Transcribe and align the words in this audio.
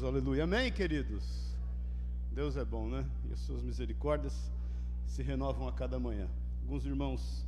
Jesus, 0.00 0.02
aleluia. 0.02 0.44
Amém, 0.44 0.72
queridos? 0.72 1.54
Deus 2.32 2.56
é 2.56 2.64
bom, 2.64 2.88
né? 2.88 3.04
E 3.28 3.34
as 3.34 3.40
suas 3.40 3.62
misericórdias 3.62 4.50
se 5.06 5.22
renovam 5.22 5.68
a 5.68 5.72
cada 5.72 5.98
manhã. 5.98 6.26
Alguns 6.62 6.86
irmãos 6.86 7.44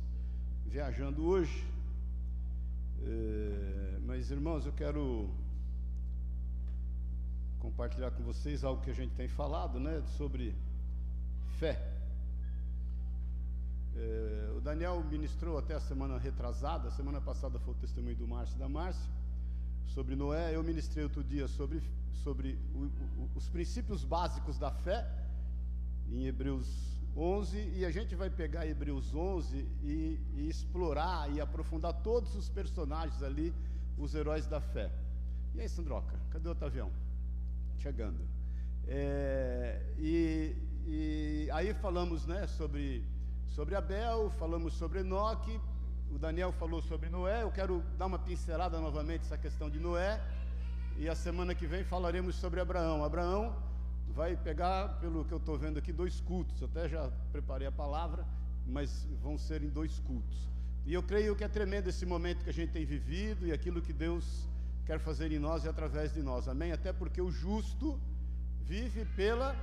viajando 0.67 1.25
hoje, 1.25 1.65
é, 3.01 3.97
mas 4.05 4.29
irmãos, 4.29 4.67
eu 4.67 4.71
quero 4.73 5.29
compartilhar 7.59 8.11
com 8.11 8.21
vocês 8.23 8.63
algo 8.63 8.83
que 8.83 8.91
a 8.91 8.95
gente 8.95 9.15
tem 9.15 9.27
falado, 9.27 9.79
né? 9.79 10.03
Sobre 10.15 10.53
fé. 11.57 11.81
É, 13.95 14.53
o 14.55 14.61
Daniel 14.61 15.03
ministrou 15.09 15.57
até 15.57 15.73
a 15.73 15.79
semana 15.79 16.19
retrasada, 16.19 16.89
a 16.89 16.91
semana 16.91 17.19
passada 17.19 17.57
foi 17.59 17.73
o 17.73 17.77
testemunho 17.77 18.15
do 18.15 18.27
Márcio 18.27 18.55
e 18.57 18.59
da 18.59 18.69
Márcia 18.69 19.09
sobre 19.87 20.15
Noé, 20.15 20.55
eu 20.55 20.63
ministrei 20.63 21.03
outro 21.03 21.23
dia 21.23 21.47
sobre, 21.47 21.81
sobre 22.23 22.59
o, 22.73 22.85
o, 23.21 23.29
os 23.35 23.49
princípios 23.49 24.03
básicos 24.03 24.57
da 24.57 24.71
fé, 24.71 25.07
em 26.09 26.25
Hebreus 26.25 26.93
11, 27.15 27.73
e 27.75 27.85
a 27.85 27.91
gente 27.91 28.15
vai 28.15 28.29
pegar 28.29 28.65
Hebreus 28.65 29.13
11 29.13 29.57
e, 29.83 30.19
e 30.35 30.49
explorar 30.49 31.31
e 31.31 31.39
aprofundar 31.39 31.93
todos 32.01 32.35
os 32.35 32.49
personagens 32.49 33.21
ali, 33.21 33.53
os 33.97 34.15
heróis 34.15 34.47
da 34.47 34.59
fé. 34.59 34.91
E 35.53 35.61
aí, 35.61 35.69
Sandroca, 35.69 36.19
cadê 36.31 36.47
o 36.49 36.51
Otavião? 36.51 36.91
Chegando. 37.77 38.19
É, 38.87 39.81
e, 39.97 40.55
e, 40.85 41.49
aí 41.51 41.73
falamos 41.75 42.25
né, 42.25 42.47
sobre, 42.47 43.05
sobre 43.47 43.75
Abel, 43.75 44.31
falamos 44.31 44.73
sobre 44.73 44.99
Enoque, 44.99 45.59
o 46.11 46.17
Daniel 46.17 46.51
falou 46.51 46.81
sobre 46.81 47.09
Noé, 47.09 47.43
eu 47.43 47.51
quero 47.51 47.83
dar 47.97 48.05
uma 48.05 48.19
pincelada 48.19 48.79
novamente 48.79 49.21
essa 49.21 49.37
questão 49.37 49.69
de 49.69 49.79
Noé, 49.79 50.21
e 50.97 51.09
a 51.09 51.15
semana 51.15 51.53
que 51.55 51.65
vem 51.65 51.83
falaremos 51.83 52.35
sobre 52.35 52.59
Abraão. 52.59 53.03
Abraão 53.03 53.55
vai 54.09 54.35
pegar, 54.35 54.99
pelo 54.99 55.25
que 55.25 55.31
eu 55.31 55.37
estou 55.37 55.57
vendo 55.57 55.77
aqui, 55.77 55.91
dois 55.91 56.19
cultos, 56.21 56.61
eu 56.61 56.67
até 56.67 56.87
já 56.87 57.09
preparei 57.31 57.67
a 57.67 57.71
palavra, 57.71 58.25
mas 58.65 59.07
vão 59.21 59.37
ser 59.37 59.63
em 59.63 59.69
dois 59.69 59.99
cultos. 59.99 60.49
E 60.85 60.93
eu 60.93 61.01
creio 61.01 61.35
que 61.35 61.43
é 61.43 61.47
tremendo 61.47 61.89
esse 61.89 62.05
momento 62.05 62.43
que 62.43 62.49
a 62.49 62.53
gente 62.53 62.71
tem 62.71 62.85
vivido 62.85 63.47
e 63.47 63.51
aquilo 63.51 63.81
que 63.81 63.93
Deus 63.93 64.47
quer 64.85 64.99
fazer 64.99 65.31
em 65.31 65.39
nós 65.39 65.63
e 65.63 65.69
através 65.69 66.13
de 66.13 66.21
nós, 66.21 66.47
amém? 66.47 66.71
Até 66.71 66.91
porque 66.91 67.21
o 67.21 67.31
justo 67.31 67.99
vive 68.61 69.05
pela 69.15 69.55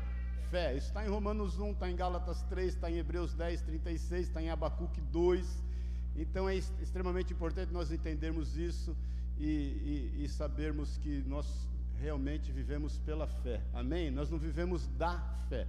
fé. 0.50 0.76
Está 0.76 1.04
em 1.04 1.08
Romanos 1.08 1.58
1, 1.58 1.72
está 1.72 1.90
em 1.90 1.96
Gálatas 1.96 2.42
3, 2.44 2.74
está 2.74 2.90
em 2.90 2.96
Hebreus 2.96 3.34
10, 3.34 3.62
36, 3.62 4.28
está 4.28 4.42
em 4.42 4.50
Abacuque 4.50 5.00
2 5.00 5.70
então 6.16 6.48
é 6.48 6.56
extremamente 6.56 7.32
importante 7.32 7.72
nós 7.72 7.92
entendermos 7.92 8.56
isso 8.56 8.96
e, 9.40 10.12
e, 10.20 10.24
e 10.24 10.28
sabermos 10.28 10.98
que 10.98 11.24
nós 11.26 11.66
realmente 11.98 12.52
vivemos 12.52 12.98
pela 12.98 13.26
fé. 13.26 13.62
Amém? 13.72 14.10
Nós 14.10 14.30
não 14.30 14.38
vivemos 14.38 14.86
da 14.98 15.18
fé, 15.48 15.66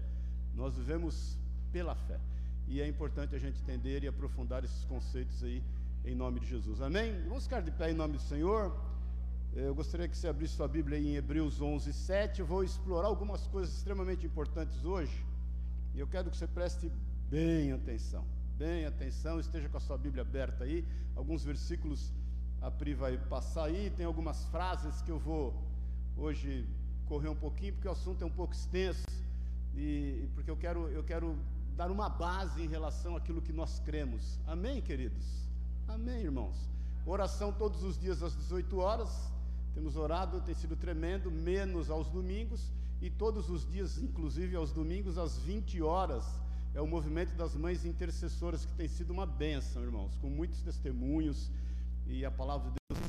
nós 0.53 0.75
vivemos 0.75 1.37
pela 1.71 1.95
fé. 1.95 2.19
E 2.67 2.81
é 2.81 2.87
importante 2.87 3.35
a 3.35 3.39
gente 3.39 3.59
entender 3.61 4.03
e 4.03 4.07
aprofundar 4.07 4.63
esses 4.63 4.83
conceitos 4.85 5.43
aí 5.43 5.63
em 6.05 6.13
nome 6.13 6.39
de 6.41 6.47
Jesus. 6.47 6.81
Amém? 6.81 7.13
Vamos 7.27 7.45
ficar 7.45 7.61
de 7.61 7.71
pé 7.71 7.91
em 7.91 7.95
nome 7.95 8.13
do 8.17 8.23
Senhor. 8.23 8.75
Eu 9.53 9.73
gostaria 9.73 10.07
que 10.07 10.15
você 10.15 10.27
abrisse 10.27 10.55
sua 10.55 10.67
Bíblia 10.67 10.99
em 10.99 11.15
Hebreus 11.15 11.61
11, 11.61 11.91
7. 11.91 12.39
Eu 12.41 12.45
vou 12.45 12.63
explorar 12.63 13.07
algumas 13.07 13.47
coisas 13.47 13.75
extremamente 13.75 14.25
importantes 14.25 14.83
hoje. 14.85 15.25
E 15.93 15.99
eu 15.99 16.07
quero 16.07 16.29
que 16.29 16.37
você 16.37 16.47
preste 16.47 16.91
bem 17.29 17.71
atenção 17.73 18.25
bem 18.61 18.85
atenção, 18.85 19.39
esteja 19.39 19.67
com 19.69 19.77
a 19.77 19.79
sua 19.79 19.97
Bíblia 19.97 20.21
aberta 20.21 20.65
aí. 20.65 20.85
Alguns 21.15 21.43
versículos 21.43 22.13
a 22.61 22.69
Pri 22.69 22.93
vai 22.93 23.17
passar 23.17 23.65
aí, 23.65 23.89
tem 23.89 24.05
algumas 24.05 24.45
frases 24.45 25.01
que 25.01 25.11
eu 25.11 25.17
vou 25.17 25.53
hoje 26.15 26.67
correr 27.07 27.27
um 27.27 27.35
pouquinho, 27.35 27.73
porque 27.73 27.87
o 27.87 27.91
assunto 27.91 28.21
é 28.21 28.25
um 28.25 28.31
pouco 28.31 28.53
extenso, 28.53 29.07
e 29.75 30.29
porque 30.35 30.51
eu 30.51 30.55
quero, 30.55 30.87
eu 30.89 31.03
quero 31.03 31.35
dar 31.75 31.89
uma 31.89 32.07
base 32.07 32.61
em 32.61 32.67
relação 32.67 33.15
àquilo 33.15 33.41
que 33.41 33.51
nós 33.51 33.79
cremos. 33.79 34.39
Amém, 34.45 34.79
queridos? 34.79 35.49
Amém, 35.87 36.21
irmãos. 36.21 36.69
Oração 37.03 37.51
todos 37.51 37.83
os 37.83 37.97
dias 37.97 38.21
às 38.21 38.35
18 38.35 38.77
horas. 38.77 39.31
Temos 39.73 39.95
orado, 39.95 40.41
tem 40.41 40.53
sido 40.53 40.75
tremendo, 40.75 41.31
menos 41.31 41.89
aos 41.89 42.09
domingos, 42.09 42.71
e 43.01 43.09
todos 43.09 43.49
os 43.49 43.65
dias, 43.65 43.97
inclusive 43.97 44.55
aos 44.55 44.71
domingos, 44.71 45.17
às 45.17 45.39
20 45.39 45.81
horas 45.81 46.23
é 46.75 46.79
o 46.79 46.87
movimento 46.87 47.33
das 47.35 47.55
mães 47.55 47.83
intercessoras 47.85 48.65
que 48.65 48.73
tem 48.73 48.87
sido 48.87 49.11
uma 49.11 49.25
bênção, 49.25 49.81
irmãos, 49.81 50.15
com 50.21 50.29
muitos 50.29 50.61
testemunhos 50.61 51.49
e 52.11 52.25
a 52.25 52.31
palavra 52.31 52.69
de 52.69 52.77
Deus 52.89 52.99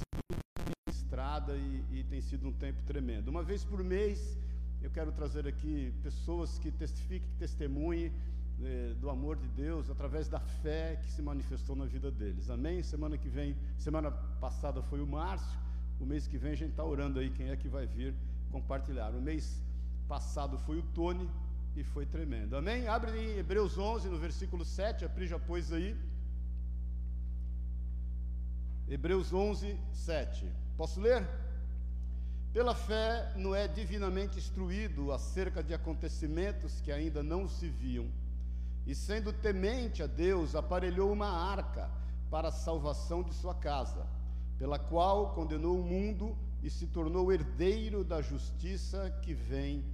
ministrada 0.87 1.57
e, 1.57 1.85
e 1.91 2.05
tem 2.05 2.21
sido 2.21 2.49
um 2.49 2.53
tempo 2.53 2.81
tremendo. 2.85 3.29
Uma 3.29 3.43
vez 3.43 3.65
por 3.65 3.83
mês 3.83 4.39
eu 4.81 4.91
quero 4.91 5.11
trazer 5.13 5.47
aqui 5.47 5.93
pessoas 6.03 6.59
que 6.59 6.71
testifiquem, 6.71 7.29
que 7.29 7.37
testemunhem 7.37 8.13
eh, 8.63 8.95
do 9.01 9.11
amor 9.11 9.37
de 9.37 9.49
Deus 9.49 9.91
através 9.91 10.29
da 10.29 10.39
fé 10.39 11.01
que 11.03 11.11
se 11.11 11.21
manifestou 11.21 11.75
na 11.75 11.85
vida 11.85 12.11
deles. 12.11 12.49
Amém? 12.49 12.83
Semana 12.83 13.19
que 13.19 13.29
vem, 13.29 13.57
semana 13.77 14.11
passada 14.41 14.83
foi 14.83 15.01
o 15.01 15.07
Márcio, 15.07 15.59
o 16.01 16.07
mês 16.07 16.27
que 16.27 16.39
vem 16.39 16.53
a 16.53 16.57
gente 16.57 16.71
está 16.71 16.85
orando 16.85 17.19
aí 17.19 17.31
quem 17.31 17.51
é 17.51 17.57
que 17.57 17.69
vai 17.69 17.87
vir 17.87 18.15
compartilhar. 18.51 19.11
O 19.11 19.21
mês 19.21 19.63
passado 20.09 20.59
foi 20.59 20.79
o 20.79 20.83
Tony, 20.95 21.29
e 21.75 21.83
foi 21.83 22.05
tremendo. 22.05 22.57
Amém? 22.57 22.87
Abre 22.87 23.19
em 23.19 23.39
Hebreus 23.39 23.79
11, 23.79 24.09
no 24.09 24.19
versículo 24.19 24.65
7, 24.65 25.05
a 25.05 25.09
Pri 25.09 25.27
já 25.27 25.39
pôs 25.39 25.73
aí. 25.73 25.97
Hebreus 28.89 29.33
11, 29.33 29.79
7. 29.93 30.51
Posso 30.77 31.01
ler? 31.01 31.27
Pela 32.53 32.75
fé, 32.75 33.33
Noé 33.37 33.67
divinamente 33.67 34.39
instruído 34.39 35.11
acerca 35.11 35.63
de 35.63 35.73
acontecimentos 35.73 36.81
que 36.83 36.93
ainda 36.93 37.23
não 37.23 37.49
se 37.49 37.69
viam, 37.69 38.07
e 38.87 38.95
sendo 38.95 39.33
temente 39.33 40.03
a 40.03 40.07
Deus, 40.07 40.55
aparelhou 40.55 41.11
uma 41.11 41.29
arca 41.29 41.91
para 42.31 42.49
a 42.49 42.53
salvação 42.53 43.23
de 43.23 43.33
sua 43.33 43.55
casa, 43.55 44.07
pela 44.59 44.79
qual 44.79 45.33
condenou 45.35 45.81
o 45.81 45.85
mundo 45.85 46.37
e 46.63 46.69
se 46.69 46.87
tornou 46.87 47.33
herdeiro 47.33 48.05
da 48.05 48.21
justiça 48.21 49.11
que 49.23 49.33
vem 49.33 49.85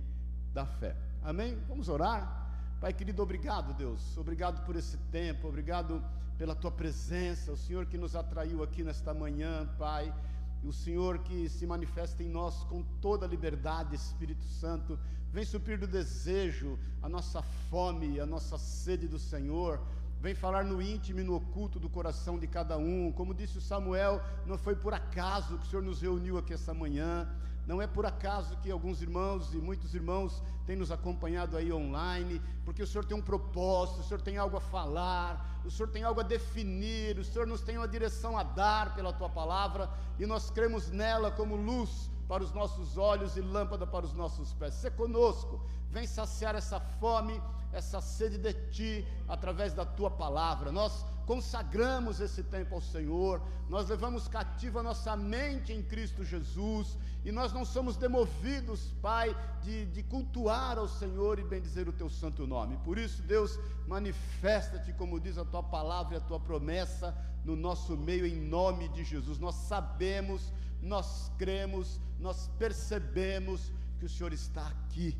da 0.52 0.66
fé. 0.66 0.96
Amém? 1.22 1.56
Vamos 1.68 1.88
orar? 1.88 2.37
Pai 2.80 2.92
querido, 2.92 3.20
obrigado, 3.24 3.74
Deus. 3.74 4.16
Obrigado 4.16 4.64
por 4.64 4.76
esse 4.76 4.96
tempo, 5.10 5.48
obrigado 5.48 6.00
pela 6.38 6.54
tua 6.54 6.70
presença, 6.70 7.50
o 7.50 7.56
Senhor 7.56 7.86
que 7.86 7.98
nos 7.98 8.14
atraiu 8.14 8.62
aqui 8.62 8.84
nesta 8.84 9.12
manhã, 9.12 9.68
Pai. 9.76 10.14
O 10.62 10.72
Senhor 10.72 11.18
que 11.18 11.48
se 11.48 11.66
manifesta 11.66 12.22
em 12.22 12.28
nós 12.28 12.62
com 12.64 12.84
toda 13.00 13.26
a 13.26 13.28
liberdade, 13.28 13.96
Espírito 13.96 14.44
Santo, 14.44 14.96
vem 15.32 15.44
suprir 15.44 15.76
do 15.76 15.88
desejo, 15.88 16.78
a 17.02 17.08
nossa 17.08 17.42
fome, 17.42 18.20
a 18.20 18.26
nossa 18.26 18.56
sede 18.56 19.08
do 19.08 19.18
Senhor. 19.18 19.80
Vem 20.20 20.36
falar 20.36 20.64
no 20.64 20.80
íntimo 20.80 21.18
e 21.18 21.24
no 21.24 21.34
oculto 21.34 21.80
do 21.80 21.88
coração 21.88 22.38
de 22.38 22.46
cada 22.46 22.78
um. 22.78 23.10
Como 23.10 23.34
disse 23.34 23.58
o 23.58 23.60
Samuel, 23.60 24.22
não 24.46 24.56
foi 24.56 24.76
por 24.76 24.94
acaso 24.94 25.58
que 25.58 25.66
o 25.66 25.68
Senhor 25.68 25.82
nos 25.82 26.00
reuniu 26.00 26.38
aqui 26.38 26.52
essa 26.52 26.72
manhã. 26.72 27.28
Não 27.68 27.82
é 27.82 27.86
por 27.86 28.06
acaso 28.06 28.56
que 28.62 28.70
alguns 28.70 29.02
irmãos 29.02 29.52
e 29.52 29.58
muitos 29.58 29.94
irmãos 29.94 30.42
têm 30.64 30.74
nos 30.74 30.90
acompanhado 30.90 31.54
aí 31.54 31.70
online, 31.70 32.40
porque 32.64 32.82
o 32.82 32.86
Senhor 32.86 33.04
tem 33.04 33.14
um 33.14 33.20
propósito, 33.20 34.00
o 34.00 34.02
Senhor 34.02 34.22
tem 34.22 34.38
algo 34.38 34.56
a 34.56 34.60
falar, 34.60 35.60
o 35.66 35.70
Senhor 35.70 35.90
tem 35.90 36.02
algo 36.02 36.18
a 36.18 36.22
definir, 36.22 37.18
o 37.18 37.24
Senhor 37.24 37.46
nos 37.46 37.60
tem 37.60 37.76
uma 37.76 37.86
direção 37.86 38.38
a 38.38 38.42
dar 38.42 38.94
pela 38.94 39.12
tua 39.12 39.28
palavra 39.28 39.90
e 40.18 40.24
nós 40.24 40.50
cremos 40.50 40.90
nela 40.90 41.30
como 41.30 41.56
luz 41.56 42.10
para 42.26 42.42
os 42.42 42.54
nossos 42.54 42.96
olhos 42.96 43.36
e 43.36 43.42
lâmpada 43.42 43.86
para 43.86 44.06
os 44.06 44.14
nossos 44.14 44.54
pés. 44.54 44.72
Se 44.72 44.90
conosco, 44.90 45.60
vem 45.90 46.06
saciar 46.06 46.54
essa 46.54 46.78
fome, 46.78 47.40
essa 47.72 48.00
sede 48.00 48.38
de 48.38 48.52
ti 48.70 49.06
através 49.26 49.72
da 49.72 49.84
tua 49.84 50.10
palavra. 50.10 50.72
Nós 50.72 51.04
consagramos 51.26 52.20
esse 52.20 52.42
tempo 52.42 52.74
ao 52.74 52.80
Senhor, 52.80 53.42
nós 53.68 53.88
levamos 53.88 54.28
cativa 54.28 54.82
nossa 54.82 55.14
mente 55.14 55.72
em 55.72 55.82
Cristo 55.82 56.24
Jesus, 56.24 56.96
e 57.24 57.30
nós 57.30 57.52
não 57.52 57.64
somos 57.64 57.96
demovidos, 57.96 58.94
Pai, 59.02 59.36
de, 59.62 59.84
de 59.86 60.02
cultuar 60.02 60.78
ao 60.78 60.88
Senhor 60.88 61.38
e 61.38 61.44
bendizer 61.44 61.86
o 61.86 61.92
teu 61.92 62.08
santo 62.08 62.46
nome. 62.46 62.78
Por 62.78 62.96
isso, 62.96 63.20
Deus, 63.22 63.58
manifesta-te, 63.86 64.92
como 64.94 65.20
diz 65.20 65.36
a 65.36 65.44
tua 65.44 65.62
palavra 65.62 66.14
e 66.14 66.16
a 66.16 66.20
tua 66.22 66.40
promessa, 66.40 67.14
no 67.44 67.54
nosso 67.54 67.96
meio, 67.96 68.26
em 68.26 68.40
nome 68.40 68.88
de 68.88 69.04
Jesus. 69.04 69.38
Nós 69.38 69.54
sabemos, 69.54 70.52
nós 70.80 71.30
cremos, 71.36 72.00
nós 72.18 72.48
percebemos 72.58 73.70
que 73.98 74.06
o 74.06 74.08
Senhor 74.08 74.32
está 74.32 74.66
aqui 74.66 75.16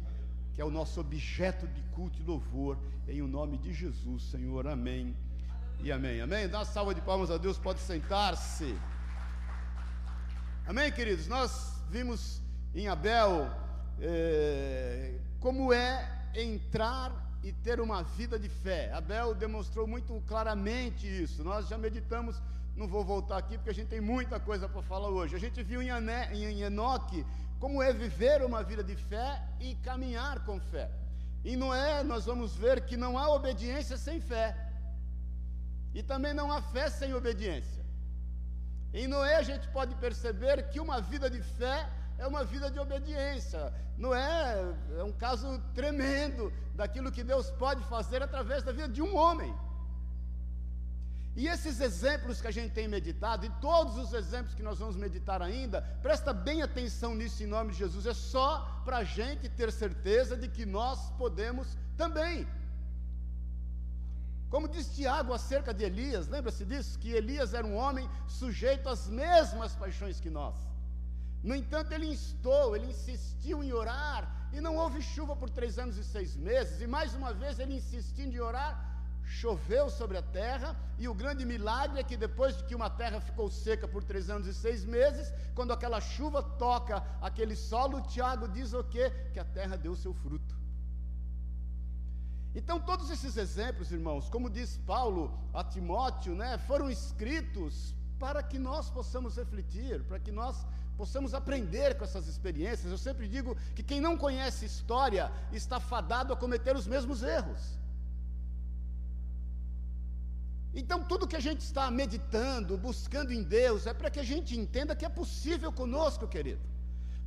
que 0.58 0.62
é 0.62 0.64
o 0.64 0.72
nosso 0.72 0.98
objeto 1.00 1.68
de 1.68 1.80
culto 1.94 2.20
e 2.20 2.24
louvor, 2.24 2.76
em 3.06 3.22
o 3.22 3.28
nome 3.28 3.56
de 3.58 3.72
Jesus, 3.72 4.24
Senhor. 4.24 4.66
Amém 4.66 5.16
e 5.78 5.92
amém. 5.92 6.20
Amém? 6.20 6.48
Dá 6.48 6.58
uma 6.58 6.64
salva 6.64 6.92
de 6.92 7.00
palmas 7.00 7.30
a 7.30 7.38
Deus, 7.38 7.56
pode 7.56 7.78
sentar-se. 7.78 8.76
Amém, 10.66 10.90
queridos? 10.90 11.28
Nós 11.28 11.80
vimos 11.88 12.42
em 12.74 12.88
Abel 12.88 13.48
é, 14.00 15.20
como 15.38 15.72
é 15.72 16.28
entrar 16.34 17.12
e 17.44 17.52
ter 17.52 17.80
uma 17.80 18.02
vida 18.02 18.36
de 18.36 18.48
fé. 18.48 18.92
Abel 18.92 19.36
demonstrou 19.36 19.86
muito 19.86 20.20
claramente 20.26 21.06
isso. 21.06 21.44
Nós 21.44 21.68
já 21.68 21.78
meditamos, 21.78 22.42
não 22.74 22.88
vou 22.88 23.04
voltar 23.04 23.38
aqui 23.38 23.56
porque 23.56 23.70
a 23.70 23.74
gente 23.74 23.90
tem 23.90 24.00
muita 24.00 24.40
coisa 24.40 24.68
para 24.68 24.82
falar 24.82 25.08
hoje. 25.08 25.36
A 25.36 25.38
gente 25.38 25.62
viu 25.62 25.80
em, 25.80 25.90
Ané, 25.90 26.34
em 26.34 26.62
Enoque 26.62 27.24
como 27.58 27.82
é 27.82 27.92
viver 27.92 28.42
uma 28.42 28.62
vida 28.62 28.82
de 28.84 28.94
fé 28.94 29.42
e 29.60 29.74
caminhar 29.76 30.44
com 30.44 30.60
fé. 30.60 30.90
Em 31.44 31.56
Noé, 31.56 32.02
nós 32.02 32.24
vamos 32.24 32.54
ver 32.56 32.82
que 32.82 32.96
não 32.96 33.18
há 33.18 33.28
obediência 33.30 33.96
sem 33.96 34.20
fé, 34.20 34.56
e 35.94 36.02
também 36.02 36.34
não 36.34 36.52
há 36.52 36.60
fé 36.60 36.88
sem 36.90 37.14
obediência. 37.14 37.84
Em 38.92 39.06
Noé, 39.06 39.36
a 39.36 39.42
gente 39.42 39.68
pode 39.68 39.94
perceber 39.96 40.68
que 40.70 40.80
uma 40.80 41.00
vida 41.00 41.28
de 41.28 41.42
fé 41.42 41.88
é 42.18 42.26
uma 42.26 42.44
vida 42.44 42.70
de 42.70 42.78
obediência. 42.78 43.72
Noé 43.96 44.74
é 44.98 45.02
um 45.02 45.12
caso 45.12 45.60
tremendo 45.74 46.52
daquilo 46.74 47.12
que 47.12 47.24
Deus 47.24 47.50
pode 47.50 47.82
fazer 47.84 48.22
através 48.22 48.62
da 48.62 48.72
vida 48.72 48.88
de 48.88 49.02
um 49.02 49.16
homem. 49.16 49.54
E 51.40 51.46
esses 51.46 51.80
exemplos 51.80 52.40
que 52.40 52.48
a 52.48 52.50
gente 52.50 52.72
tem 52.72 52.88
meditado, 52.88 53.46
e 53.46 53.50
todos 53.60 53.96
os 53.96 54.12
exemplos 54.12 54.56
que 54.56 54.62
nós 54.68 54.80
vamos 54.80 54.96
meditar 54.96 55.40
ainda, 55.40 55.80
presta 56.02 56.32
bem 56.32 56.62
atenção 56.62 57.14
nisso 57.14 57.44
em 57.44 57.46
nome 57.46 57.70
de 57.70 57.78
Jesus, 57.78 58.06
é 58.06 58.12
só 58.12 58.82
para 58.84 58.96
a 58.98 59.04
gente 59.04 59.48
ter 59.48 59.70
certeza 59.70 60.36
de 60.36 60.48
que 60.48 60.66
nós 60.66 60.98
podemos 61.12 61.78
também. 61.96 62.44
Como 64.50 64.66
diz 64.66 64.88
Tiago 64.96 65.32
acerca 65.32 65.72
de 65.72 65.84
Elias, 65.84 66.26
lembra-se 66.26 66.64
disso? 66.64 66.98
Que 66.98 67.12
Elias 67.12 67.54
era 67.54 67.64
um 67.64 67.76
homem 67.76 68.10
sujeito 68.26 68.88
às 68.88 69.06
mesmas 69.06 69.76
paixões 69.76 70.18
que 70.18 70.30
nós. 70.30 70.56
No 71.40 71.54
entanto, 71.54 71.92
ele 71.92 72.06
instou, 72.06 72.74
ele 72.74 72.88
insistiu 72.88 73.62
em 73.62 73.72
orar, 73.72 74.50
e 74.52 74.60
não 74.60 74.74
houve 74.74 75.00
chuva 75.00 75.36
por 75.36 75.50
três 75.50 75.78
anos 75.78 75.98
e 75.98 76.02
seis 76.02 76.34
meses, 76.34 76.80
e 76.80 76.86
mais 76.88 77.14
uma 77.14 77.32
vez 77.32 77.60
ele 77.60 77.76
insistindo 77.76 78.34
em 78.34 78.40
orar, 78.40 78.87
choveu 79.28 79.90
sobre 79.90 80.16
a 80.16 80.22
terra, 80.22 80.74
e 80.98 81.06
o 81.06 81.14
grande 81.14 81.44
milagre 81.44 82.00
é 82.00 82.02
que 82.02 82.16
depois 82.16 82.56
de 82.56 82.64
que 82.64 82.74
uma 82.74 82.88
terra 82.88 83.20
ficou 83.20 83.50
seca 83.50 83.86
por 83.86 84.02
três 84.02 84.30
anos 84.30 84.46
e 84.46 84.54
seis 84.54 84.84
meses, 84.84 85.32
quando 85.54 85.72
aquela 85.72 86.00
chuva 86.00 86.42
toca 86.42 87.04
aquele 87.20 87.54
solo, 87.54 88.00
Tiago 88.00 88.48
diz 88.48 88.72
o 88.72 88.82
quê? 88.82 89.10
Que 89.32 89.38
a 89.38 89.44
terra 89.44 89.76
deu 89.76 89.94
seu 89.94 90.14
fruto. 90.14 90.56
Então, 92.54 92.80
todos 92.80 93.10
esses 93.10 93.36
exemplos, 93.36 93.92
irmãos, 93.92 94.28
como 94.30 94.48
diz 94.48 94.78
Paulo 94.86 95.38
a 95.52 95.62
Timóteo, 95.62 96.34
né, 96.34 96.56
foram 96.66 96.90
escritos 96.90 97.94
para 98.18 98.42
que 98.42 98.58
nós 98.58 98.90
possamos 98.90 99.36
refletir, 99.36 100.02
para 100.04 100.18
que 100.18 100.32
nós 100.32 100.66
possamos 100.96 101.34
aprender 101.34 101.96
com 101.96 102.04
essas 102.04 102.26
experiências. 102.26 102.90
Eu 102.90 102.98
sempre 102.98 103.28
digo 103.28 103.54
que 103.76 103.82
quem 103.82 104.00
não 104.00 104.16
conhece 104.16 104.64
história 104.64 105.30
está 105.52 105.78
fadado 105.78 106.32
a 106.32 106.36
cometer 106.36 106.74
os 106.74 106.86
mesmos 106.86 107.22
erros. 107.22 107.78
Então, 110.80 111.02
tudo 111.02 111.26
que 111.26 111.34
a 111.34 111.44
gente 111.46 111.62
está 111.62 111.90
meditando, 111.90 112.78
buscando 112.78 113.32
em 113.32 113.42
Deus, 113.42 113.84
é 113.84 113.92
para 113.92 114.10
que 114.12 114.20
a 114.20 114.28
gente 114.32 114.56
entenda 114.56 114.94
que 114.94 115.04
é 115.04 115.08
possível 115.08 115.72
conosco, 115.72 116.28
querido. 116.34 116.60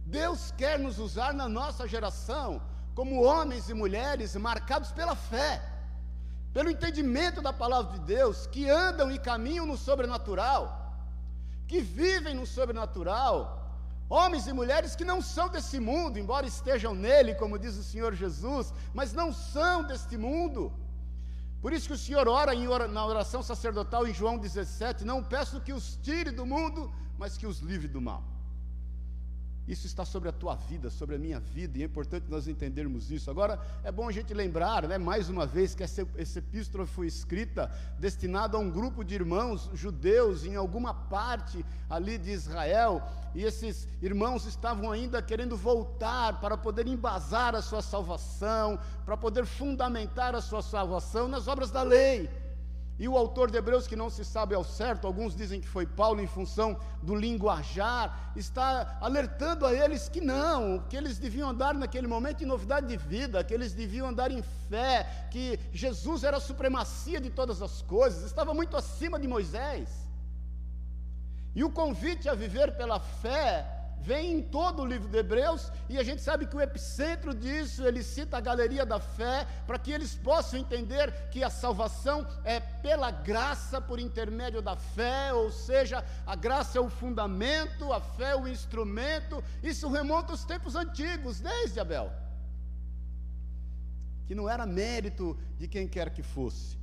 Deus 0.05 0.53
quer 0.61 0.79
nos 0.79 0.97
usar 0.97 1.33
na 1.33 1.49
nossa 1.49 1.85
geração 1.85 2.61
como 2.95 3.21
homens 3.21 3.67
e 3.69 3.73
mulheres 3.73 4.37
marcados 4.37 4.93
pela 4.93 5.17
fé, 5.17 5.61
pelo 6.53 6.69
entendimento 6.69 7.41
da 7.41 7.51
palavra 7.51 7.99
de 7.99 8.05
Deus, 8.05 8.47
que 8.47 8.69
andam 8.69 9.11
e 9.11 9.19
caminham 9.19 9.65
no 9.65 9.77
sobrenatural, 9.77 10.95
que 11.67 11.81
vivem 11.81 12.33
no 12.33 12.45
sobrenatural, 12.45 13.37
homens 14.09 14.47
e 14.47 14.53
mulheres 14.53 14.95
que 14.95 15.03
não 15.03 15.21
são 15.21 15.49
desse 15.49 15.77
mundo, 15.77 16.17
embora 16.17 16.47
estejam 16.47 16.95
nele, 16.95 17.35
como 17.35 17.59
diz 17.59 17.75
o 17.75 17.83
Senhor 17.83 18.15
Jesus, 18.15 18.73
mas 18.93 19.11
não 19.11 19.33
são 19.33 19.83
deste 19.83 20.17
mundo. 20.17 20.71
Por 21.61 21.71
isso 21.73 21.87
que 21.87 21.93
o 21.93 21.97
Senhor 21.97 22.27
ora 22.27 22.53
na 22.87 23.05
oração 23.05 23.43
sacerdotal 23.43 24.07
em 24.07 24.13
João 24.13 24.37
17: 24.37 25.05
Não 25.05 25.23
peço 25.23 25.61
que 25.61 25.71
os 25.71 25.95
tire 26.01 26.31
do 26.31 26.45
mundo, 26.45 26.91
mas 27.19 27.37
que 27.37 27.45
os 27.45 27.59
livre 27.59 27.87
do 27.87 28.01
mal. 28.01 28.23
Isso 29.71 29.87
está 29.87 30.03
sobre 30.03 30.27
a 30.27 30.33
tua 30.33 30.53
vida, 30.53 30.89
sobre 30.89 31.15
a 31.15 31.17
minha 31.17 31.39
vida, 31.39 31.77
e 31.77 31.81
é 31.81 31.85
importante 31.85 32.25
nós 32.27 32.45
entendermos 32.45 33.09
isso. 33.09 33.31
Agora, 33.31 33.57
é 33.85 33.89
bom 33.89 34.09
a 34.09 34.11
gente 34.11 34.33
lembrar, 34.33 34.85
né, 34.85 34.97
mais 34.97 35.29
uma 35.29 35.45
vez, 35.45 35.73
que 35.73 35.81
essa, 35.81 36.05
essa 36.17 36.39
epístola 36.39 36.85
foi 36.85 37.07
escrita 37.07 37.71
destinada 37.97 38.57
a 38.57 38.59
um 38.59 38.69
grupo 38.69 39.01
de 39.01 39.15
irmãos 39.15 39.69
judeus 39.73 40.43
em 40.43 40.57
alguma 40.57 40.93
parte 40.93 41.65
ali 41.89 42.17
de 42.17 42.31
Israel, 42.31 43.01
e 43.33 43.45
esses 43.45 43.87
irmãos 44.01 44.45
estavam 44.45 44.91
ainda 44.91 45.21
querendo 45.21 45.55
voltar 45.55 46.41
para 46.41 46.57
poder 46.57 46.85
embasar 46.85 47.55
a 47.55 47.61
sua 47.61 47.81
salvação, 47.81 48.77
para 49.05 49.15
poder 49.15 49.45
fundamentar 49.45 50.35
a 50.35 50.41
sua 50.41 50.61
salvação 50.61 51.29
nas 51.29 51.47
obras 51.47 51.71
da 51.71 51.81
lei. 51.81 52.29
E 52.99 53.07
o 53.07 53.17
autor 53.17 53.49
de 53.49 53.57
Hebreus, 53.57 53.87
que 53.87 53.95
não 53.95 54.09
se 54.09 54.23
sabe 54.23 54.53
ao 54.53 54.63
certo, 54.63 55.07
alguns 55.07 55.35
dizem 55.35 55.59
que 55.59 55.67
foi 55.67 55.87
Paulo 55.87 56.21
em 56.21 56.27
função 56.27 56.79
do 57.01 57.15
linguajar, 57.15 58.31
está 58.35 58.97
alertando 59.01 59.65
a 59.65 59.73
eles 59.73 60.07
que 60.07 60.21
não, 60.21 60.79
que 60.87 60.95
eles 60.95 61.17
deviam 61.17 61.49
andar 61.49 61.73
naquele 61.73 62.05
momento 62.05 62.43
em 62.43 62.47
novidade 62.47 62.87
de 62.87 62.97
vida, 62.97 63.43
que 63.43 63.53
eles 63.53 63.73
deviam 63.73 64.07
andar 64.07 64.29
em 64.29 64.43
fé, 64.69 65.27
que 65.31 65.59
Jesus 65.73 66.23
era 66.23 66.37
a 66.37 66.41
supremacia 66.41 67.19
de 67.19 67.31
todas 67.31 67.61
as 67.61 67.81
coisas, 67.81 68.23
estava 68.23 68.53
muito 68.53 68.77
acima 68.77 69.19
de 69.19 69.27
Moisés. 69.27 69.89
E 71.55 71.63
o 71.63 71.71
convite 71.71 72.29
a 72.29 72.35
viver 72.35 72.77
pela 72.77 72.99
fé 72.99 73.80
vem 74.01 74.33
em 74.33 74.41
todo 74.41 74.81
o 74.81 74.85
livro 74.85 75.07
de 75.07 75.17
Hebreus, 75.17 75.71
e 75.87 75.97
a 75.97 76.03
gente 76.03 76.21
sabe 76.21 76.47
que 76.47 76.55
o 76.55 76.61
epicentro 76.61 77.33
disso, 77.33 77.85
ele 77.85 78.01
cita 78.01 78.37
a 78.37 78.41
galeria 78.41 78.85
da 78.85 78.99
fé, 78.99 79.47
para 79.67 79.77
que 79.77 79.91
eles 79.91 80.15
possam 80.15 80.59
entender 80.59 81.29
que 81.29 81.43
a 81.43 81.49
salvação 81.49 82.27
é 82.43 82.59
pela 82.59 83.11
graça 83.11 83.79
por 83.79 83.99
intermédio 83.99 84.61
da 84.61 84.75
fé, 84.75 85.31
ou 85.33 85.51
seja, 85.51 86.03
a 86.25 86.35
graça 86.35 86.79
é 86.79 86.81
o 86.81 86.89
fundamento, 86.89 87.93
a 87.93 88.01
fé 88.01 88.31
é 88.31 88.35
o 88.35 88.47
instrumento. 88.47 89.43
Isso 89.61 89.87
remonta 89.87 90.31
aos 90.31 90.43
tempos 90.43 90.75
antigos, 90.75 91.39
desde 91.39 91.79
Abel. 91.79 92.11
Que 94.25 94.33
não 94.33 94.49
era 94.49 94.65
mérito 94.65 95.37
de 95.59 95.67
quem 95.67 95.87
quer 95.87 96.09
que 96.09 96.23
fosse. 96.23 96.80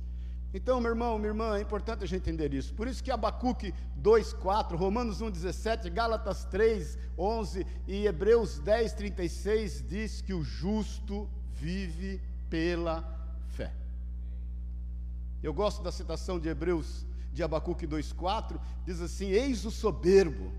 Então, 0.51 0.81
meu 0.81 0.91
irmão, 0.91 1.17
minha 1.19 1.29
irmã, 1.29 1.57
é 1.57 1.61
importante 1.61 2.03
a 2.03 2.07
gente 2.07 2.21
entender 2.23 2.53
isso. 2.53 2.73
Por 2.73 2.87
isso 2.87 3.03
que 3.03 3.11
Abacuque 3.11 3.73
2:4, 3.95 4.75
Romanos 4.75 5.21
1:17, 5.21 5.89
Gálatas 5.91 6.43
3:11 6.45 7.65
e 7.87 8.07
Hebreus 8.07 8.59
10:36 8.59 9.83
diz 9.87 10.21
que 10.21 10.33
o 10.33 10.43
justo 10.43 11.29
vive 11.53 12.19
pela 12.49 13.03
fé. 13.49 13.71
Eu 15.43 15.53
gosto 15.53 15.83
da 15.83 15.91
citação 15.91 16.39
de 16.39 16.49
Hebreus 16.49 17.05
de 17.31 17.43
Abacuque 17.43 17.85
2:4, 17.85 18.59
diz 18.85 18.99
assim: 19.01 19.27
Eis 19.27 19.65
o 19.65 19.71
soberbo, 19.71 20.51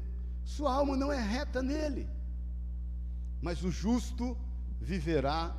sua 0.45 0.73
alma 0.73 0.97
não 0.97 1.11
é 1.11 1.21
reta 1.21 1.61
nele, 1.61 2.09
mas 3.43 3.65
o 3.65 3.73
justo 3.73 4.37
viverá 4.81 5.53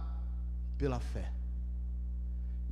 pela 0.78 1.02
fé. 1.02 1.41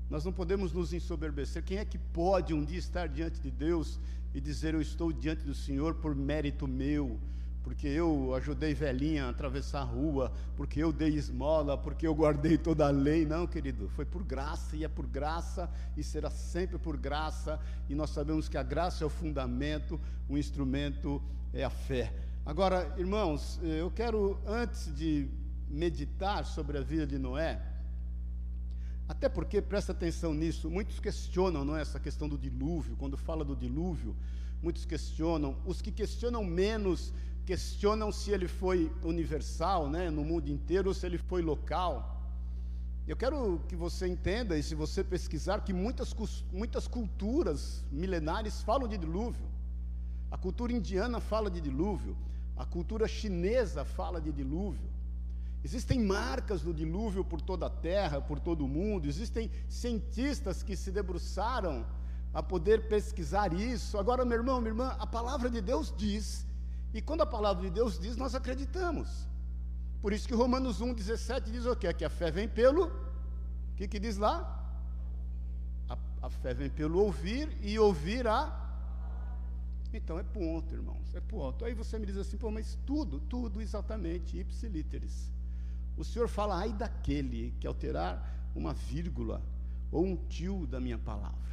Nós 0.10 0.26
não 0.26 0.34
podemos 0.34 0.74
nos 0.74 0.92
ensoberbecer. 0.92 1.64
Quem 1.64 1.78
é 1.78 1.86
que 1.86 1.98
pode 1.98 2.54
um 2.54 2.66
dia 2.66 2.80
estar 2.80 3.08
diante 3.08 3.40
de 3.40 3.52
Deus 3.52 4.00
e 4.34 4.42
dizer: 4.42 4.74
Eu 4.74 4.82
estou 4.82 5.14
diante 5.14 5.44
do 5.44 5.54
Senhor 5.54 5.96
por 5.96 6.16
mérito 6.16 6.68
meu, 6.68 7.20
porque 7.64 7.88
eu 7.88 8.34
ajudei 8.34 8.74
velhinha 8.74 9.26
a 9.26 9.30
atravessar 9.30 9.82
a 9.82 9.84
rua, 9.84 10.32
porque 10.58 10.82
eu 10.82 10.92
dei 10.92 11.10
esmola, 11.10 11.78
porque 11.78 12.08
eu 12.08 12.16
guardei 12.16 12.58
toda 12.58 12.88
a 12.88 12.90
lei? 12.90 13.24
Não, 13.24 13.46
querido, 13.46 13.88
foi 13.90 14.04
por 14.04 14.24
graça 14.24 14.76
e 14.76 14.84
é 14.84 14.88
por 14.88 15.06
graça 15.06 15.70
e 15.96 16.04
será 16.04 16.32
sempre 16.32 16.80
por 16.80 16.98
graça. 16.98 17.60
E 17.88 17.94
nós 17.94 18.10
sabemos 18.10 18.50
que 18.50 18.58
a 18.58 18.64
graça 18.64 19.04
é 19.04 19.08
o 19.08 19.12
fundamento, 19.12 20.00
o 20.28 20.40
instrumento 20.40 21.22
é 21.54 21.64
a 21.64 21.70
fé. 21.70 22.12
Agora, 22.44 22.96
irmãos, 22.98 23.60
eu 23.62 23.92
quero, 23.92 24.40
antes 24.48 24.92
de 24.96 25.30
meditar 25.70 26.46
sobre 26.46 26.80
a 26.80 26.82
vida 26.82 27.06
de 27.06 27.20
Noé, 27.20 27.62
até 29.10 29.28
porque, 29.28 29.60
presta 29.60 29.92
atenção 29.92 30.36
nisso, 30.36 30.70
muitos 30.70 31.00
questionam 31.00 31.66
não 31.66 31.76
é, 31.76 31.82
essa 31.82 32.00
questão 32.00 32.30
do 32.30 32.38
dilúvio, 32.38 32.96
quando 32.96 33.18
fala 33.18 33.44
do 33.44 33.56
dilúvio, 33.56 34.16
muitos 34.62 34.86
questionam, 34.86 35.58
os 35.66 35.82
que 35.82 35.92
questionam 35.92 36.44
menos, 36.44 37.12
questionam 37.44 38.12
se 38.12 38.30
ele 38.30 38.48
foi 38.48 38.92
universal, 39.04 39.90
né, 39.90 40.12
no 40.12 40.24
mundo 40.24 40.48
inteiro, 40.48 40.90
ou 40.90 40.94
se 40.94 41.08
ele 41.08 41.18
foi 41.18 41.42
local. 41.42 42.22
Eu 43.08 43.18
quero 43.18 43.60
que 43.68 43.76
você 43.76 44.08
entenda, 44.08 44.56
e 44.56 44.62
se 44.62 44.76
você 44.76 45.04
pesquisar, 45.04 45.62
que 45.62 45.74
muitas, 45.74 46.16
muitas 46.54 46.88
culturas 46.88 47.84
milenares 47.92 48.62
falam 48.62 48.88
de 48.88 48.96
dilúvio. 48.96 49.48
A 50.30 50.38
cultura 50.38 50.72
indiana 50.72 51.20
fala 51.20 51.50
de 51.50 51.60
dilúvio, 51.60 52.16
a 52.56 52.64
cultura 52.64 53.08
chinesa 53.08 53.84
fala 53.84 54.22
de 54.22 54.32
dilúvio. 54.32 54.88
Existem 55.64 56.00
marcas 56.00 56.62
do 56.62 56.74
dilúvio 56.74 57.24
por 57.24 57.42
toda 57.42 57.66
a 57.66 57.70
terra, 57.70 58.22
por 58.22 58.40
todo 58.40 58.64
o 58.64 58.68
mundo. 58.68 59.08
Existem 59.08 59.52
cientistas 59.68 60.64
que 60.64 60.76
se 60.76 60.90
debruçaram 60.92 61.86
a 62.34 62.42
poder 62.42 62.88
pesquisar 62.88 63.54
isso. 63.54 63.98
Agora, 63.98 64.24
meu 64.24 64.38
irmão, 64.38 64.62
minha 64.62 64.72
irmã, 64.72 64.96
a 65.00 65.06
palavra 65.06 65.50
de 65.50 65.62
Deus 65.62 65.94
diz, 65.96 66.46
e 66.94 67.02
quando 67.02 67.22
a 67.22 67.26
palavra 67.26 67.64
de 67.64 67.70
Deus 67.70 68.00
diz, 68.00 68.16
nós 68.16 68.36
acreditamos. 68.36 69.28
Por 70.02 70.14
isso 70.14 70.28
que 70.28 70.34
Romanos 70.34 70.82
1,17 70.82 71.52
diz 71.52 71.66
o 71.66 71.76
quê? 71.76 71.94
Que 71.94 72.06
a 72.06 72.10
fé 72.10 72.32
vem 72.32 72.48
pelo. 72.48 72.86
O 72.86 73.76
que, 73.76 73.88
que 73.88 74.00
diz 74.00 74.18
lá? 74.18 74.56
A, 75.90 75.98
a 76.22 76.30
fé 76.30 76.54
vem 76.54 76.70
pelo 76.70 77.00
ouvir 77.00 77.58
e 77.62 77.78
ouvir 77.78 78.26
a. 78.28 78.56
Então 79.92 80.18
é 80.18 80.24
ponto, 80.24 80.74
irmãos, 80.74 81.14
é 81.16 81.20
ponto. 81.20 81.66
Aí 81.66 81.74
você 81.74 82.00
me 82.00 82.06
diz 82.06 82.16
assim, 82.16 82.38
pô, 82.38 82.50
mas 82.50 82.78
tudo, 82.86 83.20
tudo 83.20 83.60
exatamente, 83.60 84.38
ipsilíteres. 84.38 85.34
O 86.00 86.04
Senhor 86.06 86.30
fala, 86.30 86.56
ai 86.56 86.72
daquele 86.72 87.54
que 87.60 87.68
alterar 87.68 88.26
uma 88.56 88.74
vírgula 88.74 89.42
ou 89.92 90.06
um 90.06 90.16
tio 90.16 90.66
da 90.66 90.80
minha 90.80 90.98
palavra. 90.98 91.50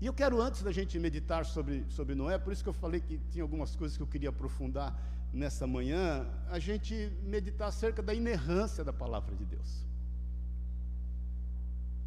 E 0.00 0.06
eu 0.06 0.14
quero, 0.14 0.40
antes 0.40 0.62
da 0.62 0.70
gente 0.70 0.96
meditar 0.96 1.44
sobre, 1.44 1.84
sobre 1.88 2.14
Noé, 2.14 2.38
por 2.38 2.52
isso 2.52 2.62
que 2.62 2.68
eu 2.68 2.72
falei 2.72 3.00
que 3.00 3.18
tinha 3.32 3.42
algumas 3.42 3.74
coisas 3.74 3.96
que 3.96 4.02
eu 4.02 4.06
queria 4.06 4.28
aprofundar 4.28 4.96
nessa 5.32 5.66
manhã, 5.66 6.24
a 6.48 6.60
gente 6.60 7.12
meditar 7.24 7.66
acerca 7.66 8.00
da 8.00 8.14
inerrância 8.14 8.84
da 8.84 8.92
palavra 8.92 9.34
de 9.34 9.44
Deus. 9.44 9.84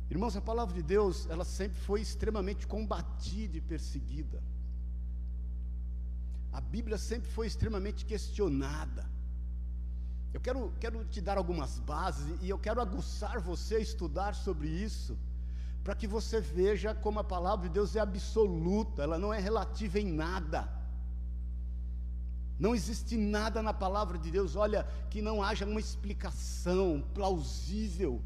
Irmãos, 0.09 0.37
a 0.37 0.41
palavra 0.41 0.73
de 0.73 0.81
Deus, 0.81 1.29
ela 1.29 1.43
sempre 1.43 1.77
foi 1.81 1.99
extremamente 1.99 2.65
combatida 2.65 3.57
e 3.57 3.61
perseguida. 3.61 4.41
A 6.53 6.61
Bíblia 6.61 6.97
sempre 6.97 7.29
foi 7.29 7.45
extremamente 7.45 8.05
questionada. 8.05 9.05
Eu 10.33 10.41
quero, 10.41 10.73
quero 10.79 11.05
te 11.05 11.21
dar 11.21 11.37
algumas 11.37 11.79
bases 11.79 12.37
e 12.41 12.49
eu 12.49 12.57
quero 12.57 12.81
aguçar 12.81 13.39
você 13.39 13.75
a 13.75 13.79
estudar 13.79 14.33
sobre 14.33 14.67
isso, 14.67 15.17
para 15.83 15.95
que 15.95 16.07
você 16.07 16.39
veja 16.39 16.95
como 16.95 17.19
a 17.19 17.23
palavra 17.23 17.67
de 17.67 17.73
Deus 17.73 17.95
é 17.95 17.99
absoluta, 17.99 19.03
ela 19.03 19.19
não 19.19 19.33
é 19.33 19.39
relativa 19.39 19.99
em 19.99 20.11
nada. 20.11 20.67
Não 22.59 22.73
existe 22.73 23.17
nada 23.17 23.61
na 23.61 23.73
palavra 23.73 24.17
de 24.17 24.31
Deus, 24.31 24.55
olha, 24.55 24.87
que 25.09 25.21
não 25.21 25.43
haja 25.43 25.65
uma 25.65 25.79
explicação 25.79 27.03
plausível 27.13 28.21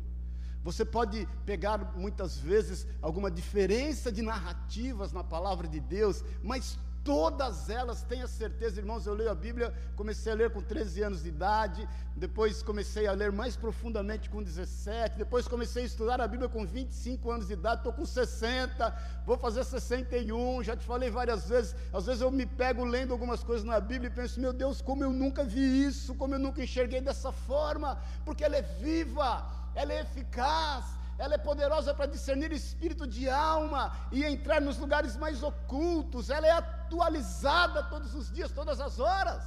você 0.67 0.83
pode 0.83 1.25
pegar 1.45 1.93
muitas 1.95 2.37
vezes 2.37 2.85
alguma 3.01 3.31
diferença 3.31 4.11
de 4.11 4.21
narrativas 4.21 5.13
na 5.13 5.23
palavra 5.23 5.65
de 5.65 5.79
Deus, 5.79 6.25
mas 6.43 6.77
todas 7.07 7.69
elas, 7.69 8.03
tenha 8.03 8.27
certeza, 8.27 8.81
irmãos, 8.81 9.07
eu 9.07 9.13
leio 9.13 9.31
a 9.31 9.33
Bíblia, 9.33 9.73
comecei 9.95 10.29
a 10.29 10.35
ler 10.35 10.49
com 10.49 10.61
13 10.61 11.03
anos 11.03 11.23
de 11.23 11.29
idade, 11.29 11.87
depois 12.17 12.61
comecei 12.61 13.07
a 13.07 13.13
ler 13.13 13.31
mais 13.31 13.55
profundamente 13.55 14.29
com 14.29 14.43
17, 14.43 15.17
depois 15.17 15.47
comecei 15.47 15.83
a 15.83 15.85
estudar 15.85 16.19
a 16.19 16.27
Bíblia 16.27 16.49
com 16.49 16.65
25 16.65 17.31
anos 17.31 17.47
de 17.47 17.53
idade, 17.53 17.77
estou 17.77 17.93
com 17.93 18.05
60, 18.05 18.93
vou 19.25 19.37
fazer 19.37 19.63
61, 19.63 20.61
já 20.63 20.75
te 20.75 20.85
falei 20.85 21.09
várias 21.09 21.47
vezes, 21.47 21.73
às 21.93 22.07
vezes 22.07 22.21
eu 22.21 22.29
me 22.29 22.45
pego 22.45 22.83
lendo 22.83 23.13
algumas 23.13 23.41
coisas 23.41 23.63
na 23.63 23.79
Bíblia 23.79 24.09
e 24.09 24.13
penso, 24.13 24.41
meu 24.41 24.51
Deus, 24.51 24.81
como 24.81 25.01
eu 25.01 25.13
nunca 25.13 25.45
vi 25.45 25.85
isso, 25.85 26.13
como 26.15 26.35
eu 26.35 26.39
nunca 26.39 26.61
enxerguei 26.61 26.99
dessa 26.99 27.31
forma, 27.31 27.97
porque 28.25 28.43
ela 28.43 28.57
é 28.57 28.61
viva, 28.61 29.45
ela 29.75 29.93
é 29.93 30.01
eficaz, 30.01 30.83
ela 31.17 31.33
é 31.33 31.37
poderosa 31.37 31.93
para 31.93 32.05
discernir 32.05 32.51
espírito 32.51 33.07
de 33.07 33.27
alma 33.29 33.95
e 34.11 34.23
entrar 34.23 34.61
nos 34.61 34.77
lugares 34.77 35.15
mais 35.17 35.41
ocultos, 35.41 36.29
ela 36.29 36.45
é 36.45 36.51
atualizada 36.51 37.83
todos 37.83 38.13
os 38.13 38.31
dias, 38.31 38.51
todas 38.51 38.79
as 38.79 38.99
horas. 38.99 39.43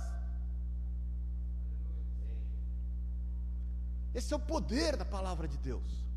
Esse 4.13 4.33
é 4.33 4.37
o 4.37 4.41
poder 4.41 4.97
da 4.97 5.05
palavra 5.05 5.47
de 5.47 5.57
Deus. 5.59 6.10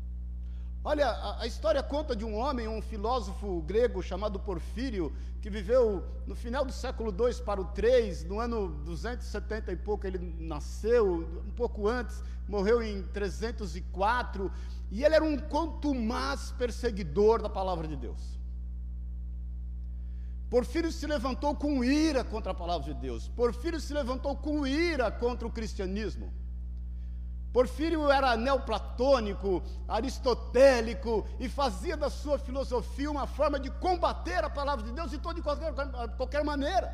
Olha, 0.86 1.08
a, 1.08 1.42
a, 1.44 1.46
história 1.46 1.82
conta 1.82 2.14
de 2.14 2.26
um 2.26 2.36
homem, 2.36 2.68
um 2.68 2.82
filósofo 2.82 3.62
grego 3.62 4.02
chamado 4.02 4.38
Porfírio, 4.38 5.16
que 5.40 5.48
viveu 5.48 6.04
no 6.26 6.34
final 6.34 6.62
do 6.62 6.72
século 6.72 7.10
II 7.10 7.42
para 7.42 7.58
o 7.58 7.64
3, 7.64 8.24
no 8.24 8.38
ano 8.38 8.68
270 8.84 9.72
e 9.72 9.76
pouco 9.76 10.06
ele 10.06 10.18
nasceu, 10.38 11.42
um 11.46 11.50
pouco 11.52 11.88
antes, 11.88 12.22
morreu 12.46 12.82
em 12.82 13.02
304, 13.02 14.52
e 14.90 15.02
ele 15.02 15.14
era 15.14 15.24
um 15.24 15.38
contumaz 15.38 16.52
perseguidor 16.58 17.40
da 17.40 17.48
palavra 17.48 17.88
de 17.88 17.96
Deus. 17.96 18.38
Porfírio 20.50 20.92
se 20.92 21.06
levantou 21.06 21.56
com 21.56 21.82
ira 21.82 22.22
contra 22.22 22.52
a 22.52 22.54
palavra 22.54 22.92
de 22.92 23.00
Deus, 23.00 23.26
Porfírio 23.28 23.80
se 23.80 23.94
levantou 23.94 24.36
com 24.36 24.66
ira 24.66 25.10
contra 25.10 25.48
o 25.48 25.50
cristianismo. 25.50 26.30
Porfírio 27.54 28.10
era 28.10 28.36
neoplatônico, 28.36 29.62
aristotélico 29.86 31.24
e 31.38 31.48
fazia 31.48 31.96
da 31.96 32.10
sua 32.10 32.36
filosofia 32.36 33.08
uma 33.08 33.28
forma 33.28 33.60
de 33.60 33.70
combater 33.70 34.42
a 34.42 34.50
palavra 34.50 34.84
de 34.84 34.90
Deus 34.90 35.08
de 35.08 35.18
toda 35.18 35.38
e 35.38 35.42
qualquer, 35.42 35.72
qualquer 36.16 36.42
maneira. 36.42 36.92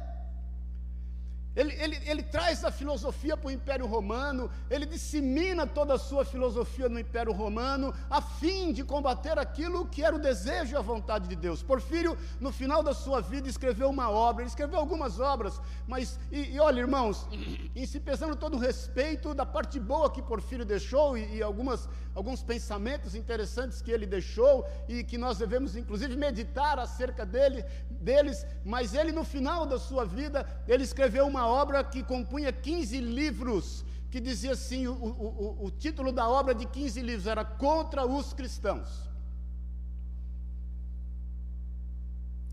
Ele, 1.57 1.73
ele, 1.83 1.99
ele, 2.07 2.23
traz 2.23 2.64
a 2.64 2.71
filosofia 2.71 3.37
para 3.37 3.49
o 3.49 3.50
Império 3.50 3.85
Romano, 3.85 4.49
ele 4.71 4.87
dissemina 4.87 5.66
toda 5.66 5.95
a 5.95 5.99
sua 5.99 6.25
filosofia 6.25 6.88
no 6.88 6.99
Império 6.99 7.33
Romano, 7.33 7.92
a 8.09 8.23
fim 8.23 8.73
de 8.73 8.85
combater 8.85 9.37
aquilo 9.37 9.87
que 9.87 10.04
era 10.04 10.14
o 10.14 10.19
desejo 10.19 10.75
e 10.75 10.76
a 10.76 10.80
vontade 10.80 11.26
de 11.26 11.35
Deus. 11.35 11.61
Porfírio, 11.61 12.16
no 12.38 12.52
final 12.52 12.85
da 12.85 12.95
sua 12.95 13.21
vida, 13.21 13.49
escreveu 13.49 13.90
uma 13.90 14.09
obra, 14.09 14.42
ele 14.42 14.49
escreveu 14.49 14.78
algumas 14.78 15.19
obras, 15.19 15.61
mas, 15.88 16.21
e, 16.30 16.54
e 16.54 16.61
olha, 16.61 16.80
irmãos, 16.80 17.26
em 17.75 17.85
se 17.85 17.99
pesando 17.99 18.37
todo 18.37 18.57
o 18.57 18.61
respeito 18.61 19.35
da 19.35 19.45
parte 19.45 19.80
boa 19.80 20.11
que 20.11 20.23
Porfírio 20.23 20.64
deixou 20.64 21.19
e, 21.19 21.38
e 21.38 21.42
algumas, 21.42 21.88
alguns 22.14 22.45
pensamentos 22.45 23.16
interessantes 23.16 23.83
que 23.83 23.90
ele 23.90 24.07
deixou 24.07 24.64
e 24.88 25.02
que 25.02 25.19
nós 25.19 25.38
devemos, 25.38 25.75
inclusive, 25.75 26.16
meditar 26.16 26.78
acerca 26.78 27.26
dele, 27.26 27.64
deles, 27.90 28.47
mas 28.64 28.95
ele, 28.95 29.11
no 29.11 29.25
final 29.25 29.66
da 29.66 29.80
sua 29.80 30.04
vida, 30.04 30.47
ele 30.69 30.85
escreveu 30.85 31.26
uma 31.26 31.39
obra 31.47 31.85
que 31.85 32.02
compunha 32.02 32.52
15 32.52 33.00
livros, 33.00 33.85
que 34.11 34.20
dizia 34.20 34.52
assim: 34.52 34.87
o, 34.87 34.92
o, 34.92 35.66
o 35.66 35.70
título 35.70 36.12
da 36.12 36.28
obra 36.28 36.54
de 36.54 36.66
15 36.66 37.00
livros 37.02 37.26
era 37.26 37.44
Contra 37.44 38.06
os 38.06 38.32
Cristãos. 38.32 39.09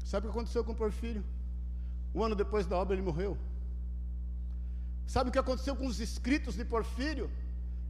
Sabe 0.03 0.27
o 0.27 0.29
que 0.29 0.37
aconteceu 0.37 0.63
com 0.63 0.73
Porfírio? 0.73 1.23
Um 2.15 2.23
ano 2.23 2.35
depois 2.35 2.65
da 2.65 2.77
obra 2.77 2.95
ele 2.95 3.01
morreu. 3.01 3.37
Sabe 5.05 5.29
o 5.29 5.33
que 5.33 5.39
aconteceu 5.39 5.75
com 5.75 5.87
os 5.87 5.99
escritos 5.99 6.55
de 6.55 6.63
Porfírio? 6.63 7.29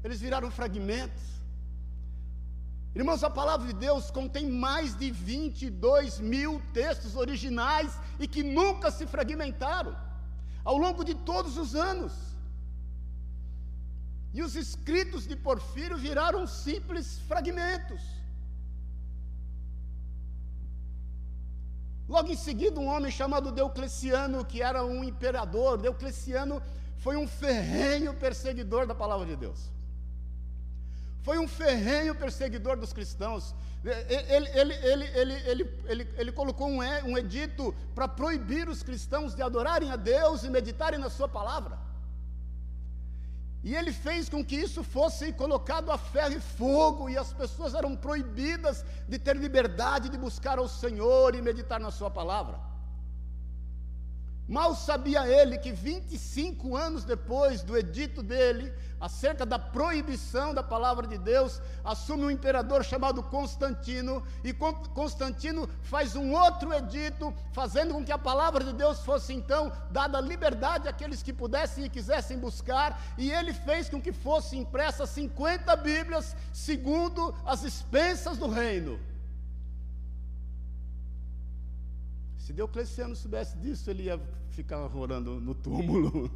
Eles 0.04 0.20
viraram 0.20 0.50
fragmentos. 0.50 1.24
Irmãos, 2.96 3.24
a 3.24 3.30
palavra 3.30 3.68
de 3.68 3.74
Deus 3.74 4.10
contém 4.10 4.50
mais 4.50 4.96
de 4.96 5.12
22 5.12 6.20
mil 6.20 6.62
textos 6.74 7.16
originais 7.16 8.00
e 8.20 8.27
que 8.27 8.42
nunca 8.42 8.89
se 8.89 9.06
fragmentaram 9.06 10.07
ao 10.70 10.78
longo 10.78 11.02
de 11.10 11.16
todos 11.30 11.54
os 11.64 11.72
anos. 11.76 12.14
E 14.34 14.42
os 14.46 14.54
escritos 14.64 15.26
de 15.26 15.36
Porfírio 15.48 15.98
viraram 15.98 16.42
simples 16.46 17.20
fragmentos. 17.30 18.02
Logo 22.14 22.30
em 22.34 22.40
seguida, 22.48 22.82
um 22.82 22.90
homem 22.94 23.12
chamado 23.20 23.54
Diocleciano, 23.60 24.44
que 24.44 24.62
era 24.62 24.84
um 24.84 25.02
imperador, 25.12 25.78
Diocleciano 25.78 26.62
foi 26.98 27.16
um 27.16 27.28
ferrenho 27.28 28.14
perseguidor 28.26 28.86
da 28.86 28.96
palavra 29.04 29.26
de 29.26 29.38
Deus 29.38 29.76
foi 31.27 31.38
um 31.39 31.48
ferrenho 31.62 32.15
perseguidor 32.15 32.77
dos 32.77 32.93
cristãos. 32.98 33.53
Ele, 33.84 34.48
ele, 34.60 34.74
ele, 34.91 35.03
ele, 35.22 35.34
ele, 35.51 35.63
ele, 35.91 36.03
ele 36.19 36.31
colocou 36.31 36.67
um, 36.69 36.79
um 37.10 37.17
edito 37.17 37.75
para 37.93 38.07
proibir 38.07 38.69
os 38.69 38.81
cristãos 38.81 39.36
de 39.36 39.41
adorarem 39.41 39.91
a 39.91 39.98
Deus 39.98 40.43
e 40.46 40.50
meditarem 40.50 40.98
na 40.98 41.10
Sua 41.10 41.27
palavra. 41.27 41.77
E 43.62 43.75
ele 43.75 43.91
fez 43.91 44.29
com 44.29 44.41
que 44.50 44.55
isso 44.55 44.81
fosse 44.86 45.34
colocado 45.34 45.91
a 45.91 45.98
ferro 45.98 46.36
e 46.38 46.39
fogo, 46.39 47.10
e 47.10 47.17
as 47.17 47.34
pessoas 47.34 47.74
eram 47.74 47.93
proibidas 47.93 48.86
de 49.10 49.19
ter 49.19 49.36
liberdade 49.36 50.07
de 50.07 50.17
buscar 50.17 50.57
ao 50.57 50.69
Senhor 50.69 51.36
e 51.36 51.41
meditar 51.41 51.77
na 51.77 51.91
Sua 51.91 52.10
palavra. 52.10 52.57
Mal 54.48 54.74
sabia 54.75 55.27
ele 55.27 55.58
que 55.58 55.74
25 55.74 56.77
anos 56.77 57.04
depois 57.04 57.62
do 57.63 57.77
edito 57.77 58.24
dele, 58.24 58.74
acerca 58.98 59.46
da 59.46 59.60
proibição 59.60 60.54
da 60.54 60.63
palavra 60.63 61.06
de 61.06 61.18
Deus, 61.18 61.62
assume 61.84 62.24
um 62.24 62.32
imperador 62.32 62.82
chamado 62.86 63.22
Constantino, 63.22 64.25
e 64.46 64.54
Constantino 64.54 65.68
faz 65.82 66.16
um 66.16 66.32
outro 66.32 66.74
edito, 66.74 67.34
fazendo 67.51 67.94
com 67.94 68.06
que 68.06 68.12
a 68.12 68.18
palavra 68.18 68.63
de 68.63 68.72
Deus 68.72 69.01
fosse 69.01 69.34
então 69.34 69.70
dada 69.92 70.22
liberdade 70.22 70.88
àqueles 70.88 71.22
que 71.22 71.34
pudessem 71.34 71.84
e 71.84 71.89
quisessem 71.89 72.39
buscar, 72.39 73.01
e 73.18 73.30
ele 73.30 73.51
fez 73.51 73.89
com 73.89 74.01
que 74.01 74.13
fosse 74.13 74.56
impressas 74.56 75.10
50 75.10 75.75
Bíblias, 75.75 76.34
segundo 76.54 77.36
as 77.46 77.63
expensas 77.63 78.38
do 78.38 78.48
reino. 78.48 78.98
Se 82.48 82.54
Diocleciano 82.54 83.13
soubesse 83.13 83.58
disso, 83.58 83.89
ele 83.89 84.04
ia 84.04 84.18
ficar 84.51 84.77
rolando 84.88 85.38
no 85.42 85.54
túmulo. 85.54 86.32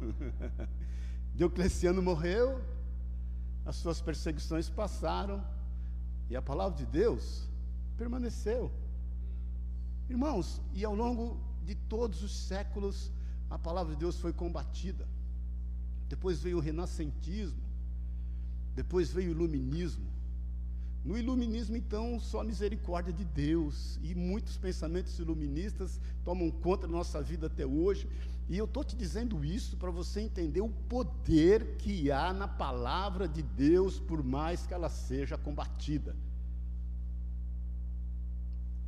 Diocleciano 1.34 2.02
morreu, 2.02 2.62
as 3.64 3.76
suas 3.76 3.98
perseguições 4.02 4.68
passaram, 4.68 5.42
e 6.28 6.36
a 6.36 6.42
palavra 6.42 6.76
de 6.76 6.84
Deus 6.84 7.48
permaneceu. 7.96 8.70
Irmãos, 10.06 10.60
e 10.74 10.84
ao 10.84 10.94
longo 10.94 11.40
de 11.64 11.74
todos 11.74 12.22
os 12.22 12.36
séculos, 12.36 13.10
a 13.48 13.58
palavra 13.58 13.94
de 13.94 14.00
Deus 14.00 14.20
foi 14.20 14.34
combatida. 14.34 15.08
Depois 16.10 16.42
veio 16.42 16.58
o 16.58 16.60
renascentismo, 16.60 17.62
depois 18.74 19.10
veio 19.10 19.30
o 19.30 19.32
iluminismo, 19.32 20.11
No 21.04 21.18
iluminismo, 21.18 21.76
então, 21.76 22.20
só 22.20 22.40
a 22.40 22.44
misericórdia 22.44 23.12
de 23.12 23.24
Deus. 23.24 23.98
E 24.02 24.14
muitos 24.14 24.56
pensamentos 24.56 25.18
iluministas 25.18 26.00
tomam 26.24 26.50
conta 26.50 26.86
da 26.86 26.92
nossa 26.92 27.20
vida 27.20 27.48
até 27.48 27.66
hoje. 27.66 28.08
E 28.48 28.56
eu 28.56 28.66
estou 28.66 28.84
te 28.84 28.94
dizendo 28.94 29.44
isso 29.44 29.76
para 29.76 29.90
você 29.90 30.20
entender 30.20 30.60
o 30.60 30.68
poder 30.68 31.76
que 31.76 32.10
há 32.12 32.32
na 32.32 32.46
palavra 32.46 33.26
de 33.26 33.42
Deus, 33.42 33.98
por 33.98 34.22
mais 34.22 34.66
que 34.66 34.74
ela 34.74 34.88
seja 34.88 35.36
combatida. 35.36 36.14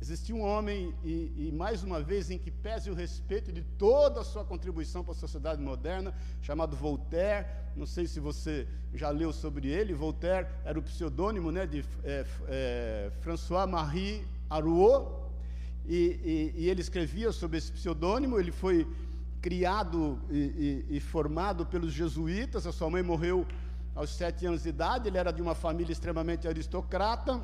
Existia 0.01 0.35
um 0.35 0.41
homem, 0.41 0.93
e, 1.03 1.47
e, 1.47 1.51
mais 1.53 1.81
uma 1.81 2.01
vez, 2.01 2.29
em 2.29 2.37
que 2.37 2.51
pese 2.51 2.91
o 2.91 2.93
respeito 2.93 3.51
de 3.51 3.63
toda 3.63 4.21
a 4.21 4.23
sua 4.23 4.43
contribuição 4.43 5.03
para 5.03 5.13
a 5.13 5.15
sociedade 5.15 5.61
moderna, 5.61 6.13
chamado 6.41 6.75
Voltaire. 6.75 7.47
Não 7.75 7.85
sei 7.85 8.05
se 8.05 8.19
você 8.19 8.67
já 8.93 9.09
leu 9.09 9.31
sobre 9.31 9.69
ele. 9.69 9.93
Voltaire 9.93 10.47
era 10.65 10.77
o 10.77 10.83
pseudônimo 10.83 11.49
né, 11.49 11.65
de 11.65 11.83
é, 12.03 12.25
é, 12.47 13.11
François-Marie 13.21 14.25
Arouet, 14.49 15.07
e, 15.87 16.51
e, 16.55 16.63
e, 16.63 16.69
ele 16.69 16.81
escrevia 16.81 17.31
sob 17.31 17.57
esse 17.57 17.71
pseudônimo. 17.71 18.37
Ele 18.37 18.51
foi 18.51 18.85
criado 19.41 20.19
e, 20.29 20.99
formado 20.99 21.65
pelos 21.65 21.93
jesuítas. 21.93 22.67
A 22.67 22.71
sua 22.71 22.89
mãe 22.89 23.01
morreu 23.01 23.45
aos 23.95 24.09
sete 24.09 24.45
anos 24.45 24.63
de 24.63 24.69
idade. 24.69 25.07
Ele 25.07 25.17
era 25.17 25.31
de 25.31 25.41
uma 25.41 25.55
família 25.55 25.93
extremamente 25.93 26.47
aristocrata 26.47 27.41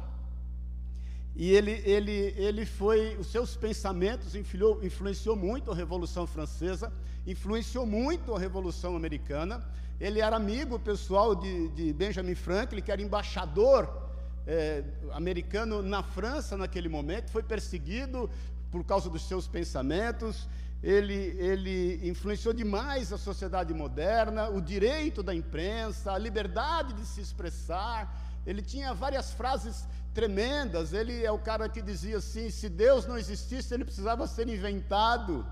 e 1.36 1.52
ele, 1.52 1.82
ele, 1.86 2.34
ele 2.38 2.66
foi, 2.66 3.16
os 3.18 3.28
seus 3.28 3.56
pensamentos 3.56 4.36
influenciou, 4.36 5.36
muito 5.36 5.72
a 5.72 5.76
Revolução 5.76 6.28
Francesa, 6.28 6.92
influenciou 7.26 7.86
muito 7.86 8.36
a 8.36 8.40
Revolução 8.40 8.96
Americana. 8.96 9.64
Ele 10.00 10.20
era 10.20 10.36
amigo 10.36 10.78
pessoal 10.78 11.34
de, 11.34 11.70
de 11.70 11.94
Benjamin 11.94 12.36
Franklin, 12.36 12.82
que 12.82 12.92
era 12.92 13.02
embaixador 13.02 14.10
é, 14.46 14.84
americano 15.14 15.82
na 15.82 16.04
França 16.04 16.58
naquele 16.58 16.90
momento, 16.90 17.30
foi 17.30 17.44
perseguido 17.44 18.30
por 18.72 18.84
causa 18.84 19.10
dos 19.10 19.28
seus 19.28 19.48
pensamentos. 19.48 20.48
Ele, 20.84 21.36
ele 21.38 22.10
influenciou 22.10 22.54
demais 22.54 23.14
a 23.14 23.18
sociedade 23.18 23.74
moderna, 23.74 24.50
o 24.50 24.60
direito 24.60 25.22
da 25.22 25.34
imprensa, 25.34 26.12
a 26.12 26.18
liberdade 26.18 26.94
de 26.94 27.06
se 27.06 27.22
expressar. 27.22 28.42
Ele 28.48 28.64
tinha 28.64 28.92
várias 28.94 29.32
frases 29.32 29.86
tremendas. 30.14 30.94
Ele 30.94 31.24
é 31.24 31.32
o 31.32 31.40
cara 31.40 31.68
que 31.70 31.82
dizia 31.82 32.18
assim: 32.18 32.50
se 32.50 32.70
Deus 32.70 33.06
não 33.06 33.18
existisse, 33.18 33.74
ele 33.74 33.86
precisava 33.86 34.28
ser 34.28 34.48
inventado. 34.48 35.46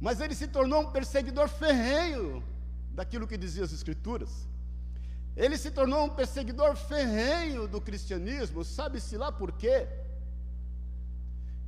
Mas 0.00 0.20
ele 0.20 0.34
se 0.34 0.48
tornou 0.48 0.80
um 0.82 0.90
perseguidor 0.90 1.48
ferrenho 1.48 2.42
daquilo 2.90 3.26
que 3.26 3.36
dizia 3.36 3.64
as 3.64 3.72
Escrituras. 3.72 4.48
Ele 5.36 5.56
se 5.56 5.70
tornou 5.70 6.04
um 6.04 6.10
perseguidor 6.10 6.76
ferrenho 6.76 7.66
do 7.66 7.80
cristianismo, 7.80 8.64
sabe-se 8.64 9.16
lá 9.16 9.32
por 9.32 9.52
quê? 9.52 9.88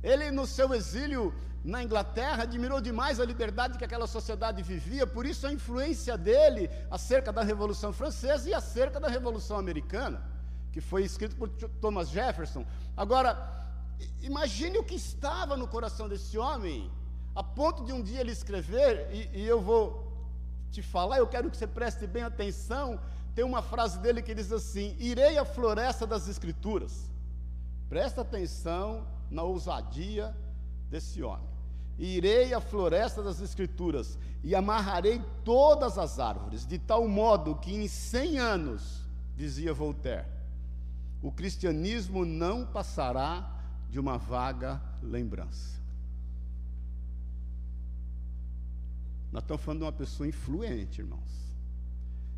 Ele, 0.03 0.29
no 0.29 0.45
seu 0.45 0.71
exílio 0.71 1.33
na 1.63 1.81
Inglaterra, 1.81 2.43
admirou 2.43 2.79
demais 2.79 3.19
a 3.19 3.25
liberdade 3.25 3.79
que 3.79 3.83
aquela 3.83 4.05
sociedade 4.05 4.61
vivia, 4.61 5.07
por 5.07 5.25
isso 5.25 5.47
a 5.47 5.51
influência 5.51 6.15
dele 6.15 6.69
acerca 6.91 7.33
da 7.33 7.41
Revolução 7.41 7.91
Francesa 7.91 8.47
e 8.47 8.53
acerca 8.53 8.99
da 8.99 9.07
Revolução 9.07 9.57
Americana 9.57 10.34
que 10.75 10.81
foi 10.81 11.05
escrito 11.05 11.37
por 11.37 11.47
Thomas 11.79 12.09
Jefferson. 12.09 12.65
Agora, 12.97 13.31
imagine 14.21 14.77
o 14.77 14.83
que 14.83 14.95
estava 14.95 15.55
no 15.55 15.69
coração 15.69 16.09
desse 16.09 16.37
homem, 16.37 16.91
a 17.33 17.41
ponto 17.41 17.85
de 17.85 17.93
um 17.93 18.03
dia 18.03 18.19
ele 18.19 18.33
escrever, 18.33 19.07
e, 19.09 19.39
e 19.39 19.45
eu 19.45 19.61
vou 19.61 20.05
te 20.69 20.81
falar, 20.81 21.19
eu 21.19 21.27
quero 21.27 21.49
que 21.49 21.55
você 21.55 21.65
preste 21.65 22.05
bem 22.05 22.23
atenção. 22.23 22.99
Tem 23.33 23.45
uma 23.45 23.61
frase 23.61 23.99
dele 23.99 24.21
que 24.21 24.35
diz 24.35 24.51
assim: 24.51 24.97
Irei 24.99 25.37
à 25.37 25.45
floresta 25.45 26.05
das 26.05 26.27
Escrituras. 26.27 27.09
Presta 27.87 28.19
atenção 28.19 29.07
na 29.31 29.43
ousadia 29.43 30.35
desse 30.89 31.23
homem. 31.23 31.47
Irei 31.97 32.53
à 32.53 32.59
floresta 32.59 33.23
das 33.23 33.39
Escrituras 33.39 34.17
e 34.43 34.53
amarrarei 34.53 35.21
todas 35.45 35.97
as 35.97 36.19
árvores, 36.19 36.65
de 36.67 36.77
tal 36.77 37.07
modo 37.07 37.55
que 37.55 37.73
em 37.73 37.87
cem 37.87 38.37
anos, 38.37 39.05
dizia 39.37 39.73
Voltaire, 39.73 40.34
o 41.25 41.31
cristianismo 41.31 42.23
não 42.23 42.67
passará 42.67 43.51
de 43.89 43.99
uma 43.99 44.15
vaga 44.15 44.79
lembrança. 45.01 45.81
Nós 49.31 49.41
estamos 49.41 49.63
falando 49.63 49.79
de 49.79 49.85
uma 49.85 49.91
pessoa 49.91 50.29
influente, 50.29 51.01
irmãos. 51.01 51.33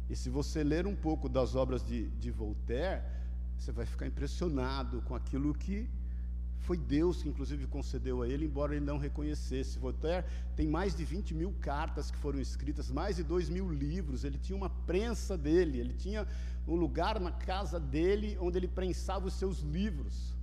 E 0.09 0.15
se 0.15 0.29
você 0.29 0.63
ler 0.63 0.88
um 0.88 0.95
pouco 0.95 1.27
das 1.27 1.53
obras 1.53 1.85
de, 1.85 2.07
de 2.12 2.31
Voltaire, 2.31 3.03
você 3.59 3.73
vai 3.73 3.85
ficar 3.85 4.07
impressionado 4.07 5.01
com 5.01 5.13
aquilo 5.13 5.53
que 5.53 5.89
foi 6.59 6.77
Deus 6.77 7.21
que, 7.21 7.27
inclusive, 7.29 7.67
concedeu 7.67 8.21
a 8.21 8.27
ele, 8.27 8.45
embora 8.45 8.73
ele 8.73 8.85
não 8.85 8.97
reconhecesse. 8.97 9.77
Voltaire 9.79 10.25
tem 10.55 10.65
mais 10.65 10.95
de 10.95 11.03
20 11.03 11.33
mil 11.33 11.53
cartas 11.59 12.09
que 12.09 12.17
foram 12.17 12.39
escritas, 12.39 12.89
mais 12.89 13.17
de 13.17 13.23
2 13.23 13.49
mil 13.49 13.69
livros. 13.69 14.23
Ele 14.23 14.38
tinha 14.38 14.55
uma 14.55 14.69
prensa 14.69 15.38
dele, 15.38 15.77
ele 15.77 15.93
tinha 15.93 16.25
um 16.67 16.75
lugar 16.75 17.19
na 17.19 17.32
casa 17.32 17.80
dele 17.80 18.38
onde 18.41 18.58
ele 18.58 18.67
prensava 18.67 19.27
os 19.27 19.34
seus 19.34 19.60
livros. 19.60 20.36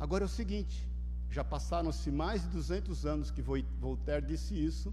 Agora 0.00 0.24
é 0.24 0.26
o 0.26 0.28
seguinte: 0.28 0.88
já 1.30 1.44
passaram-se 1.44 2.10
mais 2.10 2.42
de 2.42 2.48
200 2.48 3.06
anos 3.06 3.30
que 3.30 3.40
Voltaire 3.40 4.26
disse 4.26 4.54
isso, 4.54 4.92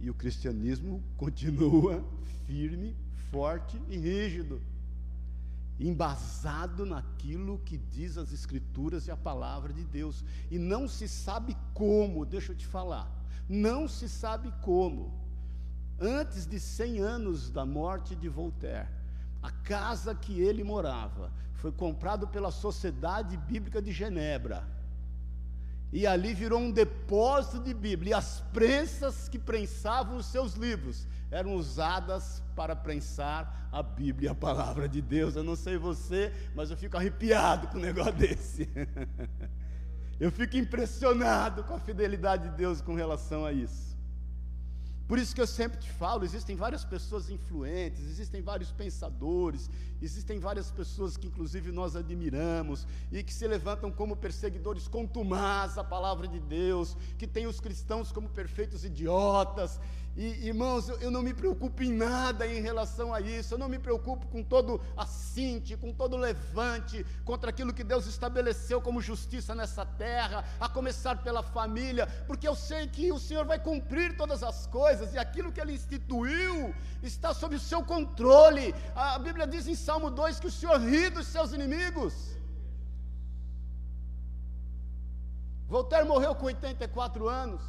e 0.00 0.08
o 0.08 0.14
cristianismo 0.14 1.02
continua 1.18 2.04
firme, 2.46 2.94
forte 3.30 3.80
e 3.88 3.96
rígido, 3.96 4.62
embasado 5.80 6.86
naquilo 6.86 7.58
que 7.64 7.76
diz 7.76 8.16
as 8.16 8.32
Escrituras 8.32 9.08
e 9.08 9.10
a 9.10 9.16
palavra 9.16 9.72
de 9.72 9.84
Deus, 9.84 10.24
e 10.50 10.58
não 10.58 10.86
se 10.86 11.08
sabe 11.08 11.56
como, 11.74 12.24
deixa 12.24 12.52
eu 12.52 12.56
te 12.56 12.66
falar, 12.66 13.10
não 13.48 13.88
se 13.88 14.08
sabe 14.08 14.52
como 14.62 15.25
antes 16.00 16.46
de 16.46 16.60
100 16.60 17.00
anos 17.00 17.50
da 17.50 17.64
morte 17.64 18.14
de 18.14 18.28
Voltaire, 18.28 18.88
a 19.42 19.50
casa 19.50 20.14
que 20.14 20.40
ele 20.40 20.64
morava 20.64 21.30
foi 21.54 21.72
comprado 21.72 22.26
pela 22.28 22.50
Sociedade 22.50 23.36
Bíblica 23.36 23.80
de 23.80 23.92
Genebra. 23.92 24.66
E 25.92 26.06
ali 26.06 26.34
virou 26.34 26.60
um 26.60 26.70
depósito 26.70 27.60
de 27.60 27.72
Bíblia. 27.72 28.10
E 28.10 28.14
as 28.14 28.40
prensas 28.52 29.28
que 29.28 29.38
prensavam 29.38 30.16
os 30.16 30.26
seus 30.26 30.54
livros 30.54 31.06
eram 31.30 31.54
usadas 31.54 32.42
para 32.54 32.74
prensar 32.74 33.68
a 33.72 33.82
Bíblia, 33.82 34.32
a 34.32 34.34
palavra 34.34 34.88
de 34.88 35.00
Deus. 35.00 35.36
Eu 35.36 35.44
não 35.44 35.56
sei 35.56 35.78
você, 35.78 36.32
mas 36.54 36.70
eu 36.70 36.76
fico 36.76 36.96
arrepiado 36.96 37.68
com 37.68 37.78
um 37.78 37.80
negócio 37.80 38.12
desse. 38.14 38.68
eu 40.18 40.30
fico 40.30 40.56
impressionado 40.56 41.64
com 41.64 41.74
a 41.74 41.80
fidelidade 41.80 42.50
de 42.50 42.56
Deus 42.56 42.80
com 42.80 42.94
relação 42.94 43.44
a 43.44 43.52
isso. 43.52 43.95
Por 45.06 45.18
isso 45.18 45.34
que 45.34 45.40
eu 45.40 45.46
sempre 45.46 45.78
te 45.78 45.90
falo, 45.90 46.24
existem 46.24 46.56
várias 46.56 46.84
pessoas 46.84 47.30
influentes, 47.30 48.02
existem 48.04 48.42
vários 48.42 48.72
pensadores, 48.72 49.70
existem 50.00 50.38
várias 50.38 50.70
pessoas 50.70 51.16
que 51.16 51.26
inclusive 51.26 51.72
nós 51.72 51.96
admiramos 51.96 52.86
e 53.10 53.22
que 53.22 53.32
se 53.32 53.46
levantam 53.46 53.90
como 53.90 54.16
perseguidores 54.16 54.88
contumaz 54.88 55.78
a 55.78 55.84
palavra 55.84 56.28
de 56.28 56.40
Deus, 56.40 56.96
que 57.18 57.26
tem 57.26 57.46
os 57.46 57.60
cristãos 57.60 58.12
como 58.12 58.28
perfeitos 58.28 58.84
idiotas 58.84 59.80
e, 60.16 60.46
irmãos, 60.46 60.88
eu, 60.88 60.96
eu, 60.98 61.10
não 61.10 61.22
me 61.22 61.34
preocupo 61.34 61.82
em 61.82 61.92
nada 61.92 62.46
em 62.46 62.62
relação 62.62 63.12
a 63.12 63.20
isso, 63.20 63.52
eu 63.52 63.58
não 63.58 63.68
me 63.68 63.78
preocupo 63.78 64.26
com 64.28 64.42
todo 64.42 64.80
assinte, 64.96 65.76
com 65.76 65.92
todo 65.92 66.16
levante 66.16 67.04
contra 67.22 67.50
aquilo 67.50 67.74
que 67.74 67.84
Deus 67.84 68.06
estabeleceu 68.06 68.80
como 68.80 69.02
justiça 69.02 69.54
nessa 69.54 69.84
terra, 69.84 70.42
a 70.58 70.70
começar 70.70 71.22
pela 71.22 71.42
família, 71.42 72.06
porque 72.26 72.48
eu 72.48 72.54
sei 72.54 72.86
que 72.86 73.12
o 73.12 73.18
Senhor 73.18 73.44
vai 73.44 73.58
cumprir 73.58 74.16
todas 74.16 74.42
as 74.42 74.66
coisas 74.66 75.12
e 75.12 75.18
aquilo 75.18 75.52
que 75.52 75.60
Ele 75.60 75.74
instituiu 75.74 76.74
está 77.02 77.34
sob 77.34 77.54
o 77.54 77.60
seu 77.60 77.84
controle. 77.84 78.74
A 78.94 79.18
Bíblia 79.18 79.46
diz 79.46 79.66
em 79.66 79.74
Salmo 79.86 80.08
2 80.10 80.40
que 80.40 80.48
o 80.50 80.56
Senhor 80.58 80.78
ri 80.90 81.02
dos 81.16 81.26
seus 81.34 81.50
inimigos. 81.58 82.14
Voltaire 85.74 86.08
morreu 86.12 86.32
com 86.34 86.46
84 86.46 87.28
anos. 87.28 87.62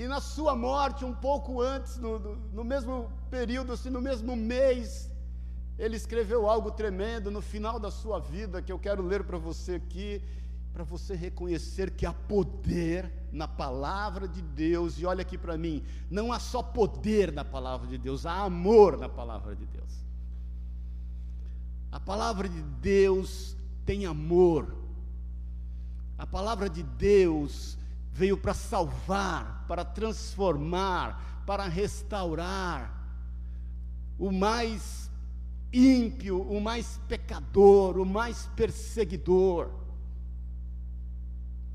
E 0.00 0.06
na 0.12 0.20
sua 0.20 0.54
morte, 0.54 1.06
um 1.10 1.14
pouco 1.28 1.60
antes, 1.74 1.96
no, 2.04 2.18
no 2.58 2.64
mesmo 2.72 2.94
período, 3.30 3.72
assim, 3.72 3.90
no 3.96 4.02
mesmo 4.08 4.36
mês, 4.36 5.10
ele 5.78 5.96
escreveu 5.96 6.40
algo 6.54 6.70
tremendo 6.70 7.30
no 7.30 7.42
final 7.52 7.78
da 7.84 7.90
sua 7.90 8.18
vida, 8.18 8.60
que 8.60 8.72
eu 8.74 8.78
quero 8.86 9.02
ler 9.02 9.24
para 9.24 9.38
você 9.38 9.76
aqui, 9.82 10.22
para 10.72 10.84
você 10.84 11.14
reconhecer 11.14 11.90
que 11.90 12.06
há 12.06 12.12
poder 12.12 13.12
na 13.32 13.48
palavra 13.48 14.28
de 14.28 14.40
Deus, 14.40 14.98
e 14.98 15.06
olha 15.06 15.22
aqui 15.22 15.36
para 15.36 15.58
mim, 15.58 15.82
não 16.10 16.32
há 16.32 16.38
só 16.38 16.62
poder 16.62 17.32
na 17.32 17.44
palavra 17.44 17.86
de 17.86 17.98
Deus, 17.98 18.24
há 18.24 18.42
amor 18.42 18.96
na 18.96 19.08
palavra 19.08 19.54
de 19.56 19.66
Deus. 19.66 19.92
A 21.90 21.98
palavra 21.98 22.48
de 22.48 22.62
Deus 22.62 23.56
tem 23.84 24.06
amor, 24.06 24.76
a 26.16 26.26
palavra 26.26 26.68
de 26.68 26.82
Deus 26.82 27.78
veio 28.12 28.36
para 28.36 28.54
salvar, 28.54 29.64
para 29.68 29.84
transformar, 29.84 31.42
para 31.46 31.66
restaurar. 31.66 32.96
o 34.18 34.32
mais 34.32 35.08
ímpio, 35.72 36.42
o 36.42 36.60
mais 36.60 37.00
pecador, 37.08 37.98
o 37.98 38.04
mais 38.04 38.48
perseguidor. 38.56 39.70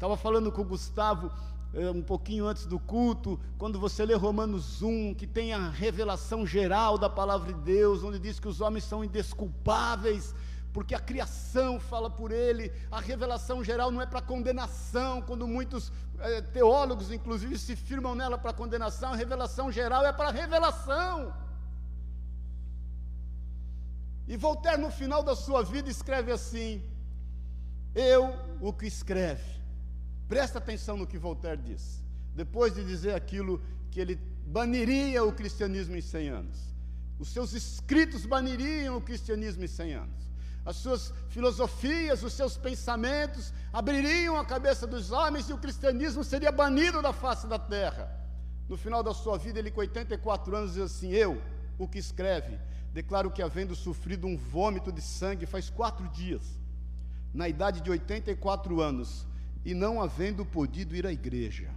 Estava 0.03 0.17
falando 0.17 0.51
com 0.51 0.63
o 0.63 0.65
Gustavo 0.65 1.31
eh, 1.73 1.89
um 1.89 2.01
pouquinho 2.01 2.45
antes 2.45 2.65
do 2.65 2.77
culto, 2.77 3.39
quando 3.57 3.79
você 3.79 4.05
lê 4.05 4.13
Romanos 4.13 4.81
1, 4.81 5.13
que 5.13 5.25
tem 5.25 5.53
a 5.53 5.69
revelação 5.69 6.45
geral 6.45 6.97
da 6.97 7.09
palavra 7.09 7.53
de 7.53 7.61
Deus, 7.61 8.03
onde 8.03 8.19
diz 8.19 8.37
que 8.37 8.49
os 8.49 8.59
homens 8.59 8.83
são 8.83 9.01
indesculpáveis, 9.01 10.35
porque 10.73 10.93
a 10.93 10.99
criação 10.99 11.79
fala 11.79 12.09
por 12.09 12.33
ele, 12.33 12.69
a 12.91 12.99
revelação 12.99 13.63
geral 13.63 13.91
não 13.91 14.01
é 14.01 14.05
para 14.05 14.21
condenação, 14.21 15.21
quando 15.21 15.47
muitos 15.47 15.89
eh, 16.19 16.41
teólogos, 16.41 17.09
inclusive, 17.09 17.57
se 17.57 17.73
firmam 17.73 18.13
nela 18.13 18.37
para 18.37 18.51
condenação, 18.51 19.13
a 19.13 19.15
revelação 19.15 19.71
geral 19.71 20.05
é 20.05 20.11
para 20.11 20.31
revelação. 20.31 21.33
E 24.27 24.35
Voltaire, 24.35 24.81
no 24.81 24.91
final 24.91 25.23
da 25.23 25.33
sua 25.33 25.63
vida, 25.63 25.89
escreve 25.89 26.29
assim: 26.29 26.83
Eu, 27.95 28.35
o 28.59 28.73
que 28.73 28.85
escreve. 28.85 29.62
Presta 30.33 30.57
atenção 30.57 30.97
no 30.97 31.07
que 31.07 31.17
Voltaire 31.17 31.61
diz. 31.61 32.03
Depois 32.35 32.73
de 32.73 32.83
dizer 32.83 33.13
aquilo 33.13 33.61
que 33.91 33.99
ele 33.99 34.15
baniria 34.45 35.23
o 35.23 35.31
cristianismo 35.31 35.95
em 35.95 36.01
100 36.01 36.29
anos. 36.29 36.57
Os 37.19 37.29
seus 37.29 37.53
escritos 37.53 38.25
baniriam 38.25 38.97
o 38.97 39.01
cristianismo 39.01 39.63
em 39.63 39.67
100 39.67 39.93
anos 39.93 40.33
as 40.65 40.77
suas 40.77 41.13
filosofias, 41.27 42.23
os 42.23 42.33
seus 42.33 42.57
pensamentos 42.57 43.53
abririam 43.71 44.37
a 44.37 44.45
cabeça 44.45 44.87
dos 44.87 45.11
homens 45.11 45.49
e 45.49 45.53
o 45.53 45.57
cristianismo 45.57 46.23
seria 46.23 46.51
banido 46.51 47.01
da 47.01 47.11
face 47.11 47.47
da 47.47 47.59
terra. 47.59 48.09
No 48.69 48.77
final 48.77 49.03
da 49.03 49.13
sua 49.13 49.37
vida, 49.37 49.59
ele 49.59 49.69
com 49.69 49.81
84 49.81 50.55
anos 50.55 50.73
diz 50.73 50.83
assim: 50.83 51.09
Eu, 51.11 51.41
o 51.77 51.87
que 51.87 51.99
escreve, 51.99 52.57
declaro 52.93 53.29
que 53.29 53.41
havendo 53.41 53.75
sofrido 53.75 54.25
um 54.25 54.37
vômito 54.37 54.89
de 54.91 55.01
sangue 55.01 55.45
faz 55.45 55.69
quatro 55.69 56.07
dias, 56.07 56.43
na 57.33 57.49
idade 57.49 57.81
de 57.81 57.91
84 57.91 58.79
anos, 58.79 59.27
e 59.65 59.73
não 59.73 60.01
havendo 60.01 60.45
podido 60.45 60.95
ir 60.95 61.05
à 61.05 61.11
igreja. 61.11 61.69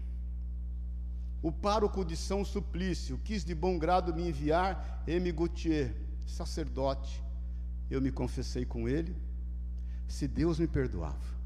O 1.42 1.52
pároco 1.52 2.04
de 2.04 2.16
São 2.16 2.44
Suplício 2.44 3.20
quis 3.22 3.44
de 3.44 3.54
bom 3.54 3.78
grado 3.78 4.14
me 4.14 4.28
enviar 4.28 5.04
M. 5.06 5.30
Gautier, 5.30 5.94
sacerdote, 6.26 7.22
eu 7.88 8.00
me 8.00 8.10
confessei 8.10 8.64
com 8.64 8.88
ele, 8.88 9.16
se 10.08 10.26
Deus 10.26 10.58
me 10.58 10.66
perdoava. 10.66 11.36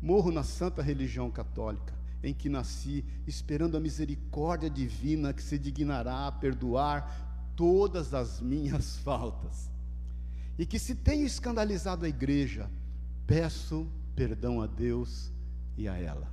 Morro 0.00 0.30
na 0.30 0.42
santa 0.42 0.80
religião 0.80 1.30
católica, 1.30 1.92
em 2.22 2.32
que 2.32 2.48
nasci, 2.48 3.04
esperando 3.26 3.76
a 3.76 3.80
misericórdia 3.80 4.70
divina 4.70 5.34
que 5.34 5.42
se 5.42 5.58
dignará 5.58 6.26
a 6.26 6.32
perdoar 6.32 7.52
todas 7.54 8.14
as 8.14 8.40
minhas 8.40 8.96
faltas. 9.04 9.70
E 10.58 10.64
que 10.64 10.78
se 10.78 10.94
tenho 10.94 11.26
escandalizado 11.26 12.06
a 12.06 12.08
igreja, 12.08 12.70
peço 13.26 13.86
perdão 14.14 14.62
a 14.62 14.66
Deus 14.66 15.30
e 15.80 15.88
a 15.88 15.96
ela. 15.96 16.28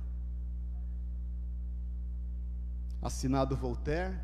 Assinado 3.00 3.56
Voltaire, 3.56 4.16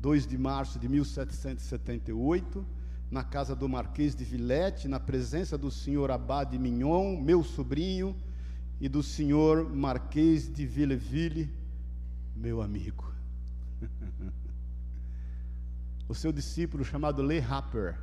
2 0.00 0.26
de 0.26 0.36
março 0.36 0.78
de 0.78 0.88
1778 0.88 2.66
na 3.10 3.24
casa 3.24 3.56
do 3.56 3.68
Marquês 3.68 4.14
de 4.14 4.24
Villette, 4.24 4.86
na 4.86 5.00
presença 5.00 5.58
do 5.58 5.70
senhor 5.70 6.10
Abade 6.12 6.56
Mignon, 6.58 7.20
meu 7.20 7.42
sobrinho, 7.42 8.14
e 8.80 8.88
do 8.88 9.02
senhor 9.02 9.68
Marquês 9.68 10.50
de 10.50 10.64
Villeville, 10.64 11.52
meu 12.36 12.62
amigo. 12.62 13.12
o 16.08 16.14
seu 16.14 16.32
discípulo, 16.32 16.84
chamado 16.84 17.22
Le 17.22 17.40
Rapper, 17.40 17.98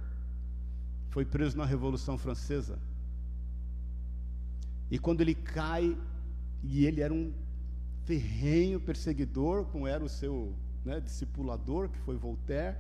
foi 1.09 1.25
preso 1.25 1.57
na 1.57 1.65
Revolução 1.65 2.17
Francesa. 2.17 2.77
E 4.91 4.99
quando 4.99 5.21
ele 5.21 5.33
cai, 5.33 5.97
e 6.63 6.85
ele 6.85 7.01
era 7.01 7.13
um 7.13 7.31
ferrenho 8.05 8.79
perseguidor, 8.79 9.65
como 9.65 9.87
era 9.87 10.03
o 10.03 10.09
seu 10.09 10.53
né, 10.85 10.99
discipulador, 10.99 11.89
que 11.89 11.97
foi 11.99 12.15
Voltaire, 12.15 12.77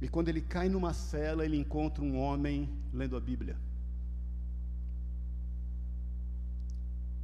e 0.00 0.08
quando 0.08 0.28
ele 0.28 0.40
cai 0.40 0.68
numa 0.68 0.92
cela, 0.92 1.44
ele 1.44 1.56
encontra 1.56 2.02
um 2.02 2.18
homem 2.18 2.68
lendo 2.92 3.16
a 3.16 3.20
Bíblia. 3.20 3.56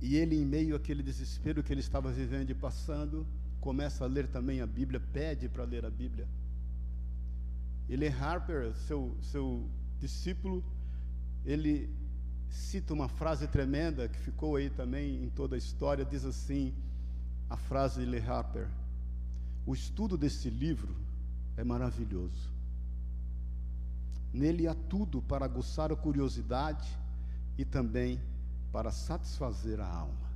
E 0.01 0.17
ele, 0.17 0.37
em 0.37 0.47
meio 0.47 0.75
àquele 0.75 1.03
desespero 1.03 1.63
que 1.63 1.73
ele 1.73 1.81
estava 1.81 2.11
vivendo 2.11 2.51
e 2.51 2.55
passando, 2.55 3.27
começa 3.61 4.05
a 4.05 4.07
ler 4.07 4.27
também 4.29 4.63
a 4.63 4.67
Bíblia, 4.67 5.01
pede 5.13 5.49
para 5.49 5.65
ler 5.65 5.85
a 5.85 5.91
Bíblia. 5.91 6.27
Ele 7.89 8.09
Harper, 8.09 8.75
seu, 8.75 9.15
seu 9.21 9.69
discípulo, 9.99 10.65
ele 11.45 11.91
cita 12.51 12.93
uma 12.93 13.09
frase 13.09 13.47
tremenda 13.47 14.09
que 14.09 14.19
ficou 14.19 14.57
aí 14.57 14.69
também 14.69 15.23
em 15.23 15.31
toda 15.31 15.55
a 15.55 15.59
história, 15.59 16.05
diz 16.05 16.25
assim, 16.25 16.75
a 17.49 17.57
frase 17.57 18.01
de 18.01 18.07
Le 18.07 18.19
Harper, 18.19 18.69
o 19.67 19.75
estudo 19.75 20.19
desse 20.19 20.51
livro 20.51 20.95
é 21.57 21.65
maravilhoso. 21.65 22.51
Nele 24.33 24.67
há 24.69 24.75
tudo 24.75 25.21
para 25.23 25.45
aguçar 25.45 25.93
a 25.93 25.97
curiosidade 25.97 26.89
e 27.59 27.65
também 27.65 28.21
para 28.73 28.91
satisfazer 28.93 29.81
a 29.81 29.87
alma. 29.87 30.31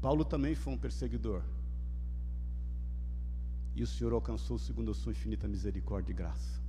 Paulo 0.00 0.24
também 0.24 0.54
foi 0.54 0.72
um 0.72 0.78
perseguidor. 0.78 1.42
E 3.74 3.82
o 3.82 3.86
Senhor 3.86 4.12
alcançou 4.12 4.58
segundo 4.58 4.90
a 4.90 4.94
sua 4.94 5.12
infinita 5.12 5.46
misericórdia 5.46 6.12
e 6.12 6.14
graça. 6.14 6.59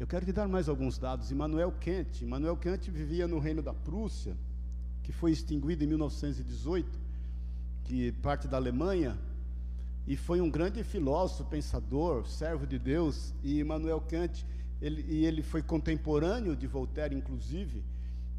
Eu 0.00 0.06
quero 0.06 0.24
te 0.24 0.32
dar 0.32 0.48
mais 0.48 0.66
alguns 0.66 0.96
dados. 0.96 1.30
Immanuel 1.30 1.70
Kant. 1.72 2.24
Immanuel 2.24 2.56
Kant 2.56 2.90
vivia 2.90 3.28
no 3.28 3.38
reino 3.38 3.60
da 3.60 3.74
Prússia, 3.74 4.34
que 5.02 5.12
foi 5.12 5.30
extinguido 5.30 5.84
em 5.84 5.86
1918, 5.86 6.98
que 7.84 8.10
parte 8.12 8.48
da 8.48 8.56
Alemanha 8.56 9.18
e 10.06 10.16
foi 10.16 10.40
um 10.40 10.48
grande 10.48 10.82
filósofo, 10.82 11.44
pensador, 11.50 12.26
servo 12.26 12.66
de 12.66 12.78
Deus, 12.78 13.34
e 13.42 13.60
Immanuel 13.60 14.00
Kant, 14.00 14.46
ele, 14.80 15.04
e 15.06 15.26
ele 15.26 15.42
foi 15.42 15.62
contemporâneo 15.62 16.56
de 16.56 16.66
Voltaire, 16.66 17.14
inclusive, 17.14 17.84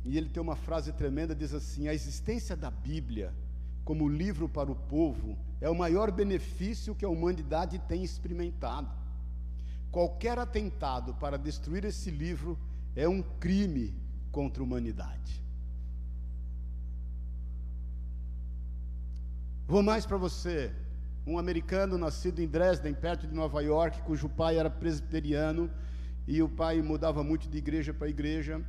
e 0.03 0.17
ele 0.17 0.29
tem 0.29 0.41
uma 0.41 0.55
frase 0.55 0.91
tremenda, 0.91 1.35
diz 1.35 1.53
assim, 1.53 1.87
a 1.87 1.93
existência 1.93 2.55
da 2.57 2.71
Bíblia 2.71 3.35
como 3.85 4.09
livro 4.09 4.49
para 4.49 4.71
o 4.71 4.75
povo 4.75 5.37
é 5.61 5.69
o 5.69 5.75
maior 5.75 6.11
benefício 6.11 6.95
que 6.95 7.05
a 7.05 7.09
humanidade 7.09 7.77
tem 7.87 8.03
experimentado. 8.03 9.00
Qualquer 9.91 10.39
atentado 10.39 11.13
para 11.15 11.37
destruir 11.37 11.83
esse 11.83 12.09
livro 12.09 12.57
é 12.95 13.07
um 13.07 13.21
crime 13.21 13.93
contra 14.31 14.63
a 14.63 14.65
humanidade. 14.65 15.43
Vou 19.67 19.83
mais 19.83 20.05
para 20.05 20.17
você 20.17 20.71
um 21.25 21.37
americano 21.37 21.97
nascido 21.97 22.39
em 22.39 22.47
Dresden, 22.47 22.93
perto 22.93 23.27
de 23.27 23.33
Nova 23.33 23.61
York, 23.61 24.01
cujo 24.03 24.27
pai 24.27 24.57
era 24.57 24.69
presbiteriano 24.69 25.69
e 26.27 26.41
o 26.41 26.49
pai 26.49 26.81
mudava 26.81 27.23
muito 27.23 27.49
de 27.49 27.57
igreja 27.57 27.93
para 27.93 28.09
igreja, 28.09 28.63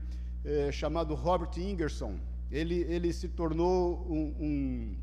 é, 0.44 0.72
chamado 0.72 1.14
Robert 1.14 1.56
Ingerson. 1.56 2.18
Ele, 2.50 2.80
ele 2.82 3.12
se 3.12 3.28
tornou 3.28 4.06
um, 4.10 4.34
um, 4.40 4.96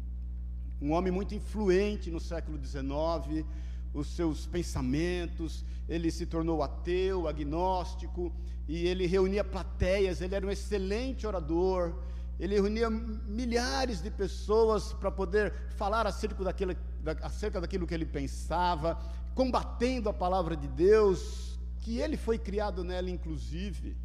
um 0.82 0.91
homem 0.91 1.12
muito 1.12 1.34
influente 1.34 2.12
no 2.12 2.19
século 2.19 2.63
XIX, 2.63 3.45
os 3.93 4.08
seus 4.08 4.45
pensamentos, 4.45 5.65
ele 5.88 6.12
se 6.12 6.25
tornou 6.25 6.62
ateu, 6.62 7.28
agnóstico, 7.28 8.32
e 8.67 8.86
ele 8.86 9.06
reunia 9.08 9.43
plateias, 9.43 10.21
ele 10.21 10.36
era 10.36 10.45
um 10.45 10.52
excelente 10.52 11.25
orador, 11.25 11.95
ele 12.39 12.56
reunia 12.56 12.89
milhares 12.89 14.02
de 14.02 14.12
pessoas 14.12 14.93
para 14.93 15.12
poder 15.12 15.54
falar 15.75 16.06
acerca 16.06 16.43
daquilo, 16.43 16.75
acerca 17.21 17.60
daquilo 17.60 17.88
que 17.88 17.93
ele 17.93 18.06
pensava, 18.06 18.99
combatendo 19.34 20.08
a 20.08 20.13
palavra 20.13 20.56
de 20.56 20.67
Deus, 20.67 21.60
que 21.80 21.97
ele 21.97 22.15
foi 22.15 22.38
criado 22.38 22.84
nela, 22.84 23.10
inclusive, 23.10 23.97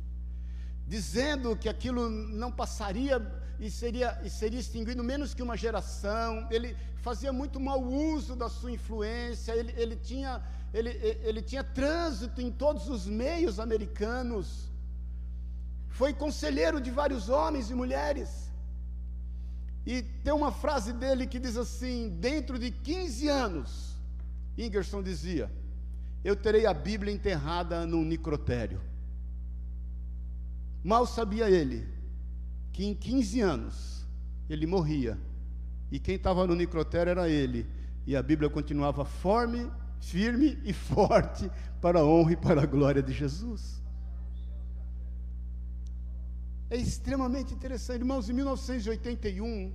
dizendo 0.86 1.56
que 1.56 1.68
aquilo 1.68 2.08
não 2.08 2.50
passaria 2.50 3.20
e 3.58 3.70
seria, 3.70 4.20
e 4.24 4.30
seria 4.30 4.60
extinguido 4.60 5.02
menos 5.02 5.34
que 5.34 5.42
uma 5.42 5.56
geração. 5.56 6.46
Ele 6.50 6.76
fazia 6.96 7.32
muito 7.32 7.58
mau 7.60 7.82
uso 7.82 8.34
da 8.34 8.48
sua 8.48 8.72
influência, 8.72 9.52
ele, 9.52 9.72
ele, 9.76 9.96
tinha, 9.96 10.42
ele, 10.72 10.90
ele 11.22 11.42
tinha 11.42 11.62
trânsito 11.62 12.40
em 12.40 12.50
todos 12.50 12.88
os 12.88 13.06
meios 13.06 13.60
americanos 13.60 14.74
foi 15.98 16.12
conselheiro 16.12 16.80
de 16.80 16.90
vários 16.90 17.28
homens 17.28 17.70
e 17.70 17.74
mulheres. 17.74 18.50
E 19.86 20.02
tem 20.02 20.32
uma 20.32 20.50
frase 20.50 20.92
dele 20.92 21.24
que 21.26 21.38
diz 21.38 21.56
assim: 21.56 22.08
dentro 22.18 22.58
de 22.58 22.70
15 22.72 23.28
anos, 23.28 23.96
Ingerson 24.58 25.02
dizia, 25.02 25.48
eu 26.24 26.34
terei 26.34 26.66
a 26.66 26.74
Bíblia 26.74 27.14
enterrada 27.14 27.86
num 27.86 28.04
necrotério. 28.04 28.80
Mal 30.82 31.06
sabia 31.06 31.48
ele 31.48 31.88
que 32.74 32.84
em 32.84 32.92
15 32.92 33.40
anos 33.40 34.04
ele 34.50 34.66
morria, 34.66 35.16
e 35.92 36.00
quem 36.00 36.16
estava 36.16 36.44
no 36.44 36.56
necrotério 36.56 37.12
era 37.12 37.28
ele, 37.28 37.66
e 38.04 38.16
a 38.16 38.22
Bíblia 38.22 38.50
continuava 38.50 39.04
forme, 39.04 39.70
firme 40.00 40.58
e 40.64 40.72
forte 40.74 41.48
para 41.80 42.00
a 42.00 42.04
honra 42.04 42.32
e 42.32 42.36
para 42.36 42.62
a 42.64 42.66
glória 42.66 43.00
de 43.00 43.12
Jesus. 43.12 43.80
É 46.68 46.76
extremamente 46.76 47.54
interessante. 47.54 48.00
Irmãos, 48.00 48.28
em 48.28 48.32
1981, 48.32 49.72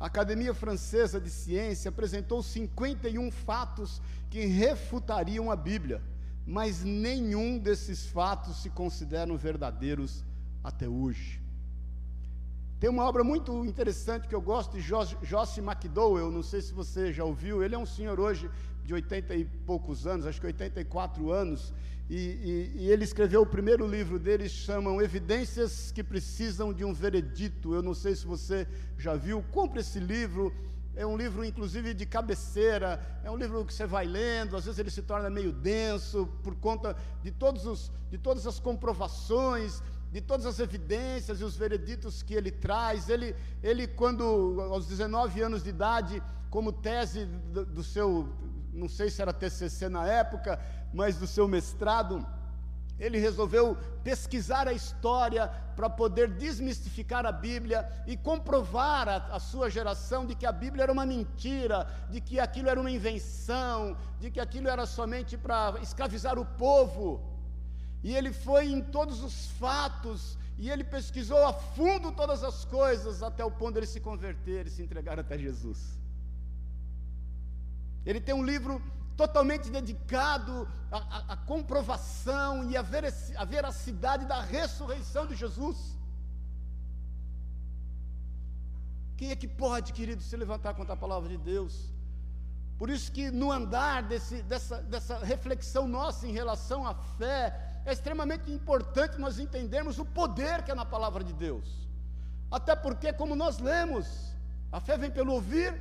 a 0.00 0.06
Academia 0.06 0.54
Francesa 0.54 1.20
de 1.20 1.28
Ciência 1.28 1.90
apresentou 1.90 2.42
51 2.42 3.30
fatos 3.30 4.00
que 4.30 4.46
refutariam 4.46 5.50
a 5.50 5.56
Bíblia, 5.56 6.00
mas 6.46 6.82
nenhum 6.82 7.58
desses 7.58 8.06
fatos 8.06 8.62
se 8.62 8.70
consideram 8.70 9.36
verdadeiros 9.36 10.24
até 10.64 10.88
hoje. 10.88 11.41
Tem 12.82 12.90
uma 12.90 13.04
obra 13.04 13.22
muito 13.22 13.64
interessante 13.64 14.26
que 14.26 14.34
eu 14.34 14.40
gosto 14.40 14.76
de 14.76 14.82
Josh 14.82 15.58
McDowell, 15.58 16.32
não 16.32 16.42
sei 16.42 16.60
se 16.60 16.74
você 16.74 17.12
já 17.12 17.22
ouviu, 17.22 17.62
ele 17.62 17.76
é 17.76 17.78
um 17.78 17.86
senhor 17.86 18.18
hoje 18.18 18.50
de 18.84 18.92
80 18.92 19.36
e 19.36 19.44
poucos 19.44 20.04
anos, 20.04 20.26
acho 20.26 20.40
que 20.40 20.48
84 20.48 21.30
anos, 21.30 21.72
e, 22.10 22.16
e, 22.16 22.72
e, 22.80 22.90
ele 22.90 23.04
escreveu 23.04 23.42
o 23.42 23.46
primeiro 23.46 23.86
livro 23.86 24.18
dele, 24.18 24.48
chamam 24.48 25.00
Evidências 25.00 25.92
que 25.92 26.02
Precisam 26.02 26.72
de 26.72 26.84
um 26.84 26.92
Veredito. 26.92 27.72
Eu 27.72 27.82
não 27.82 27.94
sei 27.94 28.16
se 28.16 28.26
você 28.26 28.66
já 28.98 29.14
viu, 29.14 29.44
compre 29.52 29.78
esse 29.78 30.00
livro. 30.00 30.52
É 30.96 31.06
um 31.06 31.16
livro, 31.16 31.44
inclusive, 31.44 31.94
de 31.94 32.04
cabeceira, 32.04 33.00
é 33.22 33.30
um 33.30 33.36
livro 33.36 33.64
que 33.64 33.72
você 33.72 33.86
vai 33.86 34.06
lendo, 34.06 34.56
às 34.56 34.64
vezes 34.64 34.80
ele 34.80 34.90
se 34.90 35.02
torna 35.02 35.30
meio 35.30 35.52
denso, 35.52 36.28
por 36.42 36.56
conta 36.56 36.96
de, 37.22 37.30
todos 37.30 37.64
os, 37.64 37.92
de 38.10 38.18
todas 38.18 38.44
as 38.44 38.58
comprovações, 38.58 39.80
de 40.12 40.20
todas 40.20 40.44
as 40.44 40.60
evidências 40.60 41.40
e 41.40 41.44
os 41.44 41.56
vereditos 41.56 42.22
que 42.22 42.34
ele 42.34 42.50
traz. 42.50 43.08
Ele, 43.08 43.34
ele 43.62 43.88
quando, 43.88 44.60
aos 44.70 44.86
19 44.86 45.40
anos 45.40 45.62
de 45.62 45.70
idade, 45.70 46.22
como 46.50 46.70
tese 46.70 47.24
do, 47.24 47.64
do 47.64 47.82
seu, 47.82 48.28
não 48.74 48.90
sei 48.90 49.08
se 49.08 49.22
era 49.22 49.32
TCC 49.32 49.88
na 49.88 50.06
época, 50.06 50.60
mas 50.92 51.16
do 51.16 51.26
seu 51.26 51.48
mestrado, 51.48 52.26
ele 52.98 53.18
resolveu 53.18 53.74
pesquisar 54.04 54.68
a 54.68 54.72
história 54.74 55.48
para 55.74 55.88
poder 55.88 56.28
desmistificar 56.28 57.24
a 57.24 57.32
Bíblia 57.32 57.90
e 58.06 58.14
comprovar 58.14 59.08
a, 59.08 59.16
a, 59.34 59.40
sua 59.40 59.70
geração 59.70 60.26
de 60.26 60.34
que 60.34 60.44
a 60.44 60.52
Bíblia 60.52 60.82
era 60.82 60.92
uma 60.92 61.06
mentira, 61.06 61.88
de 62.10 62.20
que 62.20 62.38
aquilo 62.38 62.68
era 62.68 62.78
uma 62.78 62.90
invenção, 62.90 63.96
de 64.20 64.30
que 64.30 64.38
aquilo 64.38 64.68
era 64.68 64.84
somente 64.84 65.38
para 65.38 65.80
escravizar 65.80 66.38
o 66.38 66.44
povo. 66.44 67.31
E 68.02 68.14
ele 68.14 68.32
foi 68.32 68.72
em 68.72 68.82
todos 68.82 69.22
os 69.22 69.46
fatos 69.52 70.36
e 70.58 70.70
ele 70.70 70.84
pesquisou 70.84 71.46
a 71.46 71.52
fundo 71.52 72.12
todas 72.12 72.42
as 72.42 72.64
coisas 72.64 73.22
até 73.22 73.44
o 73.44 73.50
ponto 73.50 73.72
de 73.72 73.80
ele 73.80 73.86
se 73.86 74.00
converter 74.00 74.66
e 74.66 74.70
se 74.70 74.82
entregar 74.82 75.18
até 75.18 75.38
Jesus. 75.38 75.80
Ele 78.04 78.20
tem 78.20 78.34
um 78.34 78.44
livro 78.44 78.82
totalmente 79.16 79.70
dedicado 79.70 80.68
à, 80.90 81.32
à 81.34 81.36
comprovação 81.36 82.68
e 82.70 82.76
à, 82.76 82.82
veracidade 82.82 84.26
da 84.26 84.40
ressurreição 84.40 85.26
de 85.26 85.34
Jesus. 85.34 85.96
Quem 89.16 89.30
é 89.30 89.36
que 89.36 89.46
pode, 89.46 89.92
querido, 89.92 90.22
se 90.22 90.36
levantar 90.36 90.74
contra 90.74 90.94
a 90.94 90.96
palavra 90.96 91.28
de 91.28 91.38
Deus? 91.38 91.92
Por 92.76 92.90
isso 92.90 93.12
que 93.12 93.30
no 93.30 93.52
andar 93.52 94.02
desse, 94.02 94.42
dessa, 94.42 94.82
dessa 94.82 95.18
reflexão 95.18 95.86
nossa 95.86 96.26
em 96.26 96.32
relação 96.32 96.84
à 96.84 96.94
fé, 96.94 97.71
é 97.84 97.92
extremamente 97.92 98.50
importante 98.50 99.18
nós 99.18 99.38
entendermos 99.38 99.98
o 99.98 100.04
poder 100.04 100.62
que 100.62 100.70
é 100.70 100.74
na 100.74 100.84
palavra 100.84 101.24
de 101.24 101.32
Deus. 101.32 101.88
Até 102.50 102.76
porque, 102.76 103.12
como 103.12 103.34
nós 103.34 103.58
lemos, 103.58 104.06
a 104.70 104.78
fé 104.80 104.96
vem 104.96 105.10
pelo 105.10 105.32
ouvir 105.32 105.74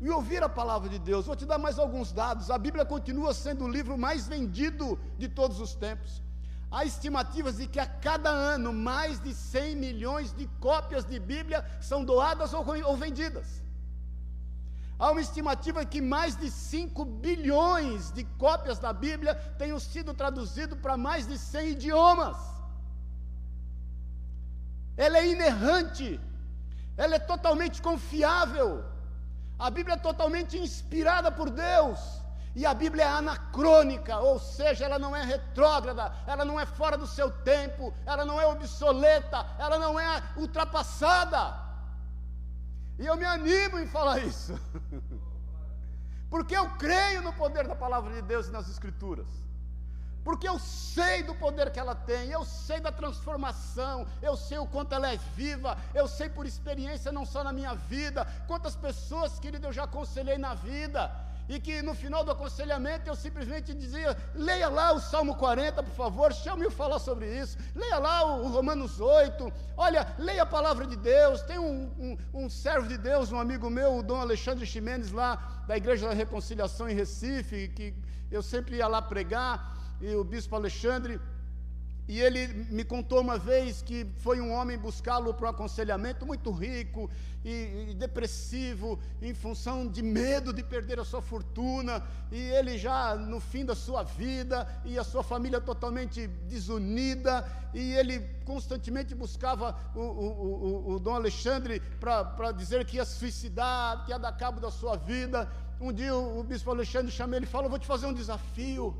e 0.00 0.10
ouvir 0.10 0.42
a 0.42 0.48
palavra 0.48 0.88
de 0.88 0.98
Deus. 0.98 1.26
Vou 1.26 1.34
te 1.34 1.46
dar 1.46 1.58
mais 1.58 1.78
alguns 1.78 2.12
dados. 2.12 2.50
A 2.50 2.58
Bíblia 2.58 2.84
continua 2.84 3.32
sendo 3.32 3.64
o 3.64 3.68
livro 3.68 3.96
mais 3.96 4.28
vendido 4.28 4.98
de 5.18 5.28
todos 5.28 5.60
os 5.60 5.74
tempos. 5.74 6.22
Há 6.70 6.84
estimativas 6.84 7.56
de 7.56 7.66
que 7.66 7.80
a 7.80 7.86
cada 7.86 8.28
ano 8.28 8.72
mais 8.72 9.20
de 9.20 9.32
100 9.32 9.76
milhões 9.76 10.32
de 10.34 10.46
cópias 10.60 11.04
de 11.04 11.18
Bíblia 11.18 11.64
são 11.80 12.04
doadas 12.04 12.52
ou, 12.52 12.96
vendidas. 12.96 13.62
Há 14.98 15.10
uma 15.10 15.20
estimativa 15.20 15.84
que 15.84 16.00
mais 16.00 16.36
de 16.36 16.50
5 16.50 17.04
bilhões 17.04 18.12
de 18.12 18.24
cópias 18.38 18.78
da 18.78 18.92
Bíblia 18.92 19.34
tenham 19.58 19.78
sido 19.78 20.14
traduzidas 20.14 20.78
para 20.78 20.96
mais 20.96 21.26
de 21.26 21.36
100 21.36 21.70
idiomas. 21.70 22.36
Ela 24.96 25.18
é 25.18 25.26
inerrante, 25.26 26.20
ela 26.96 27.16
é 27.16 27.18
totalmente 27.18 27.82
confiável. 27.82 28.84
A 29.58 29.68
Bíblia 29.68 29.94
é 29.94 29.98
totalmente 29.98 30.56
inspirada 30.56 31.30
por 31.32 31.50
Deus. 31.50 31.98
E 32.54 32.64
a 32.64 32.72
Bíblia 32.72 33.04
é 33.04 33.08
anacrônica, 33.08 34.16
ou 34.18 34.38
seja, 34.38 34.84
ela 34.84 34.96
não 34.96 35.14
é 35.14 35.24
retrógrada, 35.24 36.12
ela 36.24 36.44
não 36.44 36.58
é 36.58 36.64
fora 36.64 36.96
do 36.96 37.04
seu 37.04 37.28
tempo, 37.28 37.92
ela 38.06 38.24
não 38.24 38.40
é 38.40 38.46
obsoleta, 38.46 39.44
ela 39.58 39.76
não 39.76 39.98
é 39.98 40.22
ultrapassada. 40.36 41.63
E 42.98 43.06
eu 43.06 43.16
me 43.16 43.24
animo 43.24 43.78
em 43.78 43.86
falar 43.86 44.18
isso, 44.20 44.58
porque 46.30 46.56
eu 46.56 46.70
creio 46.76 47.22
no 47.22 47.32
poder 47.32 47.66
da 47.66 47.74
palavra 47.74 48.12
de 48.12 48.22
Deus 48.22 48.46
e 48.46 48.52
nas 48.52 48.68
Escrituras. 48.68 49.26
Porque 50.24 50.48
eu 50.48 50.58
sei 50.58 51.22
do 51.22 51.34
poder 51.34 51.70
que 51.70 51.78
ela 51.78 51.94
tem, 51.94 52.30
eu 52.30 52.44
sei 52.46 52.80
da 52.80 52.90
transformação, 52.90 54.06
eu 54.22 54.34
sei 54.36 54.56
o 54.56 54.66
quanto 54.66 54.94
ela 54.94 55.12
é 55.12 55.18
viva, 55.36 55.76
eu 55.92 56.08
sei 56.08 56.30
por 56.30 56.46
experiência 56.46 57.12
não 57.12 57.26
só 57.26 57.44
na 57.44 57.52
minha 57.52 57.74
vida, 57.74 58.26
quantas 58.46 58.74
pessoas, 58.74 59.38
querido, 59.38 59.66
eu 59.66 59.72
já 59.72 59.84
aconselhei 59.84 60.38
na 60.38 60.54
vida, 60.54 61.12
e 61.48 61.60
que 61.60 61.82
no 61.82 61.94
final 61.94 62.24
do 62.24 62.30
aconselhamento 62.30 63.08
eu 63.08 63.16
simplesmente 63.16 63.74
dizia: 63.74 64.16
leia 64.34 64.68
lá 64.68 64.92
o 64.92 65.00
Salmo 65.00 65.34
40, 65.36 65.82
por 65.82 65.94
favor, 65.94 66.32
chame-me 66.32 66.70
falar 66.70 66.98
sobre 66.98 67.26
isso, 67.26 67.58
leia 67.74 67.98
lá 67.98 68.24
o, 68.24 68.44
o, 68.44 68.48
Romanos 68.48 69.00
8, 69.00 69.52
olha, 69.76 70.06
leia 70.18 70.42
a 70.42 70.46
palavra 70.46 70.86
de 70.86 70.96
Deus. 70.96 71.42
Tem 71.42 71.58
um, 71.58 71.92
um, 71.98 72.44
um 72.44 72.48
servo 72.48 72.88
de 72.88 72.96
Deus, 72.96 73.32
um 73.32 73.38
amigo 73.38 73.68
meu, 73.68 73.98
o 73.98 74.02
Dom 74.02 74.20
Alexandre 74.20 74.66
Ximenes, 74.66 75.10
lá 75.10 75.64
da 75.66 75.76
Igreja 75.76 76.08
da 76.08 76.14
Reconciliação 76.14 76.88
em 76.88 76.94
Recife, 76.94 77.68
que 77.68 77.94
eu 78.30 78.42
sempre 78.42 78.76
ia 78.76 78.86
lá 78.86 79.00
pregar 79.02 79.74
e 80.00 80.14
o 80.14 80.24
bispo 80.24 80.56
Alexandre, 80.56 81.20
e 82.06 82.20
ele 82.20 82.48
me 82.70 82.84
contou 82.84 83.20
uma 83.20 83.38
vez 83.38 83.80
que 83.80 84.06
foi 84.18 84.40
um 84.40 84.52
homem 84.52 84.76
buscá-lo 84.76 85.32
para 85.32 85.46
um 85.46 85.50
aconselhamento 85.50 86.26
muito 86.26 86.50
rico 86.50 87.10
e, 87.42 87.88
e, 87.90 87.94
depressivo, 87.94 88.98
em 89.22 89.32
função 89.32 89.88
de 89.88 90.02
medo 90.02 90.52
de 90.52 90.62
perder 90.62 91.00
a 91.00 91.04
sua 91.04 91.22
fortuna, 91.22 92.02
e 92.30 92.38
ele 92.38 92.76
já 92.76 93.14
no 93.14 93.40
fim 93.40 93.64
da 93.64 93.74
sua 93.74 94.02
vida, 94.02 94.68
e 94.84 94.98
a 94.98 95.04
sua 95.04 95.22
família 95.22 95.60
totalmente 95.60 96.26
desunida, 96.26 97.46
e 97.72 97.94
ele 97.94 98.20
constantemente 98.44 99.14
buscava 99.14 99.74
o, 99.94 100.00
o, 100.00 100.90
o, 100.90 100.94
o 100.94 101.00
Dom 101.00 101.14
Alexandre 101.14 101.80
para 101.98 102.52
dizer 102.52 102.84
que 102.84 102.96
ia 102.96 103.04
suicidar, 103.04 104.04
que 104.04 104.10
ia 104.10 104.18
dar 104.18 104.32
cabo 104.32 104.60
da 104.60 104.70
sua 104.70 104.96
vida. 104.96 105.50
Um 105.80 105.92
dia 105.92 106.14
o, 106.14 106.40
o 106.40 106.44
bispo 106.44 106.70
Alexandre 106.70 107.10
chamou 107.10 107.36
ele 107.36 107.46
e 107.46 107.48
falou: 107.48 107.68
Vou 107.68 107.78
te 107.78 107.86
fazer 107.86 108.06
um 108.06 108.12
desafio. 108.12 108.94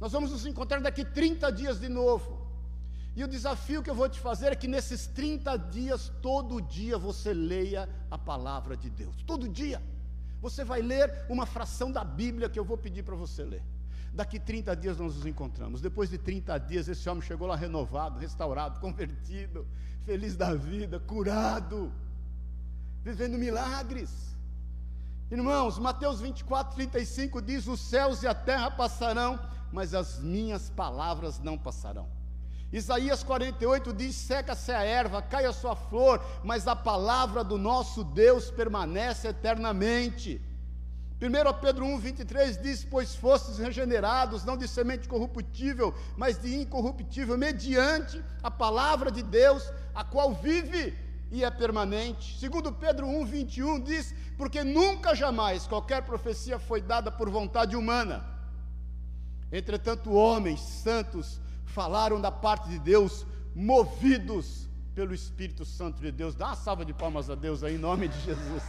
Nós 0.00 0.12
vamos 0.12 0.30
nos 0.30 0.46
encontrar 0.46 0.80
daqui 0.80 1.04
30 1.04 1.52
dias 1.52 1.78
de 1.78 1.88
novo. 1.88 2.40
E 3.14 3.22
o 3.22 3.28
desafio 3.28 3.82
que 3.82 3.90
eu 3.90 3.94
vou 3.94 4.08
te 4.08 4.18
fazer 4.18 4.52
é 4.52 4.56
que 4.56 4.66
nesses 4.66 5.06
30 5.06 5.56
dias, 5.56 6.10
todo 6.22 6.60
dia 6.60 6.96
você 6.96 7.34
leia 7.34 7.88
a 8.10 8.16
palavra 8.16 8.76
de 8.76 8.88
Deus. 8.88 9.22
Todo 9.26 9.48
dia. 9.48 9.82
Você 10.40 10.64
vai 10.64 10.80
ler 10.80 11.26
uma 11.28 11.44
fração 11.44 11.92
da 11.92 12.02
Bíblia 12.02 12.48
que 12.48 12.58
eu 12.58 12.64
vou 12.64 12.78
pedir 12.78 13.02
para 13.02 13.14
você 13.14 13.44
ler. 13.44 13.62
Daqui 14.12 14.40
30 14.40 14.74
dias 14.74 14.98
nós 14.98 15.16
nos 15.16 15.26
encontramos. 15.26 15.80
Depois 15.80 16.08
de 16.08 16.16
30 16.16 16.56
dias, 16.58 16.88
esse 16.88 17.08
homem 17.08 17.22
chegou 17.22 17.46
lá 17.46 17.54
renovado, 17.54 18.18
restaurado, 18.18 18.80
convertido, 18.80 19.66
feliz 20.06 20.34
da 20.34 20.54
vida, 20.54 20.98
curado, 20.98 21.92
vivendo 23.04 23.36
milagres. 23.36 24.30
Irmãos, 25.30 25.78
Mateus 25.78 26.20
24, 26.20 26.74
35 26.74 27.42
diz: 27.42 27.66
Os 27.66 27.80
céus 27.80 28.22
e 28.22 28.26
a 28.26 28.34
terra 28.34 28.70
passarão, 28.70 29.38
mas 29.72 29.94
as 29.94 30.18
minhas 30.18 30.70
palavras 30.70 31.38
não 31.38 31.56
passarão. 31.58 32.08
Isaías 32.72 33.22
48 33.24 33.92
diz: 33.92 34.14
Seca-se 34.14 34.70
a 34.70 34.82
erva, 34.82 35.20
cai 35.20 35.44
a 35.44 35.52
sua 35.52 35.74
flor, 35.74 36.24
mas 36.44 36.68
a 36.68 36.76
palavra 36.76 37.42
do 37.42 37.58
nosso 37.58 38.04
Deus 38.04 38.50
permanece 38.50 39.28
eternamente. 39.28 40.40
1 41.20 41.60
Pedro 41.60 41.84
1, 41.84 41.98
23 41.98 42.62
diz: 42.62 42.84
Pois 42.84 43.14
fostes 43.14 43.58
regenerados, 43.58 44.44
não 44.44 44.56
de 44.56 44.68
semente 44.68 45.08
corruptível, 45.08 45.92
mas 46.16 46.40
de 46.40 46.54
incorruptível, 46.54 47.36
mediante 47.36 48.22
a 48.42 48.50
palavra 48.50 49.10
de 49.10 49.22
Deus, 49.22 49.70
a 49.94 50.04
qual 50.04 50.32
vive 50.32 50.96
e 51.30 51.44
é 51.44 51.50
permanente. 51.50 52.38
Segundo 52.38 52.72
Pedro 52.72 53.06
1, 53.06 53.24
21 53.26 53.80
diz: 53.80 54.14
Porque 54.38 54.62
nunca 54.62 55.14
jamais 55.14 55.66
qualquer 55.66 56.02
profecia 56.02 56.58
foi 56.58 56.80
dada 56.80 57.10
por 57.10 57.28
vontade 57.28 57.76
humana. 57.76 58.39
Entretanto, 59.52 60.12
homens 60.12 60.60
santos 60.60 61.40
falaram 61.64 62.20
da 62.20 62.30
parte 62.30 62.68
de 62.68 62.78
Deus, 62.78 63.26
movidos 63.54 64.68
pelo 64.94 65.14
Espírito 65.14 65.64
Santo 65.64 66.00
de 66.00 66.12
Deus. 66.12 66.34
Dá 66.34 66.48
uma 66.48 66.56
salva 66.56 66.84
de 66.84 66.92
palmas 66.92 67.28
a 67.30 67.34
Deus 67.34 67.62
aí, 67.62 67.74
em 67.74 67.78
nome 67.78 68.08
de 68.08 68.20
Jesus. 68.20 68.62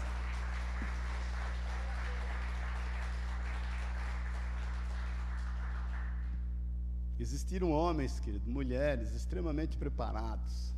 Existiram 7.19 7.71
homens, 7.71 8.19
querido, 8.19 8.49
mulheres 8.49 9.13
extremamente 9.13 9.77
preparados 9.77 10.73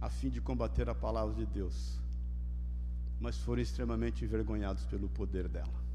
a 0.00 0.08
fim 0.08 0.30
de 0.30 0.40
combater 0.40 0.88
a 0.88 0.94
palavra 0.94 1.34
de 1.34 1.44
Deus, 1.44 1.98
mas 3.20 3.36
foram 3.38 3.60
extremamente 3.60 4.24
envergonhados 4.24 4.84
pelo 4.84 5.08
poder 5.08 5.48
dela. 5.48 5.85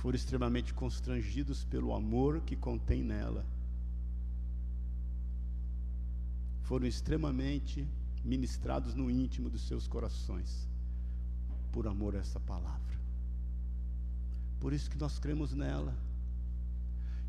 Foram 0.00 0.16
extremamente 0.16 0.72
constrangidos 0.72 1.62
pelo 1.62 1.92
amor 1.94 2.40
que 2.40 2.56
contém 2.56 3.02
nela. 3.02 3.44
Foram 6.62 6.86
extremamente 6.86 7.86
ministrados 8.24 8.94
no 8.94 9.10
íntimo 9.10 9.50
dos 9.50 9.60
seus 9.68 9.86
corações, 9.86 10.66
por 11.70 11.86
amor 11.86 12.16
a 12.16 12.20
essa 12.20 12.40
palavra. 12.40 12.98
Por 14.58 14.72
isso 14.72 14.88
que 14.88 14.96
nós 14.96 15.18
cremos 15.18 15.52
nela. 15.52 15.94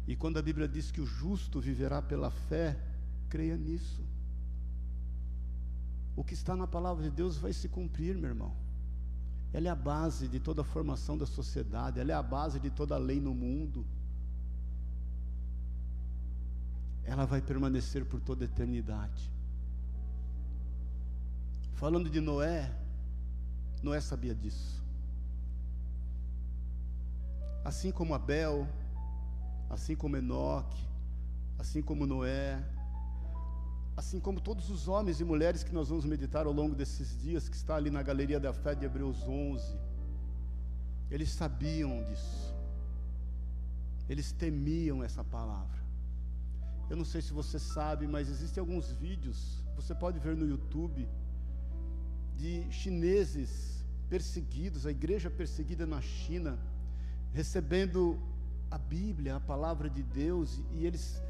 E 0.08 0.16
quando 0.16 0.38
a 0.38 0.42
Bíblia 0.42 0.66
diz 0.66 0.92
que 0.92 1.02
o 1.02 1.06
justo 1.06 1.60
viverá 1.60 2.02
pela 2.02 2.32
fé, 2.32 2.80
creia 3.28 3.58
nisso. 3.58 4.02
O 6.16 6.24
que 6.24 6.34
está 6.34 6.56
na 6.56 6.68
palavra 6.68 7.04
de 7.04 7.10
Deus 7.10 7.36
vai 7.36 7.52
se 7.52 7.68
cumprir, 7.68 8.16
meu 8.16 8.30
irmão. 8.30 8.56
Ela 9.54 9.68
é 9.68 9.72
a 9.72 9.76
base 9.76 10.28
de 10.28 10.40
toda 10.40 10.62
a 10.62 10.66
formação 10.66 11.18
da 11.18 11.26
sociedade, 11.26 12.00
ela 12.00 12.12
é 12.12 12.16
a 12.16 12.24
base 12.24 12.60
de 12.60 12.70
toda 12.70 12.96
a 12.96 12.98
lei 12.98 13.20
no 13.20 13.34
mundo. 13.34 13.86
Ela 17.04 17.26
vai 17.26 17.42
permanecer 17.42 18.06
por 18.06 18.22
toda 18.22 18.44
a 18.44 18.46
eternidade. 18.46 19.30
Falando 21.74 22.10
de 22.10 22.22
Noé, 22.22 22.72
Noé 23.82 24.00
sabia 24.00 24.36
disso. 24.36 24.82
Assim 27.66 27.92
como 27.92 28.14
Abel, 28.14 28.68
assim 29.70 29.96
como 29.96 30.16
Enoque, 30.16 30.88
assim 31.58 31.82
como 31.82 32.06
Noé, 32.06 32.64
assim 33.96 34.20
como 34.20 34.40
todos 34.40 34.70
os 34.70 34.88
homens 34.88 35.20
e 35.20 35.24
mulheres 35.24 35.64
que 35.64 35.74
nós 35.74 35.90
vamos 35.90 36.06
meditar 36.06 36.46
ao 36.46 36.54
longo 36.54 36.76
desses 36.76 37.18
dias, 37.18 37.50
que 37.50 37.56
está 37.56 37.76
ali 37.76 37.90
na 37.90 38.02
galeria 38.02 38.40
da 38.40 38.54
fé 38.54 38.74
de 38.74 38.86
Hebreus 38.86 39.24
11, 39.28 39.64
eles 41.10 41.32
sabiam 41.32 42.04
disso, 42.04 42.56
eles 44.08 44.32
temiam 44.32 45.04
essa 45.04 45.24
palavra. 45.24 45.82
Eu 46.90 46.98
não 46.98 47.06
sei 47.06 47.22
se 47.22 47.34
você 47.34 47.60
sabe, 47.60 48.08
mas 48.08 48.30
existem 48.30 48.60
alguns 48.60 48.92
vídeos, 48.92 49.64
você 49.76 49.94
pode 49.94 50.20
ver 50.20 50.36
no 50.36 50.46
YouTube, 50.46 51.08
de 52.36 52.66
chineses 52.72 53.86
perseguidos, 54.10 54.86
a 54.86 54.92
igreja 54.92 55.30
perseguida 55.30 55.86
na 55.86 56.02
China, 56.02 56.58
recebendo 57.34 58.20
a 58.70 58.78
Bíblia, 58.78 59.36
a 59.36 59.40
palavra 59.40 59.90
de 59.90 60.02
Deus, 60.02 60.62
e 60.74 60.86
eles, 60.86 61.22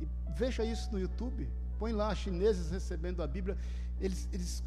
e 0.00 0.08
veja 0.36 0.64
isso 0.64 0.90
no 0.92 0.98
YouTube, 0.98 1.48
põe 1.78 1.92
lá 1.92 2.14
chineses 2.14 2.70
recebendo 2.70 3.22
a 3.22 3.26
Bíblia, 3.26 3.56
eles, 4.00 4.28
eles 4.32 4.62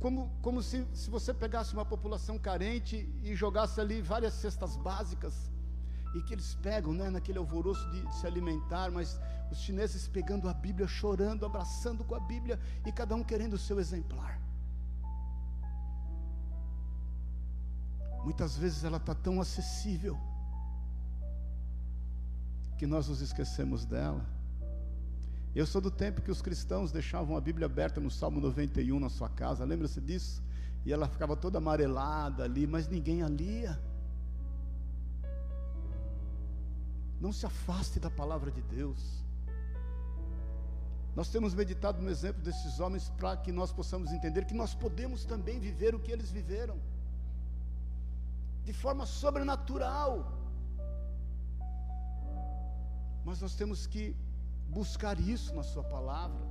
como, 0.00 0.30
como 0.40 0.62
se, 0.62 0.86
se 0.94 1.10
você 1.10 1.32
pegasse 1.34 1.74
uma 1.74 1.84
população 1.84 2.38
carente 2.38 3.06
e 3.22 3.36
jogasse 3.36 3.80
ali 3.80 4.00
várias 4.00 4.32
cestas 4.34 4.76
básicas, 4.76 5.50
e 6.14 6.22
que 6.22 6.34
eles 6.34 6.54
pegam, 6.56 6.92
né, 6.92 7.10
naquele 7.10 7.38
alvoroço 7.38 7.88
de, 7.90 8.00
de, 8.04 8.14
se 8.16 8.26
alimentar, 8.26 8.90
mas 8.90 9.20
os 9.50 9.58
chineses 9.58 10.08
pegando 10.08 10.48
a 10.48 10.54
Bíblia, 10.54 10.88
chorando, 10.88 11.44
abraçando 11.44 12.02
com 12.02 12.14
a 12.14 12.20
Bíblia, 12.20 12.58
e 12.86 12.90
cada 12.90 13.14
um 13.14 13.22
querendo 13.22 13.54
o 13.54 13.58
seu 13.58 13.78
exemplar. 13.78 14.40
Muitas 18.24 18.56
vezes 18.56 18.84
ela 18.84 18.96
está 18.96 19.14
tão 19.14 19.40
acessível 19.40 20.18
que 22.78 22.86
nós 22.86 23.08
nos 23.08 23.20
esquecemos 23.20 23.84
dela. 23.84 24.26
Eu 25.54 25.66
sou 25.66 25.80
do 25.80 25.90
tempo 25.90 26.22
que 26.22 26.30
os 26.30 26.40
cristãos 26.40 26.92
deixavam 26.92 27.36
a 27.36 27.40
Bíblia 27.40 27.66
aberta 27.66 28.00
no 28.00 28.10
Salmo 28.10 28.40
91 28.40 29.00
na 29.00 29.08
sua 29.08 29.28
casa, 29.28 29.64
lembra-se 29.64 30.00
disso? 30.00 30.42
E 30.84 30.92
ela 30.92 31.08
ficava 31.08 31.36
toda 31.36 31.58
amarelada 31.58 32.44
ali, 32.44 32.66
mas 32.66 32.86
ninguém 32.88 33.22
a 33.22 33.28
lia. 33.28 33.80
Não 37.20 37.32
se 37.32 37.44
afaste 37.44 37.98
da 37.98 38.08
palavra 38.08 38.50
de 38.50 38.62
Deus. 38.62 39.24
Nós 41.16 41.28
temos 41.28 41.52
meditado 41.52 42.00
no 42.00 42.08
exemplo 42.08 42.40
desses 42.40 42.78
homens 42.78 43.10
para 43.18 43.36
que 43.36 43.50
nós 43.50 43.72
possamos 43.72 44.12
entender 44.12 44.44
que 44.44 44.54
nós 44.54 44.72
podemos 44.72 45.24
também 45.24 45.58
viver 45.58 45.94
o 45.94 45.98
que 45.98 46.12
eles 46.12 46.30
viveram 46.30 46.78
de 48.64 48.72
forma 48.72 49.04
sobrenatural. 49.04 50.32
Mas 53.24 53.40
nós 53.40 53.54
temos 53.56 53.86
que 53.86 54.14
buscar 54.78 55.18
isso 55.20 55.54
na 55.54 55.62
Sua 55.62 55.84
palavra, 55.84 56.44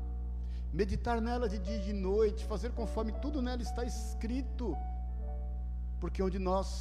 meditar 0.73 1.19
nela 1.21 1.47
de 1.53 1.57
dia 1.57 1.77
e 1.77 1.85
de 1.89 1.93
noite, 1.93 2.45
fazer 2.45 2.71
conforme 2.71 3.11
tudo 3.23 3.41
nela 3.41 3.61
está 3.61 3.83
escrito, 3.83 4.75
porque 5.99 6.21
onde 6.21 6.39
nós 6.39 6.79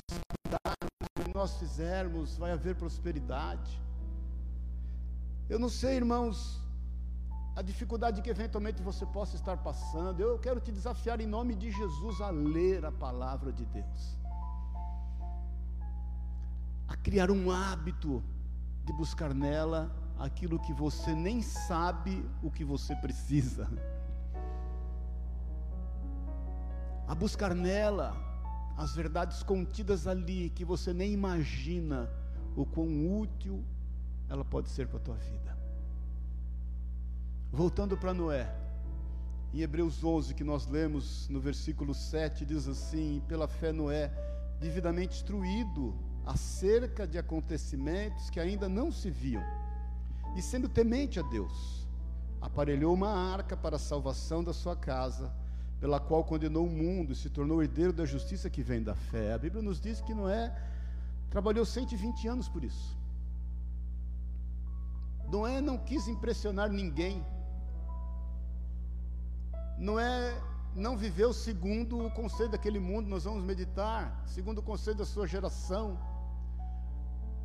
onde 1.18 1.34
nós 1.34 1.56
fizermos, 1.56 2.36
vai 2.36 2.52
haver 2.52 2.74
prosperidade. 2.74 3.72
Eu 5.48 5.58
não 5.58 5.68
sei, 5.68 5.96
irmãos, 5.96 6.60
a 7.56 7.62
dificuldade 7.62 8.22
que 8.22 8.30
eventualmente 8.30 8.82
você 8.82 9.04
possa 9.06 9.34
estar 9.36 9.56
passando, 9.58 10.20
eu 10.20 10.38
quero 10.38 10.60
te 10.60 10.70
desafiar 10.70 11.20
em 11.20 11.26
nome 11.26 11.54
de 11.54 11.70
Jesus 11.70 12.20
a 12.20 12.30
ler 12.30 12.84
a 12.84 12.92
palavra 12.92 13.52
de 13.52 13.64
Deus 13.66 14.18
a 16.88 16.96
criar 16.96 17.30
um 17.30 17.50
hábito 17.50 18.22
de 18.84 18.92
buscar 18.94 19.34
nela 19.34 19.94
aquilo 20.18 20.58
que 20.58 20.72
você 20.72 21.14
nem 21.14 21.40
sabe 21.42 22.24
o 22.42 22.50
que 22.50 22.64
você 22.64 22.94
precisa. 22.96 23.68
A 27.06 27.14
buscar 27.14 27.54
nela 27.54 28.16
as 28.76 28.94
verdades 28.94 29.42
contidas 29.42 30.06
ali 30.06 30.50
que 30.50 30.64
você 30.64 30.92
nem 30.92 31.12
imagina 31.12 32.10
o 32.56 32.66
quão 32.66 33.18
útil 33.20 33.64
ela 34.28 34.44
pode 34.44 34.68
ser 34.68 34.86
para 34.88 34.98
a 34.98 35.02
tua 35.02 35.16
vida. 35.16 35.56
Voltando 37.50 37.96
para 37.96 38.12
Noé, 38.12 38.54
em 39.54 39.60
Hebreus 39.60 40.04
11, 40.04 40.34
que 40.34 40.44
nós 40.44 40.66
lemos 40.66 41.28
no 41.28 41.40
versículo 41.40 41.94
7, 41.94 42.44
diz 42.44 42.68
assim: 42.68 43.22
Pela 43.26 43.48
fé, 43.48 43.72
Noé, 43.72 44.12
devidamente 44.60 45.16
instruído 45.16 45.94
acerca 46.26 47.06
de 47.06 47.16
acontecimentos 47.16 48.28
que 48.28 48.38
ainda 48.38 48.68
não 48.68 48.92
se 48.92 49.10
viam, 49.10 49.42
e 50.36 50.42
sendo 50.42 50.68
temente 50.68 51.18
a 51.18 51.22
Deus, 51.22 51.86
aparelhou 52.40 52.94
uma 52.94 53.10
arca 53.10 53.56
para 53.56 53.76
a 53.76 53.78
salvação 53.78 54.42
da 54.42 54.52
sua 54.52 54.76
casa, 54.76 55.32
pela 55.80 56.00
qual 56.00 56.24
condenou 56.24 56.66
o 56.66 56.70
mundo 56.70 57.12
e 57.12 57.16
se 57.16 57.30
tornou 57.30 57.62
herdeiro 57.62 57.92
da 57.92 58.04
justiça 58.04 58.50
que 58.50 58.62
vem 58.62 58.82
da 58.82 58.94
fé. 58.94 59.32
A 59.32 59.38
Bíblia 59.38 59.62
nos 59.62 59.80
diz 59.80 60.00
que 60.00 60.14
Noé 60.14 60.54
trabalhou 61.30 61.64
120 61.64 62.28
anos 62.28 62.48
por 62.48 62.64
isso. 62.64 62.96
Noé 65.30 65.60
não 65.60 65.78
quis 65.78 66.08
impressionar 66.08 66.70
ninguém. 66.70 67.24
Noé 69.78 70.36
não 70.74 70.96
viveu 70.96 71.32
segundo 71.32 72.06
o 72.06 72.10
conselho 72.10 72.50
daquele 72.50 72.80
mundo, 72.80 73.08
nós 73.08 73.24
vamos 73.24 73.44
meditar, 73.44 74.22
segundo 74.26 74.58
o 74.58 74.62
conselho 74.62 74.96
da 74.96 75.04
sua 75.04 75.26
geração. 75.26 75.98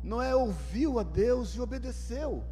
Noé 0.02 0.34
ouviu 0.34 0.98
a 0.98 1.02
Deus 1.02 1.54
e 1.54 1.60
obedeceu. 1.60 2.44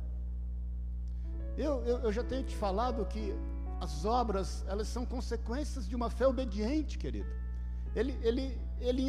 Eu, 1.56 1.84
eu, 1.84 1.98
eu 1.98 2.12
já 2.12 2.24
tenho 2.24 2.44
te 2.44 2.56
falado 2.56 3.04
que 3.06 3.34
as 3.80 4.04
obras, 4.04 4.64
elas 4.68 4.88
são 4.88 5.04
consequências 5.04 5.88
de 5.88 5.94
uma 5.94 6.08
fé 6.08 6.26
obediente, 6.26 6.98
querido. 6.98 7.28
Ele, 7.94 8.18
ele, 8.22 8.58
ele 8.80 9.08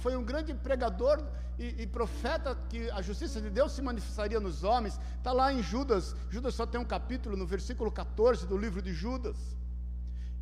foi 0.00 0.16
um 0.16 0.24
grande 0.24 0.54
pregador 0.54 1.22
e, 1.58 1.82
e, 1.82 1.86
profeta 1.86 2.56
que 2.68 2.90
a 2.90 3.02
justiça 3.02 3.40
de 3.40 3.50
Deus 3.50 3.72
se 3.72 3.82
manifestaria 3.82 4.40
nos 4.40 4.64
homens. 4.64 4.98
Está 5.18 5.32
lá 5.32 5.52
em 5.52 5.62
Judas, 5.62 6.16
Judas 6.30 6.54
só 6.54 6.64
tem 6.64 6.80
um 6.80 6.84
capítulo, 6.84 7.36
no 7.36 7.46
versículo 7.46 7.90
14 7.90 8.46
do 8.46 8.56
livro 8.56 8.80
de 8.80 8.92
Judas 8.92 9.36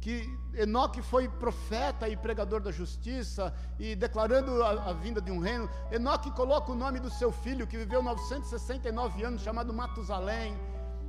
que 0.00 0.34
Enoque 0.54 1.02
foi 1.02 1.28
profeta 1.28 2.08
e 2.08 2.16
pregador 2.16 2.60
da 2.60 2.72
justiça 2.72 3.54
e 3.78 3.94
declarando 3.94 4.62
a, 4.62 4.70
a, 4.90 4.92
vinda 4.94 5.20
de 5.20 5.30
um 5.30 5.38
reino. 5.38 5.68
Enoque 5.92 6.30
coloca 6.30 6.72
o 6.72 6.74
nome 6.74 6.98
do 6.98 7.10
seu 7.10 7.30
filho, 7.30 7.66
que 7.66 7.76
viveu 7.76 8.02
969 8.02 9.22
anos, 9.22 9.42
chamado 9.42 9.74
Matusalém. 9.74 10.56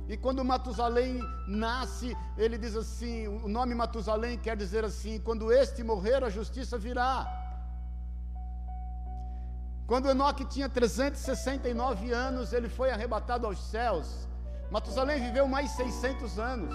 E 0.08 0.16
quando 0.16 0.44
Matusalém 0.44 1.20
nasce, 1.46 2.16
ele 2.36 2.58
diz 2.58 2.76
assim: 2.76 3.28
o 3.28 3.48
nome 3.48 3.74
Matusalém 3.74 4.38
quer 4.38 4.56
dizer 4.56 4.84
assim: 4.84 5.20
quando 5.20 5.52
este 5.52 5.82
morrer, 5.82 6.22
a 6.24 6.30
justiça 6.30 6.76
virá. 6.76 7.26
Quando 9.86 10.08
Enoque 10.08 10.44
tinha 10.44 10.68
369 10.68 12.12
anos, 12.12 12.52
ele 12.52 12.68
foi 12.68 12.90
arrebatado 12.90 13.46
aos 13.46 13.58
céus. 13.58 14.28
Matusalém 14.70 15.20
viveu 15.20 15.46
mais 15.46 15.70
600 15.72 16.38
anos. 16.38 16.74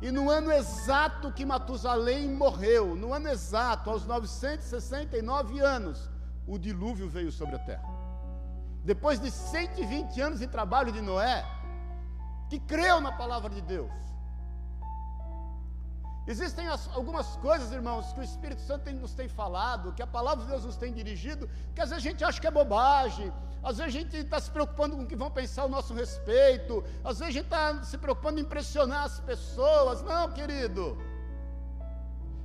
E 0.00 0.10
no 0.10 0.30
ano 0.30 0.50
exato 0.52 1.32
que 1.32 1.44
Matusalém 1.44 2.28
morreu, 2.30 2.94
no 2.94 3.12
ano 3.12 3.28
exato, 3.28 3.90
aos 3.90 4.06
969 4.06 5.60
anos, 5.60 6.10
o 6.46 6.58
dilúvio 6.58 7.08
veio 7.08 7.32
sobre 7.32 7.56
a 7.56 7.58
terra. 7.58 7.88
depois 8.86 9.18
de 9.18 9.32
120 9.32 10.20
anos 10.20 10.38
de 10.38 10.46
trabalho 10.46 10.92
de 10.92 11.00
Noé, 11.00 11.44
que 12.48 12.58
creu 12.58 13.00
na 13.00 13.12
palavra 13.12 13.50
de 13.50 13.60
Deus. 13.60 13.92
Existem 16.26 16.66
as, 16.66 16.88
algumas 16.92 17.36
coisas, 17.36 17.70
irmãos, 17.70 18.12
que 18.12 18.18
o 18.18 18.22
Espírito 18.22 18.60
Santo 18.60 18.82
tem, 18.84 18.94
nos 18.94 19.14
tem 19.14 19.28
falado, 19.28 19.92
que 19.92 20.02
a 20.02 20.06
palavra 20.06 20.44
de 20.44 20.50
Deus 20.50 20.64
nos 20.64 20.76
tem 20.76 20.92
dirigido, 20.92 21.48
que 21.72 21.80
às 21.80 21.90
vezes 21.90 22.04
a 22.04 22.08
gente 22.10 22.24
acha 22.24 22.40
que 22.40 22.46
é 22.48 22.50
bobagem, 22.50 23.32
às 23.62 23.78
vezes 23.78 23.94
a 23.94 23.98
gente 23.98 24.16
está 24.16 24.40
se 24.40 24.50
preocupando 24.50 24.96
com 24.96 25.04
o 25.04 25.06
que 25.06 25.14
vão 25.14 25.30
pensar 25.30 25.62
ao 25.62 25.68
nosso 25.68 25.94
respeito, 25.94 26.82
às 27.04 27.20
vezes 27.20 27.22
a 27.22 27.38
gente 27.38 27.44
está 27.44 27.82
se 27.84 27.96
preocupando 27.96 28.40
em 28.40 28.42
impressionar 28.42 29.04
as 29.04 29.20
pessoas. 29.20 30.02
Não, 30.02 30.32
querido. 30.32 30.98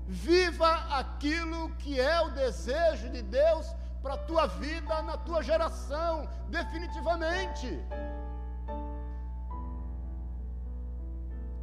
Viva 0.08 0.72
aquilo 0.99 1.72
que 1.78 1.99
é 1.99 2.22
o 2.22 2.30
desejo 2.32 3.10
de 3.10 3.24
Deus 3.24 3.66
para 4.04 4.14
a 4.14 4.18
tua 4.18 4.45
vida, 4.45 5.02
na 5.02 5.18
tua 5.18 5.41
geração, 5.41 6.30
definitivamente. 6.49 7.80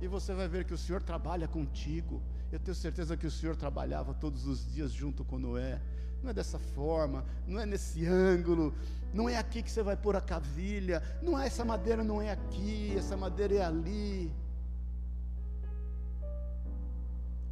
E 0.00 0.06
você 0.06 0.32
vai 0.34 0.48
ver 0.48 0.64
que 0.64 0.74
o 0.74 0.78
Senhor 0.78 1.02
trabalha 1.02 1.48
contigo. 1.48 2.22
Eu 2.50 2.58
tenho 2.58 2.74
certeza 2.74 3.16
que 3.16 3.26
o 3.26 3.30
Senhor 3.30 3.56
trabalhava 3.56 4.14
todos 4.14 4.46
os 4.46 4.66
dias 4.72 4.92
junto 4.92 5.24
com 5.24 5.38
Noé. 5.38 5.80
Não 6.22 6.30
é 6.30 6.34
dessa 6.34 6.58
forma, 6.58 7.24
não 7.46 7.60
é 7.60 7.66
nesse 7.66 8.04
ângulo, 8.04 8.74
não 9.12 9.28
é 9.28 9.36
aqui 9.36 9.62
que 9.62 9.70
você 9.70 9.82
vai 9.82 9.96
pôr 9.96 10.16
a 10.16 10.20
cavilha, 10.20 11.00
não 11.22 11.38
é 11.38 11.46
essa 11.46 11.64
madeira, 11.64 12.02
não 12.02 12.20
é 12.20 12.30
aqui, 12.30 12.94
essa 12.96 13.16
madeira 13.16 13.54
é 13.54 13.64
ali. 13.64 14.32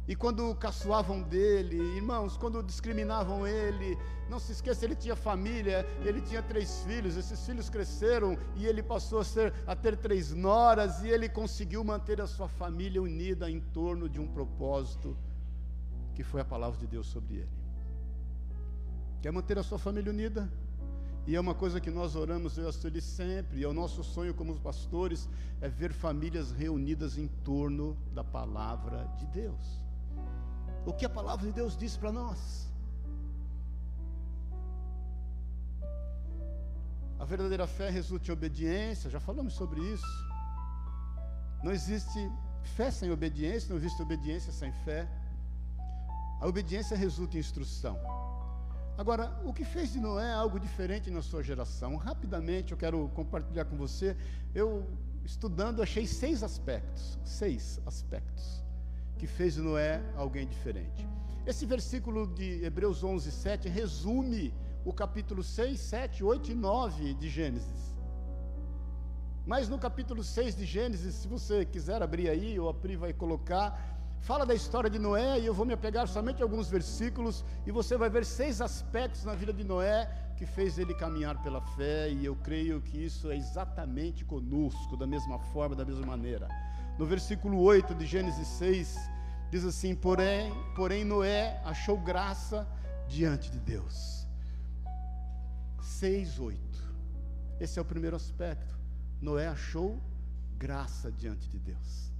E 0.07 0.15
quando 0.15 0.55
caçoavam 0.55 1.21
dele, 1.21 1.75
irmãos, 1.97 2.37
quando 2.37 2.63
discriminavam 2.63 3.45
ele, 3.45 3.97
não 4.29 4.39
se 4.39 4.53
esqueça, 4.53 4.85
ele 4.85 4.95
tinha 4.95 5.17
família, 5.17 5.85
ele 5.99 6.21
tinha 6.21 6.41
três 6.41 6.81
filhos, 6.85 7.17
esses 7.17 7.45
filhos 7.45 7.69
cresceram 7.69 8.37
e 8.55 8.65
ele 8.65 8.81
passou 8.81 9.19
a, 9.19 9.25
ser, 9.25 9.53
a 9.67 9.75
ter 9.75 9.97
três 9.97 10.33
noras 10.33 11.03
e 11.03 11.09
ele 11.09 11.27
conseguiu 11.27 11.83
manter 11.83 12.21
a 12.21 12.27
sua 12.27 12.47
família 12.47 13.01
unida 13.01 13.51
em 13.51 13.59
torno 13.59 14.07
de 14.07 14.17
um 14.17 14.27
propósito, 14.27 15.17
que 16.15 16.23
foi 16.23 16.39
a 16.39 16.45
palavra 16.45 16.79
de 16.79 16.87
Deus 16.87 17.07
sobre 17.07 17.39
ele. 17.39 17.57
Quer 19.21 19.33
manter 19.33 19.59
a 19.59 19.63
sua 19.63 19.77
família 19.77 20.09
unida? 20.09 20.49
E 21.25 21.35
é 21.35 21.39
uma 21.39 21.53
coisa 21.53 21.81
que 21.81 21.91
nós 21.91 22.15
oramos, 22.15 22.57
eu 22.57 22.69
e 22.69 22.71
Sueli 22.71 23.01
sempre, 23.01 23.59
e 23.59 23.63
é 23.65 23.67
o 23.67 23.73
nosso 23.73 24.01
sonho 24.05 24.33
como 24.33 24.57
pastores, 24.57 25.27
é 25.59 25.67
ver 25.67 25.91
famílias 25.91 26.53
reunidas 26.53 27.17
em 27.17 27.27
torno 27.27 27.97
da 28.13 28.23
palavra 28.23 29.03
de 29.17 29.27
Deus 29.27 29.85
o 30.87 30.93
que 30.93 31.05
a 31.05 31.09
palavra 31.09 31.45
de 31.45 31.51
Deus 31.51 31.75
diz 31.75 31.97
para 31.97 32.13
nós. 32.13 32.65
A 37.19 37.25
verdadeira 37.25 37.67
fé 37.67 37.89
resulta 37.89 38.29
em 38.29 38.31
obediência, 38.31 39.09
já 39.09 39.19
falamos 39.19 39.53
sobre 39.53 39.81
isso. 39.81 40.13
Não 41.61 41.73
existe 41.73 42.31
fé 42.77 42.89
sem 42.89 43.11
obediência, 43.11 43.69
não 43.69 43.75
existe 43.75 44.01
obediência 44.01 44.53
sem 44.53 44.71
fé. 44.85 45.05
A 46.39 46.47
obediência 46.47 46.95
resulta 46.95 47.35
em 47.35 47.41
instrução. 47.41 47.99
Agora, 48.97 49.41
o 49.43 49.53
que 49.53 49.65
fez 49.65 49.91
de 49.91 49.99
Noé 49.99 50.31
algo 50.31 50.57
diferente 50.57 51.11
na 51.11 51.21
sua 51.21 51.43
geração? 51.43 51.97
Rapidamente 51.97 52.71
eu 52.71 52.77
quero 52.77 53.09
compartilhar 53.09 53.65
com 53.65 53.75
você. 53.75 54.15
Eu, 54.55 54.87
estudando, 55.25 55.83
achei 55.83 56.07
seis 56.07 56.43
aspectos. 56.43 57.19
Seis 57.25 57.81
aspectos 57.85 58.66
que 59.17 59.27
fez 59.27 59.57
Noé 59.57 60.01
alguém 60.15 60.47
diferente. 60.47 61.07
Esse 61.45 61.65
versículo 61.65 62.27
de 62.27 62.63
Hebreus 62.63 63.03
11, 63.03 63.31
7 63.31 63.69
resume 63.69 64.53
o 64.83 64.93
capítulo 64.93 65.43
6, 65.43 65.79
7, 65.79 66.23
8 66.23 66.51
e 66.51 66.55
9 66.55 67.13
de 67.13 67.29
Gênesis. 67.29 67.97
Mas 69.45 69.69
no 69.69 69.79
capítulo 69.79 70.23
6 70.23 70.57
de 70.57 70.65
Gênesis, 70.65 71.15
se 71.15 71.27
você 71.27 71.65
quiser 71.65 72.01
abrir 72.03 72.29
aí, 72.29 72.59
ou 72.59 72.67
a 72.67 72.73
Pri 72.73 72.97
vai 72.97 73.13
colocar, 73.13 73.97
fala 74.19 74.45
da 74.45 74.53
história 74.53 74.89
de 74.89 74.99
Noé, 74.99 75.39
e 75.39 75.45
eu 75.45 75.53
vou 75.53 75.65
me 75.65 75.73
apegar 75.73 76.05
somente 76.07 76.41
a 76.41 76.45
alguns 76.45 76.69
versículos, 76.69 77.45
e 77.65 77.71
você 77.71 77.95
vai 77.95 78.09
ver 78.09 78.25
seis 78.25 78.59
aspectos 78.59 79.23
na 79.23 79.33
vida 79.33 79.53
de 79.53 79.63
Noé 79.63 80.09
que 80.35 80.45
fez 80.45 80.77
ele 80.77 80.93
caminhar 80.93 81.41
pela 81.41 81.61
fé, 81.61 82.09
e 82.09 82.25
eu 82.25 82.35
creio 82.35 82.81
que 82.81 82.97
isso 83.03 83.31
é 83.31 83.37
exatamente 83.37 84.25
conosco, 84.25 84.97
da 84.97 85.07
mesma 85.07 85.39
forma, 85.39 85.75
da 85.75 85.85
mesma 85.85 86.05
maneira. 86.05 86.47
No 86.97 87.05
versículo 87.05 87.61
8 87.61 87.93
de 87.93 88.05
Gênesis 88.05 88.47
6, 88.47 88.97
diz 89.51 89.63
assim: 89.63 89.93
porém, 89.93 90.51
porém 90.75 91.05
Noé 91.05 91.61
achou 91.63 91.97
graça 91.97 92.67
diante 93.07 93.51
de 93.51 93.59
Deus. 93.59 94.27
6, 95.81 96.39
8. 96.39 96.59
Esse 97.59 97.77
é 97.77 97.81
o 97.81 97.85
primeiro 97.85 98.15
aspecto. 98.15 98.75
Noé 99.21 99.47
achou 99.47 100.01
graça 100.57 101.11
diante 101.11 101.47
de 101.49 101.59
Deus. 101.59 102.11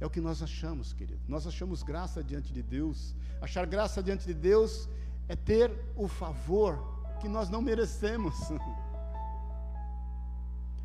É 0.00 0.06
o 0.06 0.10
que 0.10 0.20
nós 0.20 0.42
achamos, 0.42 0.92
querido. 0.92 1.20
Nós 1.28 1.46
achamos 1.46 1.82
graça 1.82 2.22
diante 2.22 2.52
de 2.52 2.62
Deus. 2.62 3.14
Achar 3.40 3.66
graça 3.66 4.02
diante 4.02 4.26
de 4.26 4.34
Deus 4.34 4.88
é 5.28 5.36
ter 5.36 5.70
o 5.96 6.08
favor 6.08 6.78
que 7.20 7.28
nós 7.28 7.50
não 7.50 7.60
merecemos. 7.60 8.34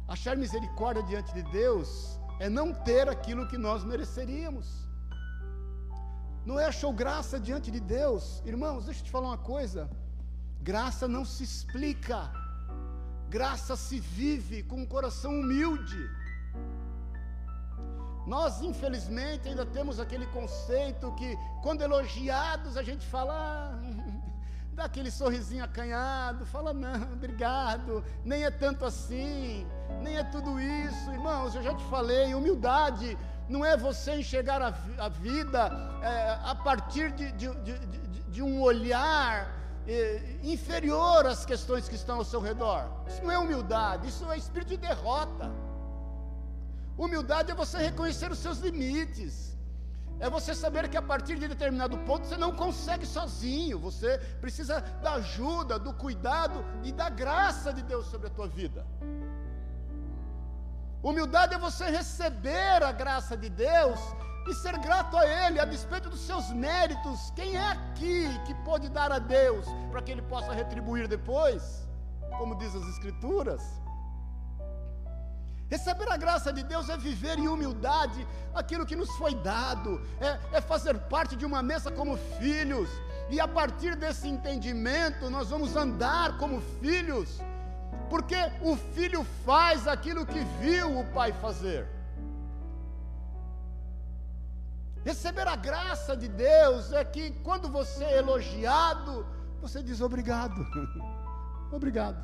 Achar 0.07 0.35
misericórdia 0.35 1.03
diante 1.03 1.33
de 1.33 1.43
Deus 1.43 2.19
é 2.39 2.49
não 2.49 2.73
ter 2.73 3.07
aquilo 3.09 3.47
que 3.47 3.57
nós 3.57 3.83
mereceríamos. 3.83 4.83
Noé 6.45 6.65
achou 6.65 6.91
graça 6.91 7.39
diante 7.39 7.71
de 7.71 7.79
Deus. 7.79 8.41
Irmãos, 8.45 8.85
deixa 8.85 8.99
eu 9.01 9.05
te 9.05 9.11
falar 9.11 9.27
uma 9.29 9.37
coisa. 9.37 9.89
Graça 10.61 11.07
não 11.07 11.23
se 11.23 11.43
explica. 11.43 12.31
Graça 13.29 13.75
se 13.75 13.99
vive 13.99 14.63
com 14.63 14.77
um 14.77 14.85
coração 14.85 15.31
humilde. 15.39 16.09
Nós, 18.25 18.61
infelizmente, 18.61 19.49
ainda 19.49 19.65
temos 19.65 19.99
aquele 19.99 20.25
conceito 20.27 21.13
que, 21.15 21.37
quando 21.61 21.81
elogiados, 21.81 22.77
a 22.77 22.83
gente 22.83 23.05
fala, 23.05 23.33
ah, 23.33 23.79
dá 24.73 24.85
aquele 24.85 25.11
sorrisinho 25.11 25.63
acanhado, 25.63 26.45
fala, 26.45 26.73
não, 26.73 27.13
obrigado, 27.13 28.03
nem 28.23 28.43
é 28.43 28.51
tanto 28.51 28.85
assim, 28.85 29.67
nem 30.01 30.17
é 30.17 30.23
tudo 30.23 30.59
isso. 30.59 31.11
Irmãos, 31.11 31.55
eu 31.55 31.63
já 31.63 31.73
te 31.73 31.83
falei, 31.85 32.33
humildade 32.33 33.17
não 33.47 33.63
é 33.63 33.75
você 33.75 34.15
enxergar 34.15 34.61
a, 34.61 34.73
a 34.97 35.09
vida 35.09 35.71
é, 36.01 36.39
a 36.43 36.55
partir 36.55 37.11
de, 37.11 37.31
de, 37.33 37.53
de, 37.61 37.77
de 38.29 38.41
um 38.41 38.61
olhar 38.61 39.63
é, 39.87 40.39
inferior 40.43 41.25
às 41.25 41.45
questões 41.45 41.87
que 41.87 41.95
estão 41.95 42.17
ao 42.17 42.25
seu 42.25 42.39
redor. 42.39 42.89
Isso 43.07 43.21
não 43.23 43.31
é 43.31 43.37
humildade, 43.37 44.07
isso 44.07 44.29
é 44.31 44.37
espírito 44.37 44.69
de 44.69 44.77
derrota. 44.77 45.51
Humildade 46.97 47.51
é 47.51 47.55
você 47.55 47.77
reconhecer 47.77 48.31
os 48.31 48.37
seus 48.37 48.59
limites. 48.59 49.53
É 50.19 50.29
você 50.29 50.53
saber 50.53 50.87
que 50.89 50.95
a 50.95 51.01
partir 51.01 51.37
de 51.37 51.47
determinado 51.47 51.97
ponto 51.99 52.25
você 52.25 52.37
não 52.37 52.55
consegue 52.55 53.05
sozinho, 53.05 53.79
você 53.79 54.19
precisa 54.39 54.79
da 55.01 55.15
ajuda, 55.15 55.77
do 55.77 55.93
cuidado 55.93 56.63
e 56.83 56.91
da 56.91 57.09
graça 57.09 57.73
de 57.73 57.81
Deus 57.81 58.05
sobre 58.05 58.27
a 58.27 58.29
tua 58.29 58.47
vida. 58.47 58.85
Humildade 61.03 61.53
é 61.53 61.57
você 61.57 61.85
receber 61.89 62.81
a 62.81 62.93
graça 62.93 63.35
de 63.35 63.49
Deus 63.49 63.99
e 64.47 64.53
ser 64.53 64.77
grato 64.77 65.17
a 65.17 65.27
Ele, 65.27 65.59
a 65.59 65.65
despeito 65.65 66.09
dos 66.09 66.21
seus 66.21 66.49
méritos. 66.51 67.29
Quem 67.35 67.57
é 67.57 67.67
aqui 67.71 68.29
que 68.45 68.53
pode 68.63 68.87
dar 68.87 69.11
a 69.11 69.19
Deus 69.19 69.65
para 69.91 70.01
que 70.01 70.11
Ele 70.11 70.21
possa 70.21 70.53
retribuir 70.53 71.09
depois? 71.09 71.85
Como 72.37 72.57
diz 72.57 72.73
as 72.73 72.87
Escrituras. 72.87 73.61
Receber 75.69 76.09
a 76.09 76.15
graça 76.15 76.53
de 76.53 76.63
Deus 76.63 76.87
é 76.87 76.95
viver 76.95 77.37
em 77.37 77.49
humildade 77.49 78.25
aquilo 78.53 78.85
que 78.85 78.95
nos 78.95 79.09
foi 79.17 79.35
dado, 79.35 80.01
é, 80.21 80.57
é, 80.57 80.61
fazer 80.61 80.97
parte 81.15 81.35
de 81.35 81.45
uma 81.45 81.61
mesa 81.61 81.91
como 81.91 82.15
filhos, 82.39 82.89
e 83.29 83.41
a 83.41 83.47
partir 83.47 83.95
desse 83.95 84.27
entendimento 84.29 85.29
nós 85.29 85.49
vamos 85.49 85.75
andar 85.75 86.37
como 86.37 86.61
filhos 86.79 87.41
porque 88.13 88.35
o 88.61 88.75
filho 88.75 89.23
faz 89.43 89.87
aquilo 89.87 90.23
que 90.23 90.41
viu 90.61 90.99
o 90.99 91.05
pai 91.13 91.33
fazer. 91.33 91.87
Receber 95.03 95.47
a 95.47 95.55
graça 95.55 96.15
de 96.15 96.27
Deus 96.27 96.93
é 96.93 97.03
que 97.03 97.31
quando 97.47 97.67
você 97.69 98.03
é 98.03 98.19
elogiado, 98.19 99.25
você 99.59 99.81
diz 99.81 99.99
obrigado. 99.99 100.63
obrigado. 101.73 102.23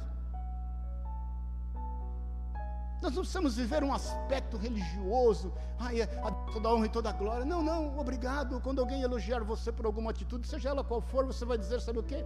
Nós 3.02 3.12
não 3.16 3.24
precisamos 3.24 3.56
viver 3.58 3.84
um 3.84 3.92
aspecto 3.92 4.58
religioso, 4.58 5.52
ai, 5.80 6.02
é 6.02 6.06
toda 6.54 6.70
honra 6.70 6.86
e 6.86 6.90
toda 6.90 7.12
glória. 7.14 7.46
Não, 7.46 7.64
não, 7.64 7.98
obrigado. 7.98 8.62
Quando 8.62 8.80
alguém 8.80 9.02
elogiar 9.02 9.44
você 9.44 9.72
por 9.72 9.88
alguma 9.88 10.12
atitude, 10.12 10.48
seja 10.48 10.70
ela 10.70 10.84
qual 10.84 11.02
for, 11.02 11.26
você 11.26 11.44
vai 11.46 11.58
dizer, 11.58 11.82
sabe 11.82 11.98
o 11.98 12.04
quê? 12.04 12.24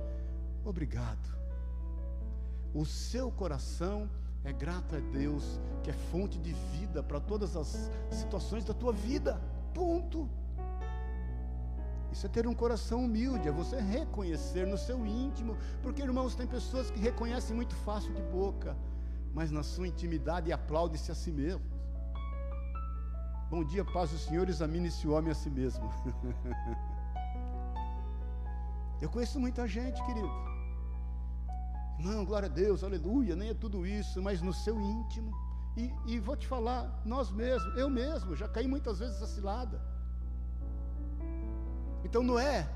Obrigado 0.66 1.43
o 2.74 2.86
seu 2.86 3.32
coração 3.32 4.10
é 4.44 4.52
grato 4.52 4.96
a 4.96 5.00
Deus, 5.00 5.60
que 5.84 5.90
é 5.90 5.94
fonte 5.94 6.38
de 6.40 6.52
vida 6.76 7.02
para 7.02 7.20
todas 7.20 7.56
as 7.56 7.90
situações 8.10 8.66
da 8.66 8.74
tua 8.74 8.92
vida. 8.92 9.40
Ponto. 9.74 10.30
Isso 12.12 12.26
é 12.26 12.30
ter 12.30 12.48
um 12.48 12.54
coração 12.54 13.06
humilde, 13.06 13.48
é 13.48 13.52
você 13.52 13.80
reconhecer 13.80 14.68
no 14.68 14.78
seu 14.78 15.06
íntimo, 15.06 15.58
porque 15.82 16.02
irmãos, 16.02 16.36
tem 16.36 16.46
pessoas 16.46 16.92
que 16.92 17.00
reconhecem 17.00 17.56
muito 17.56 17.76
fácil 17.78 18.14
de 18.14 18.22
boca, 18.24 18.76
mas 19.34 19.50
na 19.50 19.64
sua 19.64 19.88
intimidade 19.88 20.52
aplaude-se 20.52 21.12
a 21.12 21.16
si 21.16 21.32
mesmo. 21.32 21.64
Bom 23.50 23.64
dia, 23.64 23.86
paz 23.86 24.12
do 24.12 24.18
Senhor, 24.18 24.50
examine-se 24.50 25.08
o 25.08 25.14
homem 25.14 25.32
a 25.32 25.36
si 25.36 25.50
mesmo. 25.50 25.90
Eu 29.02 29.10
conheço 29.10 29.40
muita 29.40 29.68
gente, 29.68 30.04
querido. 30.06 30.30
Não, 32.00 32.26
glória 32.26 32.48
a 32.48 32.52
Deus, 32.52 32.84
aleluia, 32.84 33.36
nem 33.36 33.50
é 33.50 33.54
tudo 33.54 33.86
isso, 33.86 34.22
mas 34.22 34.42
no 34.42 34.54
seu 34.54 34.80
íntimo. 34.80 35.32
E, 35.76 35.92
e 36.06 36.20
vou 36.20 36.36
te 36.36 36.48
falar, 36.48 37.02
nós 37.06 37.32
mesmos, 37.32 37.76
eu 37.78 37.90
mesmo, 37.90 38.36
já 38.36 38.48
caí 38.48 38.68
muitas 38.68 39.00
vezes 39.00 39.16
essa 39.16 39.28
cilada. 39.28 39.82
Então 42.04 42.22
Noé 42.22 42.70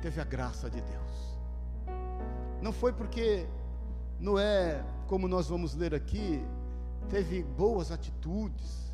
teve 0.00 0.20
a 0.20 0.24
graça 0.24 0.70
de 0.70 0.80
Deus. 0.80 1.38
Não 2.62 2.72
foi 2.72 2.92
porque 2.92 3.48
Noé, 4.20 4.84
como 5.06 5.26
nós 5.26 5.48
vamos 5.48 5.74
ler 5.74 5.94
aqui, 5.94 6.44
teve 7.08 7.42
boas 7.42 7.90
atitudes, 7.90 8.92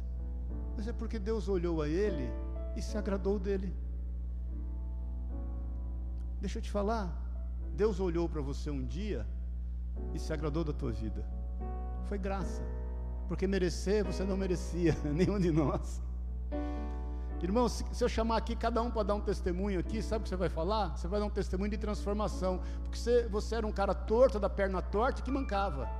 mas 0.76 0.88
é 0.88 0.93
porque 0.93 1.18
Deus 1.18 1.49
olhou 1.49 1.82
a 1.82 1.88
ele 1.88 2.30
e 2.76 2.82
se 2.82 2.97
agradou 2.97 3.38
dele. 3.38 3.74
Deixa 6.40 6.59
eu 6.59 6.62
te 6.62 6.70
falar, 6.70 7.22
Deus 7.75 8.01
olhou 8.01 8.29
para 8.29 8.41
você 8.41 8.70
um 8.70 8.85
dia 8.85 9.27
e 10.14 10.18
se 10.18 10.33
agradou 10.33 10.62
da 10.64 10.73
tua 10.73 10.93
vida. 10.93 11.25
Foi 12.09 12.18
graça, 12.18 12.62
porque 13.29 13.47
merecer 13.47 14.05
você 14.05 14.25
não 14.25 14.37
merecia, 14.37 14.97
nenhum 15.05 15.39
de 15.39 15.51
nós. 15.51 16.01
Irmão, 17.43 17.68
se, 17.68 17.85
eu 18.01 18.09
chamar 18.09 18.37
aqui 18.37 18.55
cada 18.55 18.81
um 18.81 18.91
para 18.91 19.03
dar 19.03 19.14
um 19.16 19.20
testemunho 19.20 19.81
aqui, 19.81 20.01
sabe 20.01 20.20
o 20.20 20.23
que 20.23 20.29
você 20.29 20.37
vai 20.37 20.49
falar? 20.49 20.97
Você 20.97 21.09
vai 21.09 21.18
dar 21.18 21.27
um 21.27 21.31
testemunho 21.31 21.70
de 21.70 21.77
transformação, 21.77 22.61
porque 22.83 22.97
você, 22.97 23.27
você 23.27 23.57
era 23.57 23.66
um 23.66 23.73
cara 23.73 23.93
torto, 23.93 24.39
da 24.39 24.49
perna 24.49 24.81
torta 24.81 25.23
que 25.23 25.31
mancava. 25.31 25.91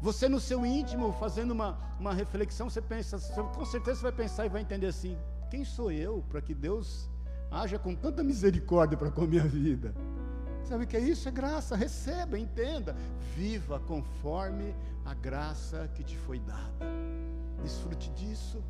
Você 0.00 0.28
no 0.28 0.38
seu 0.38 0.64
íntimo, 0.64 1.12
fazendo 1.14 1.50
uma, 1.50 1.76
uma 1.98 2.14
reflexão, 2.14 2.70
você 2.70 2.80
pensa, 2.80 3.18
com 3.42 3.64
certeza 3.64 3.96
você 3.96 4.02
vai 4.02 4.12
pensar 4.12 4.46
e 4.46 4.48
vai 4.48 4.62
entender 4.62 4.86
assim: 4.86 5.18
quem 5.50 5.64
sou 5.64 5.90
eu 5.90 6.22
para 6.28 6.40
que 6.40 6.54
Deus 6.54 7.10
haja 7.50 7.78
com 7.78 7.94
tanta 7.94 8.22
misericórdia 8.22 8.96
para 8.96 9.10
com 9.10 9.24
a 9.24 9.26
minha 9.26 9.44
vida? 9.44 9.94
Sabe 10.64 10.84
o 10.84 10.86
que 10.86 10.96
é 10.96 11.00
isso? 11.00 11.28
É 11.28 11.32
graça, 11.32 11.76
receba, 11.76 12.38
entenda, 12.38 12.96
viva 13.36 13.78
conforme 13.80 14.74
a 15.04 15.14
graça 15.14 15.88
que 15.94 16.02
te 16.02 16.16
foi 16.16 16.40
dada 16.40 17.06
desfrute 17.66 18.10
disso. 18.10 18.62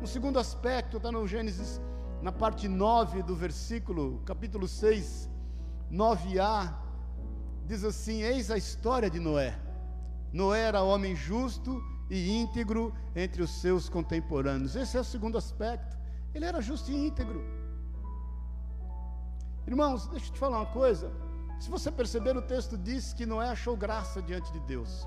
Um 0.00 0.06
segundo 0.06 0.38
aspecto 0.38 0.96
está 0.96 1.10
no 1.10 1.26
Gênesis, 1.26 1.80
na 2.20 2.32
parte 2.32 2.68
9 2.68 3.22
do 3.22 3.34
versículo, 3.34 4.20
capítulo 4.24 4.68
6, 4.68 5.28
9a, 5.90 6.74
diz 7.66 7.84
assim: 7.84 8.22
Eis 8.22 8.50
a 8.50 8.56
história 8.56 9.08
de 9.08 9.18
Noé. 9.18 9.58
Noé 10.32 10.60
era 10.60 10.82
homem 10.82 11.14
justo 11.14 11.82
e 12.10 12.30
íntegro 12.30 12.92
entre 13.14 13.42
os 13.42 13.50
seus 13.60 13.88
contemporâneos. 13.88 14.76
Esse 14.76 14.96
é 14.96 15.00
o 15.00 15.04
segundo 15.04 15.38
aspecto. 15.38 15.96
Ele 16.34 16.44
era 16.44 16.60
justo 16.60 16.90
e 16.90 17.06
íntegro. 17.06 17.42
Irmãos, 19.66 20.08
deixa 20.08 20.26
eu 20.28 20.32
te 20.32 20.38
falar 20.38 20.58
uma 20.58 20.72
coisa. 20.72 21.12
Se 21.60 21.70
você 21.70 21.90
perceber, 21.90 22.36
o 22.36 22.42
texto 22.42 22.76
diz 22.76 23.12
que 23.12 23.24
Noé 23.24 23.48
achou 23.48 23.76
graça 23.76 24.20
diante 24.20 24.52
de 24.52 24.60
Deus. 24.60 25.06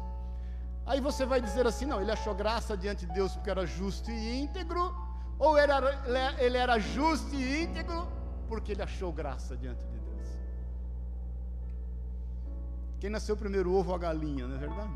Aí 0.86 1.02
você 1.02 1.26
vai 1.26 1.42
dizer 1.42 1.66
assim: 1.68 1.86
não, 1.86 2.00
ele 2.02 2.12
achou 2.12 2.34
graça 2.34 2.78
diante 2.78 3.06
de 3.06 3.14
Deus 3.14 3.34
porque 3.34 3.50
era 3.50 3.66
justo 3.66 4.10
e 4.12 4.42
íntegro, 4.42 4.96
ou 5.38 5.58
ele 5.58 5.72
era, 5.72 6.36
ele 6.42 6.58
era 6.58 6.80
justo 6.80 7.36
e 7.36 7.64
íntegro 7.64 8.08
porque 8.48 8.72
ele 8.72 8.84
achou 8.84 9.12
graça 9.12 9.58
diante 9.58 9.84
de 9.86 10.00
Deus. 10.00 10.28
Quem 13.00 13.10
nasceu 13.10 13.36
primeiro, 13.36 13.72
o 13.72 13.76
ovo 13.76 13.90
ou 13.90 13.96
a 13.96 14.00
galinha, 14.00 14.48
não 14.48 14.56
é 14.56 14.60
verdade? 14.60 14.94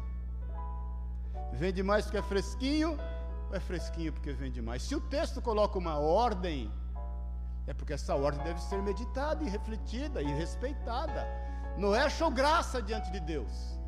Vende 1.53 1.81
mais 1.83 2.05
porque 2.05 2.17
é 2.17 2.21
fresquinho, 2.21 2.97
ou 3.49 3.55
é 3.55 3.59
fresquinho 3.59 4.13
porque 4.13 4.31
vende 4.31 4.61
mais? 4.61 4.83
Se 4.83 4.95
o 4.95 5.01
texto 5.01 5.41
coloca 5.41 5.77
uma 5.77 5.97
ordem, 5.97 6.71
é 7.67 7.73
porque 7.73 7.93
essa 7.93 8.15
ordem 8.15 8.43
deve 8.43 8.61
ser 8.61 8.81
meditada 8.81 9.43
e 9.43 9.49
refletida 9.49 10.21
e 10.21 10.25
respeitada. 10.25 11.27
Noé 11.77 12.01
achou 12.01 12.29
graça 12.31 12.81
diante 12.81 13.11
de 13.11 13.19
Deus. 13.19 13.79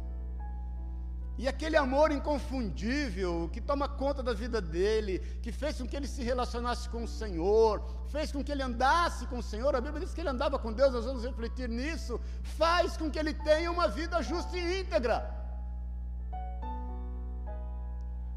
E 1.38 1.47
aquele 1.47 1.76
amor 1.76 2.12
inconfundível 2.12 3.49
que 3.51 3.59
toma 3.59 3.88
conta 3.88 4.22
da 4.22 4.34
vida 4.34 4.62
dele, 4.62 5.20
que 5.41 5.51
fez 5.51 5.78
com 5.78 5.88
que 5.88 5.95
ele 5.95 6.07
se 6.07 6.22
relacionasse 6.22 6.88
com 6.89 7.03
o 7.03 7.07
Senhor, 7.07 7.84
fez 8.09 8.32
com 8.32 8.43
que 8.43 8.51
ele 8.51 8.62
andasse 8.62 9.26
com 9.26 9.39
o 9.39 9.43
Senhor, 9.43 9.76
a 9.76 9.82
Bíblia 9.82 10.05
diz 10.05 10.14
que 10.14 10.22
ele 10.22 10.30
andava 10.30 10.59
com 10.59 10.72
Deus, 10.72 10.93
nós 10.93 11.05
vamos 11.05 11.24
refletir 11.24 11.68
nisso, 11.68 12.20
faz 12.43 12.95
com 12.95 13.09
que 13.09 13.18
ele 13.18 13.34
tenha 13.34 13.72
uma 13.72 13.88
vida 13.88 14.22
justa 14.22 14.55
e 14.55 14.82
íntegra. 14.82 15.41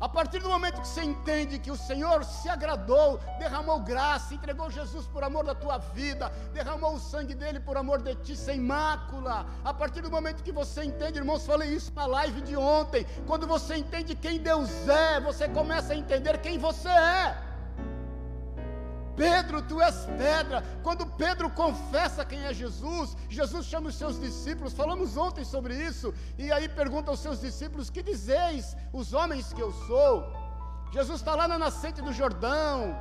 A 0.05 0.09
partir 0.17 0.41
do 0.41 0.51
momento 0.51 0.83
que 0.83 0.87
você 0.87 1.03
entende 1.03 1.59
que 1.59 1.71
o 1.71 1.77
Senhor 1.79 2.27
se 2.27 2.47
agradou, 2.47 3.19
derramou 3.39 3.81
graça, 3.81 4.35
entregou 4.35 4.71
Jesus 4.71 5.07
por 5.07 5.25
amor 5.25 5.47
da 5.47 5.55
tua 5.55 5.79
vida, 5.79 6.29
derramou 6.53 6.97
o 6.97 7.01
sangue 7.01 7.35
dele 7.35 7.59
por 7.59 7.79
amor 7.79 8.03
de 8.03 8.15
ti, 8.17 8.37
sem 8.37 8.61
mácula. 8.61 9.47
A 9.65 9.73
partir 9.73 10.03
do 10.03 10.11
momento 10.11 10.43
que 10.43 10.53
você 10.53 10.85
entende, 10.85 11.21
irmãos, 11.21 11.47
falei 11.47 11.71
isso 11.71 11.91
na 11.95 12.05
live 12.05 12.43
de 12.43 12.55
ontem. 12.55 13.07
Quando 13.27 13.47
você 13.47 13.77
entende 13.77 14.15
quem 14.15 14.39
Deus 14.39 14.87
é, 14.87 15.21
você 15.21 15.49
começa 15.49 15.95
a 15.95 15.97
entender 15.97 16.39
quem 16.43 16.59
você 16.59 16.91
é. 16.91 17.54
Pedro, 19.17 19.63
tu 19.63 19.81
és 19.81 20.07
pedra. 20.19 20.63
Quando 20.83 21.07
Pedro 21.07 21.49
confessa 21.51 22.25
quem 22.25 22.45
é 22.45 22.53
Jesus, 22.53 23.17
Jesus 23.29 23.67
chama 23.67 23.89
os 23.89 23.95
seus 23.97 24.21
discípulos, 24.21 24.73
falamos 24.73 25.17
ontem 25.17 25.45
sobre 25.45 25.75
isso, 25.77 26.13
e 26.37 26.51
aí 26.51 26.69
pergunta 26.69 27.11
aos 27.11 27.21
seus 27.21 27.41
discípulos: 27.41 27.91
Que 27.91 28.03
dizeis 28.03 28.77
os 28.93 29.13
homens 29.13 29.53
que 29.53 29.61
eu 29.61 29.73
sou? 29.87 30.25
Jesus 30.93 31.21
está 31.21 31.35
lá 31.35 31.49
na 31.49 31.59
nascente 31.59 32.01
do 32.01 32.13
Jordão, 32.13 32.97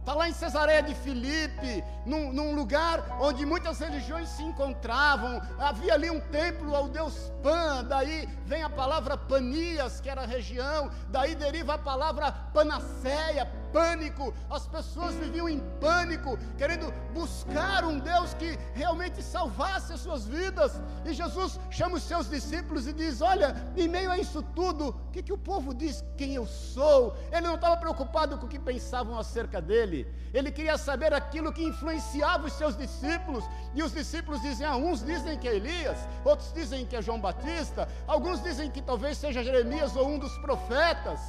está 0.00 0.12
lá 0.14 0.28
em 0.28 0.32
Cesareia 0.32 0.82
de 0.82 0.94
Filipe, 0.94 1.84
num, 2.06 2.32
num, 2.32 2.54
lugar 2.54 3.18
onde 3.20 3.44
muitas 3.44 3.78
religiões 3.78 4.28
se 4.30 4.42
encontravam, 4.42 5.40
havia 5.58 5.94
ali 5.94 6.10
um 6.10 6.18
templo 6.18 6.74
ao 6.74 6.88
deus 6.88 7.30
Pan, 7.42 7.84
daí 7.84 8.26
vem 8.46 8.62
a 8.62 8.70
palavra 8.70 9.16
Panias, 9.16 10.00
que 10.00 10.08
era 10.08 10.22
a 10.22 10.26
região, 10.26 10.90
daí 11.10 11.34
deriva 11.34 11.74
a 11.74 11.78
palavra 11.78 12.32
Panaceia, 12.32 13.46
pânico, 13.72 14.34
as 14.50 14.66
pessoas 14.66 15.14
viviam 15.14 15.48
em 15.48 15.60
pânico, 15.80 16.38
querendo 16.56 16.92
buscar 17.12 17.84
um 17.84 17.98
Deus 17.98 18.34
que 18.34 18.58
realmente 18.74 19.22
salvasse 19.22 19.92
as 19.92 20.00
suas 20.00 20.26
vidas. 20.26 20.80
E 21.04 21.12
Jesus 21.12 21.58
chama 21.70 21.96
os 21.96 22.02
seus 22.02 22.28
discípulos 22.28 22.86
e 22.86 22.92
diz: 22.92 23.20
Olha, 23.20 23.54
em 23.76 23.88
meio 23.88 24.10
a 24.10 24.18
isso 24.18 24.42
tudo, 24.54 24.88
o 24.88 25.10
que, 25.10 25.22
que 25.22 25.32
o 25.32 25.38
povo 25.38 25.74
diz 25.74 26.04
quem 26.16 26.34
eu 26.34 26.46
sou? 26.46 27.16
Ele 27.30 27.46
não 27.46 27.54
estava 27.54 27.76
preocupado 27.76 28.38
com 28.38 28.46
o 28.46 28.48
que 28.48 28.58
pensavam 28.58 29.18
acerca 29.18 29.60
dele, 29.60 30.06
ele 30.32 30.50
queria 30.50 30.76
saber 30.76 31.12
aquilo 31.12 31.52
que 31.52 31.64
influenciava 31.64 32.46
os 32.46 32.52
seus 32.52 32.76
discípulos. 32.76 33.44
E 33.74 33.82
os 33.82 33.92
discípulos 33.92 34.40
dizem: 34.42 34.66
ah, 34.66 34.76
uns 34.76 35.04
dizem 35.04 35.38
que 35.38 35.48
é 35.48 35.56
Elias, 35.56 35.98
outros 36.24 36.52
dizem 36.52 36.86
que 36.86 36.96
é 36.96 37.02
João 37.02 37.20
Batista, 37.20 37.88
alguns 38.06 38.42
dizem 38.42 38.70
que 38.70 38.82
talvez 38.82 39.16
seja 39.18 39.42
Jeremias 39.42 39.96
ou 39.96 40.08
um 40.08 40.18
dos 40.18 40.36
profetas. 40.38 41.20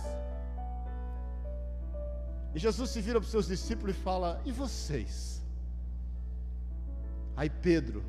E 2.54 2.60
Jesus 2.60 2.90
se 2.90 3.02
vira 3.02 3.20
para 3.20 3.26
os 3.26 3.32
seus 3.32 3.48
discípulos 3.48 3.96
e 3.96 4.00
fala: 4.00 4.42
E 4.46 4.52
vocês? 4.52 5.42
Aí 7.36 7.50
Pedro, 7.50 8.04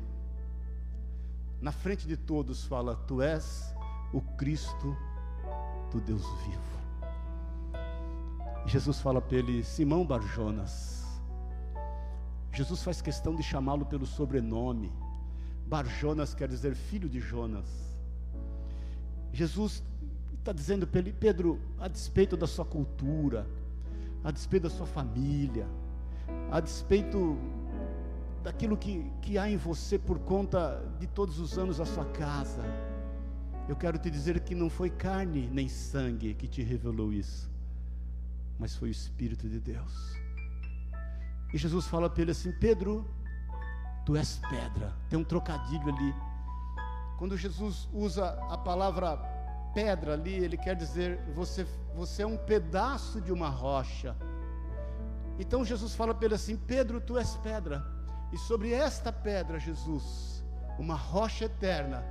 na 1.61 1.71
frente 1.71 2.07
de 2.07 2.17
todos, 2.17 2.65
fala: 2.65 2.95
Tu 2.95 3.21
és 3.21 3.73
o 4.13 4.21
Cristo 4.21 4.97
do 5.91 6.01
Deus 6.01 6.25
vivo. 6.45 6.71
E 8.65 8.69
Jesus 8.69 8.99
fala 8.99 9.21
para 9.21 9.37
ele: 9.37 9.63
Simão 9.63 10.05
Barjonas. 10.05 11.01
Jesus 12.53 12.83
faz 12.83 13.01
questão 13.01 13.35
de 13.35 13.43
chamá-lo 13.43 13.85
pelo 13.85 14.05
sobrenome. 14.05 14.91
Barjonas 15.67 16.33
quer 16.33 16.49
dizer 16.49 16.75
filho 16.75 17.07
de 17.07 17.19
Jonas. 17.19 17.65
Jesus 19.31 19.81
está 20.37 20.51
dizendo 20.51 20.85
para 20.85 20.99
ele: 20.99 21.13
Pedro, 21.13 21.59
a 21.79 21.87
despeito 21.87 22.35
da 22.35 22.47
sua 22.47 22.65
cultura, 22.65 23.47
a 24.23 24.31
despeito 24.31 24.67
da 24.67 24.69
sua 24.69 24.85
família, 24.85 25.67
a 26.51 26.59
despeito 26.59 27.37
daquilo 28.43 28.77
que, 28.77 29.11
que 29.21 29.37
há 29.37 29.49
em 29.49 29.57
você 29.57 29.97
por 29.97 30.19
conta 30.19 30.83
de 30.99 31.07
todos 31.07 31.39
os 31.39 31.57
anos 31.57 31.77
da 31.77 31.85
sua 31.85 32.05
casa. 32.05 32.63
Eu 33.67 33.75
quero 33.75 33.97
te 33.97 34.09
dizer 34.09 34.39
que 34.41 34.55
não 34.55 34.69
foi 34.69 34.89
carne 34.89 35.47
nem 35.51 35.67
sangue 35.67 36.33
que 36.33 36.47
te 36.47 36.61
revelou 36.61 37.13
isso, 37.13 37.49
mas 38.59 38.75
foi 38.75 38.89
o 38.89 38.91
Espírito 38.91 39.47
de 39.47 39.59
Deus. 39.59 40.15
E 41.53 41.57
Jesus 41.57 41.85
fala 41.85 42.09
para 42.09 42.21
ele 42.21 42.31
assim: 42.31 42.51
Pedro, 42.59 43.05
tu 44.05 44.15
és 44.15 44.41
pedra. 44.49 44.93
Tem 45.09 45.19
um 45.19 45.23
trocadilho 45.23 45.93
ali. 45.93 46.15
Quando 47.17 47.37
Jesus 47.37 47.87
usa 47.93 48.29
a 48.49 48.57
palavra 48.57 49.17
pedra 49.73 50.13
ali, 50.13 50.33
ele 50.33 50.57
quer 50.57 50.75
dizer: 50.75 51.19
você 51.35 51.65
você 51.95 52.23
é 52.23 52.27
um 52.27 52.37
pedaço 52.37 53.19
de 53.21 53.31
uma 53.31 53.49
rocha. 53.49 54.15
Então 55.39 55.65
Jesus 55.65 55.95
fala 55.95 56.13
para 56.13 56.25
ele 56.25 56.35
assim: 56.35 56.55
Pedro, 56.55 57.01
tu 57.01 57.17
és 57.17 57.35
pedra, 57.37 57.85
e 58.31 58.37
sobre 58.37 58.71
esta 58.71 59.11
pedra, 59.11 59.59
Jesus, 59.59 60.43
uma 60.79 60.95
rocha 60.95 61.45
eterna, 61.45 62.03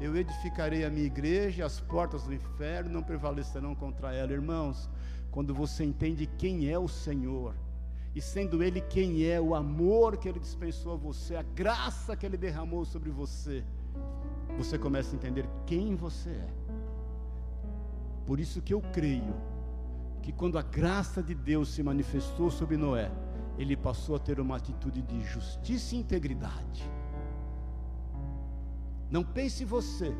eu 0.00 0.16
edificarei 0.16 0.84
a 0.84 0.90
minha 0.90 1.06
igreja, 1.06 1.64
as 1.64 1.80
portas 1.80 2.24
do 2.24 2.34
inferno 2.34 2.90
não 2.90 3.02
prevalecerão 3.02 3.74
contra 3.74 4.12
ela. 4.12 4.32
Irmãos, 4.32 4.90
quando 5.30 5.54
você 5.54 5.84
entende 5.84 6.26
quem 6.26 6.68
é 6.68 6.78
o 6.78 6.88
Senhor, 6.88 7.54
e 8.14 8.20
sendo 8.20 8.62
Ele 8.62 8.80
quem 8.80 9.24
é, 9.24 9.40
o 9.40 9.54
amor 9.54 10.16
que 10.16 10.28
Ele 10.28 10.38
dispensou 10.40 10.92
a 10.92 10.96
você, 10.96 11.36
a 11.36 11.42
graça 11.42 12.16
que 12.16 12.24
Ele 12.24 12.36
derramou 12.36 12.84
sobre 12.84 13.10
você, 13.10 13.64
você 14.56 14.78
começa 14.78 15.14
a 15.14 15.16
entender 15.16 15.48
quem 15.66 15.94
você 15.96 16.30
é. 16.30 16.63
Por 18.26 18.40
isso 18.40 18.62
que 18.62 18.72
eu 18.72 18.80
creio 18.80 19.34
que 20.22 20.32
quando 20.32 20.58
a 20.58 20.62
graça 20.62 21.22
de 21.22 21.34
Deus 21.34 21.68
se 21.74 21.82
manifestou 21.82 22.50
sobre 22.50 22.76
Noé, 22.76 23.10
ele 23.58 23.76
passou 23.76 24.16
a 24.16 24.18
ter 24.18 24.40
uma 24.40 24.56
atitude 24.56 25.02
de 25.02 25.22
justiça 25.22 25.94
e 25.94 25.98
integridade. 25.98 26.90
Não 29.10 29.22
pense 29.22 29.64
você 29.64 30.16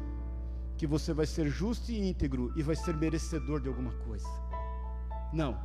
que 0.77 0.87
você 0.87 1.13
vai 1.13 1.27
ser 1.27 1.49
justo 1.49 1.91
e 1.91 2.09
íntegro 2.09 2.53
e 2.57 2.63
vai 2.63 2.77
ser 2.77 2.95
merecedor 2.97 3.61
de 3.61 3.69
alguma 3.69 3.93
coisa. 4.07 4.29
Não. 5.33 5.59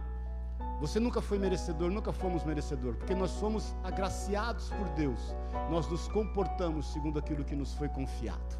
Você 0.79 0.99
nunca 0.99 1.21
foi 1.21 1.37
merecedor, 1.37 1.91
nunca 1.91 2.13
fomos 2.13 2.45
merecedor, 2.45 2.95
porque 2.95 3.13
nós 3.13 3.31
somos 3.31 3.75
agraciados 3.83 4.69
por 4.69 4.87
Deus. 4.91 5.19
Nós 5.69 5.89
nos 5.89 6.07
comportamos 6.07 6.93
segundo 6.93 7.19
aquilo 7.19 7.43
que 7.43 7.55
nos 7.55 7.73
foi 7.73 7.89
confiado. 7.89 8.57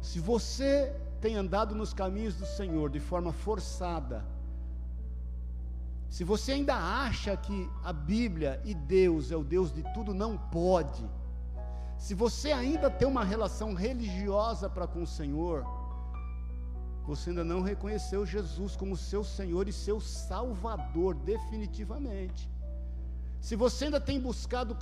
Se 0.00 0.18
você 0.18 0.92
tem 1.20 1.36
andado 1.36 1.74
nos 1.74 1.92
caminhos 1.92 2.34
do 2.34 2.46
Senhor 2.46 2.90
de 2.90 3.00
forma 3.00 3.32
forçada, 3.32 4.24
se 6.10 6.24
você 6.24 6.52
ainda 6.52 6.74
acha 6.74 7.36
que 7.36 7.70
a 7.84 7.92
Bíblia 7.92 8.60
e 8.64 8.74
Deus 8.74 9.30
é 9.30 9.36
o 9.36 9.44
Deus 9.44 9.72
de 9.72 9.84
tudo, 9.94 10.12
não 10.12 10.36
pode. 10.36 11.08
Se 11.96 12.14
você 12.14 12.50
ainda 12.50 12.90
tem 12.90 13.06
uma 13.06 13.22
relação 13.22 13.74
religiosa 13.74 14.68
para 14.68 14.88
com 14.88 15.04
o 15.04 15.06
Senhor, 15.06 15.64
você 17.06 17.30
ainda 17.30 17.44
não 17.44 17.62
reconheceu 17.62 18.26
Jesus 18.26 18.74
como 18.74 18.96
seu 18.96 19.22
Senhor 19.22 19.68
e 19.68 19.72
seu 19.72 20.00
Salvador, 20.00 21.14
definitivamente. 21.14 22.50
Se 23.40 23.54
você 23.54 23.84
ainda 23.84 24.00
tem 24.00 24.20
buscado 24.20 24.76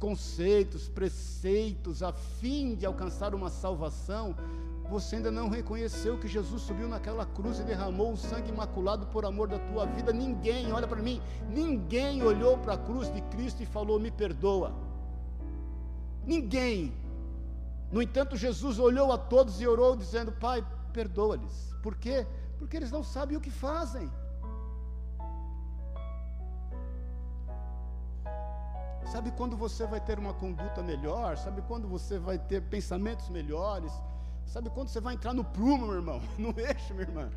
conceitos, 0.00 0.88
preceitos, 0.88 2.02
a 2.02 2.10
fim 2.10 2.74
de 2.74 2.86
alcançar 2.86 3.34
uma 3.34 3.50
salvação, 3.50 4.34
você 4.90 5.16
ainda 5.16 5.30
não 5.30 5.48
reconheceu 5.48 6.18
que 6.18 6.26
Jesus 6.26 6.62
subiu 6.62 6.88
naquela 6.88 7.24
cruz 7.24 7.60
e 7.60 7.62
derramou 7.62 8.12
o 8.12 8.16
sangue 8.16 8.50
imaculado 8.50 9.06
por 9.06 9.24
amor 9.24 9.46
da 9.46 9.58
tua 9.58 9.86
vida. 9.86 10.12
Ninguém, 10.12 10.72
olha 10.72 10.88
para 10.88 11.00
mim, 11.00 11.22
ninguém 11.48 12.22
olhou 12.24 12.58
para 12.58 12.74
a 12.74 12.78
cruz 12.78 13.12
de 13.14 13.20
Cristo 13.22 13.62
e 13.62 13.66
falou: 13.66 14.00
Me 14.00 14.10
perdoa. 14.10 14.74
Ninguém. 16.26 16.92
No 17.92 18.02
entanto, 18.02 18.36
Jesus 18.36 18.78
olhou 18.78 19.12
a 19.12 19.18
todos 19.18 19.60
e 19.60 19.66
orou, 19.66 19.94
dizendo: 19.94 20.32
Pai, 20.32 20.66
perdoa-lhes. 20.92 21.72
Por 21.84 21.94
quê? 21.96 22.26
Porque 22.58 22.76
eles 22.76 22.90
não 22.90 23.04
sabem 23.04 23.36
o 23.36 23.40
que 23.40 23.50
fazem. 23.50 24.10
Sabe 29.12 29.30
quando 29.32 29.56
você 29.56 29.86
vai 29.86 30.00
ter 30.00 30.18
uma 30.18 30.34
conduta 30.34 30.82
melhor? 30.82 31.36
Sabe 31.36 31.62
quando 31.62 31.88
você 31.88 32.18
vai 32.18 32.38
ter 32.38 32.60
pensamentos 32.62 33.28
melhores? 33.28 33.92
Sabe 34.50 34.68
quando 34.68 34.88
você 34.88 35.00
vai 35.00 35.14
entrar 35.14 35.32
no 35.32 35.44
prumo, 35.44 35.86
meu 35.86 35.94
irmão? 35.94 36.20
No 36.36 36.52
eixo, 36.58 36.92
minha 36.92 37.06
irmã? 37.06 37.30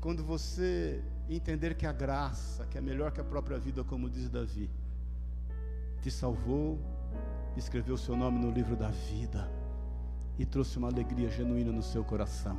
Quando 0.00 0.24
você 0.24 1.00
entender 1.30 1.76
que 1.76 1.86
a 1.86 1.92
graça, 1.92 2.66
que 2.66 2.76
é 2.76 2.80
melhor 2.80 3.12
que 3.12 3.20
a 3.20 3.24
própria 3.24 3.56
vida, 3.56 3.84
como 3.84 4.10
diz 4.10 4.28
Davi, 4.28 4.68
te 6.02 6.10
salvou, 6.10 6.80
escreveu 7.56 7.96
seu 7.96 8.16
nome 8.16 8.40
no 8.44 8.50
livro 8.50 8.74
da 8.74 8.88
vida 8.88 9.48
e 10.40 10.44
trouxe 10.44 10.76
uma 10.76 10.88
alegria 10.88 11.30
genuína 11.30 11.70
no 11.70 11.84
seu 11.84 12.02
coração. 12.04 12.58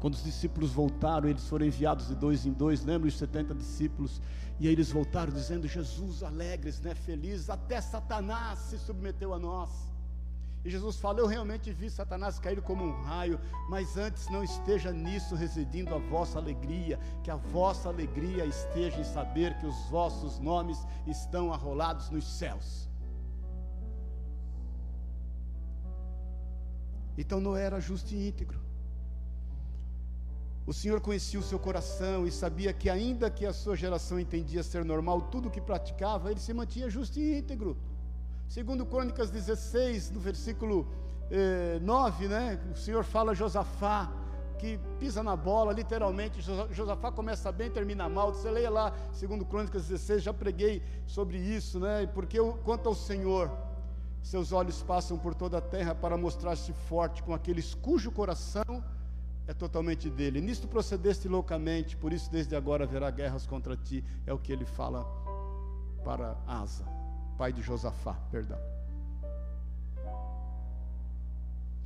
Quando 0.00 0.14
os 0.14 0.24
discípulos 0.24 0.72
voltaram, 0.72 1.28
eles 1.28 1.46
foram 1.46 1.66
enviados 1.66 2.08
de 2.08 2.14
dois 2.14 2.46
em 2.46 2.54
dois, 2.54 2.86
lembra 2.86 3.06
os 3.06 3.18
70 3.18 3.54
discípulos? 3.54 4.18
E 4.58 4.66
aí 4.66 4.72
eles 4.72 4.90
voltaram 4.90 5.30
dizendo: 5.30 5.68
Jesus, 5.68 6.22
alegres, 6.22 6.80
né, 6.80 6.94
felizes, 6.94 7.50
até 7.50 7.82
Satanás 7.82 8.60
se 8.60 8.78
submeteu 8.78 9.34
a 9.34 9.38
nós. 9.38 9.95
E 10.66 10.70
Jesus 10.70 10.96
fala: 10.96 11.20
Eu 11.20 11.28
realmente 11.28 11.72
vi 11.72 11.88
Satanás 11.88 12.40
cair 12.40 12.60
como 12.60 12.82
um 12.82 13.00
raio, 13.02 13.38
mas 13.68 13.96
antes 13.96 14.28
não 14.28 14.42
esteja 14.42 14.92
nisso 14.92 15.36
residindo 15.36 15.94
a 15.94 15.98
vossa 15.98 16.40
alegria, 16.40 16.98
que 17.22 17.30
a 17.30 17.36
vossa 17.36 17.88
alegria 17.88 18.44
esteja 18.44 19.00
em 19.00 19.04
saber 19.04 19.56
que 19.58 19.66
os 19.66 19.78
vossos 19.88 20.40
nomes 20.40 20.76
estão 21.06 21.52
arrolados 21.52 22.10
nos 22.10 22.26
céus. 22.26 22.88
Então 27.16 27.38
não 27.38 27.56
era 27.56 27.78
justo 27.78 28.12
e 28.12 28.28
íntegro. 28.28 28.60
O 30.66 30.72
Senhor 30.72 31.00
conhecia 31.00 31.38
o 31.38 31.44
seu 31.44 31.60
coração 31.60 32.26
e 32.26 32.32
sabia 32.32 32.72
que, 32.72 32.90
ainda 32.90 33.30
que 33.30 33.46
a 33.46 33.52
sua 33.52 33.76
geração 33.76 34.18
entendia 34.18 34.64
ser 34.64 34.84
normal 34.84 35.28
tudo 35.30 35.46
o 35.46 35.50
que 35.50 35.60
praticava, 35.60 36.32
ele 36.32 36.40
se 36.40 36.52
mantinha 36.52 36.90
justo 36.90 37.20
e 37.20 37.38
íntegro. 37.38 37.76
Segundo 38.48 38.86
Crônicas 38.86 39.30
16, 39.30 40.12
no 40.12 40.20
versículo 40.20 40.86
eh, 41.30 41.78
9, 41.82 42.28
né? 42.28 42.60
O 42.72 42.76
Senhor 42.76 43.04
fala 43.04 43.32
a 43.32 43.34
Josafá, 43.34 44.10
que 44.58 44.78
pisa 44.98 45.22
na 45.22 45.36
bola, 45.36 45.72
literalmente, 45.72 46.40
Josafá 46.70 47.10
começa 47.12 47.50
bem, 47.52 47.70
termina 47.70 48.08
mal. 48.08 48.32
Você 48.32 48.50
leia 48.50 48.70
lá, 48.70 48.94
segundo 49.12 49.44
Crônicas 49.44 49.88
16, 49.88 50.22
já 50.22 50.32
preguei 50.32 50.82
sobre 51.06 51.36
isso, 51.36 51.80
né? 51.80 52.06
Porque 52.06 52.38
quanto 52.64 52.88
ao 52.88 52.94
Senhor, 52.94 53.50
seus 54.22 54.52
olhos 54.52 54.82
passam 54.82 55.18
por 55.18 55.34
toda 55.34 55.58
a 55.58 55.60
terra 55.60 55.94
para 55.94 56.16
mostrar-se 56.16 56.72
forte 56.72 57.22
com 57.22 57.34
aqueles 57.34 57.74
cujo 57.74 58.10
coração 58.10 58.82
é 59.46 59.52
totalmente 59.52 60.08
dele. 60.08 60.40
Nisto 60.40 60.66
procedeste 60.66 61.28
loucamente, 61.28 61.96
por 61.96 62.12
isso 62.12 62.30
desde 62.30 62.56
agora 62.56 62.84
haverá 62.84 63.10
guerras 63.10 63.46
contra 63.46 63.76
ti, 63.76 64.02
é 64.24 64.32
o 64.32 64.38
que 64.38 64.52
ele 64.52 64.64
fala 64.64 65.04
para 66.04 66.36
Asa 66.46 66.95
pai 67.36 67.52
de 67.52 67.62
Josafá, 67.62 68.14
perdão. 68.30 68.58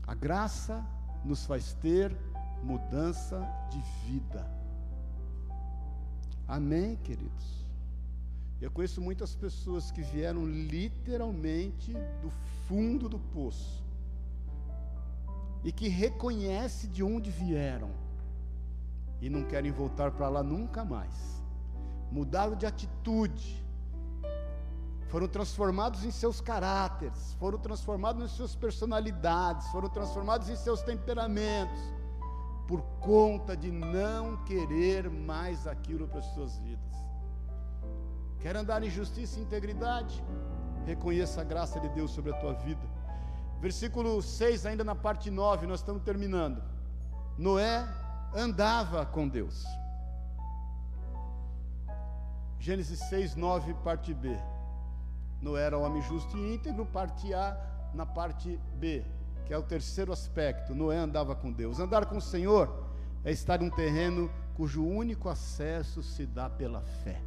A 0.07 0.15
graça 0.15 0.85
nos 1.25 1.45
faz 1.47 1.73
ter 1.75 2.17
mudança 2.63 3.41
de 3.71 3.81
vida. 4.07 4.45
Amém, 6.47 6.97
queridos? 6.97 7.61
Eu 8.61 8.71
conheço 8.71 9.01
muitas 9.01 9.35
pessoas 9.35 9.91
que 9.91 10.03
vieram 10.03 10.45
literalmente 10.45 11.93
do 12.21 12.31
fundo 12.67 13.09
do 13.09 13.19
poço 13.19 13.83
e 15.65 15.73
que 15.73 15.89
reconhecem 15.89 16.91
de 16.91 17.03
onde 17.03 17.31
vieram 17.31 17.91
e 19.21 19.31
não 19.31 19.45
querem 19.45 19.71
voltar 19.71 20.11
para 20.11 20.29
lá 20.29 20.43
nunca 20.43 20.85
mais. 20.85 21.43
Mudaram 22.11 22.57
de 22.57 22.67
atitude, 22.67 23.65
foram 25.11 25.27
transformados 25.27 26.05
em 26.05 26.11
seus 26.11 26.41
caráteres, 26.41 27.35
foram 27.35 27.59
transformados 27.59 28.23
em 28.23 28.29
suas 28.29 28.55
personalidades, 28.55 29.67
foram 29.69 29.89
transformados 29.89 30.49
em 30.49 30.55
seus 30.55 30.83
temperamentos, 30.83 31.81
por 32.69 32.81
conta 33.01 33.57
de 33.57 33.73
não 33.73 34.37
querer 34.45 35.11
mais 35.11 35.67
aquilo 35.67 36.07
para 36.07 36.21
as 36.21 36.27
suas 36.27 36.57
vidas. 36.59 36.95
Quer 38.39 38.57
andar 38.57 38.85
em 38.85 38.89
justiça 38.89 39.41
e 39.41 39.43
integridade? 39.43 40.23
Reconheça 40.87 41.41
a 41.41 41.45
graça 41.45 41.81
de 41.81 41.89
Deus 41.89 42.13
sobre 42.13 42.31
a 42.31 42.37
tua 42.37 42.55
vida. 42.55 42.81
Versículo 43.61 44.23
6, 44.23 44.65
ainda 44.65 44.85
na 44.85 44.95
parte 44.95 45.29
9, 45.29 45.67
nós 45.67 45.81
estamos 45.81 46.03
terminando. 46.03 46.63
Noé 47.37 47.85
andava 48.33 49.05
com 49.05 49.29
Deus. 49.29 49.65
Gênesis 52.61 53.01
6, 53.09 53.35
9, 53.35 53.75
parte 53.83 54.15
B. 54.15 54.39
Noé 55.41 55.63
era 55.63 55.79
homem 55.79 56.03
justo 56.03 56.37
e 56.37 56.55
íntegro, 56.55 56.85
parte 56.85 57.33
A 57.33 57.57
na 57.95 58.05
parte 58.05 58.61
B, 58.75 59.05
que 59.47 59.53
é 59.53 59.59
o 59.59 59.63
terceiro 59.63 60.13
aspecto. 60.13 60.75
Noé 60.75 60.99
andava 60.99 61.35
com 61.35 61.51
Deus. 61.51 61.81
Andar 61.81 62.07
com 62.07 62.19
o 62.19 62.21
Senhor 62.21 62.91
é 63.25 63.33
estar 63.33 63.63
em 63.63 63.67
um 63.67 63.71
terreno 63.71 64.31
cujo 64.55 64.85
único 64.85 65.29
acesso 65.29 66.03
se 66.03 66.27
dá 66.27 66.51
pela 66.51 66.83
fé. 66.83 67.21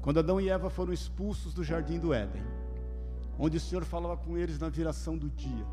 Quando 0.00 0.20
Adão 0.20 0.40
e 0.40 0.48
Eva 0.48 0.70
foram 0.70 0.92
expulsos 0.92 1.52
do 1.52 1.62
jardim 1.62 1.98
do 1.98 2.14
Éden, 2.14 2.42
onde 3.38 3.58
o 3.58 3.60
Senhor 3.60 3.84
falava 3.84 4.16
com 4.16 4.38
eles 4.38 4.58
na 4.58 4.68
viração 4.68 5.18
do 5.18 5.28
dia, 5.28 5.66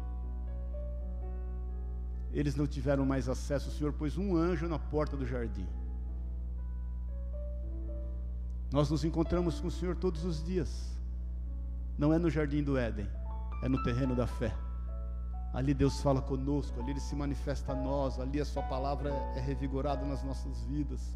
eles 2.33 2.55
não 2.55 2.67
tiveram 2.67 3.05
mais 3.05 3.29
acesso, 3.29 3.69
o 3.69 3.71
Senhor 3.71 3.93
pôs 3.93 4.17
um 4.17 4.35
anjo 4.35 4.67
na 4.67 4.77
porta 4.77 5.15
do 5.15 5.25
jardim. 5.25 5.67
Nós 8.71 8.89
nos 8.89 9.03
encontramos 9.03 9.59
com 9.59 9.67
o 9.67 9.71
Senhor 9.71 9.95
todos 9.95 10.25
os 10.25 10.43
dias. 10.43 10.97
Não 11.97 12.13
é 12.13 12.17
no 12.17 12.29
jardim 12.29 12.63
do 12.63 12.77
Éden, 12.77 13.07
é 13.63 13.69
no 13.69 13.81
terreno 13.83 14.15
da 14.15 14.27
fé. 14.27 14.53
Ali 15.53 15.73
Deus 15.73 16.01
fala 16.01 16.21
conosco, 16.21 16.79
ali 16.81 16.91
Ele 16.91 16.99
se 16.99 17.15
manifesta 17.15 17.71
a 17.71 17.75
nós, 17.75 18.19
ali 18.19 18.41
a 18.41 18.45
Sua 18.45 18.63
palavra 18.63 19.09
é 19.35 19.39
revigorada 19.39 20.05
nas 20.05 20.23
nossas 20.23 20.61
vidas. 20.63 21.15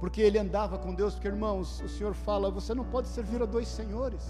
Porque 0.00 0.20
ele 0.20 0.38
andava 0.38 0.78
com 0.78 0.94
Deus, 0.94 1.14
porque 1.14 1.28
irmãos, 1.28 1.80
o 1.80 1.88
Senhor 1.88 2.14
fala: 2.14 2.50
você 2.50 2.74
não 2.74 2.84
pode 2.84 3.08
servir 3.08 3.42
a 3.42 3.46
dois 3.46 3.68
senhores. 3.68 4.28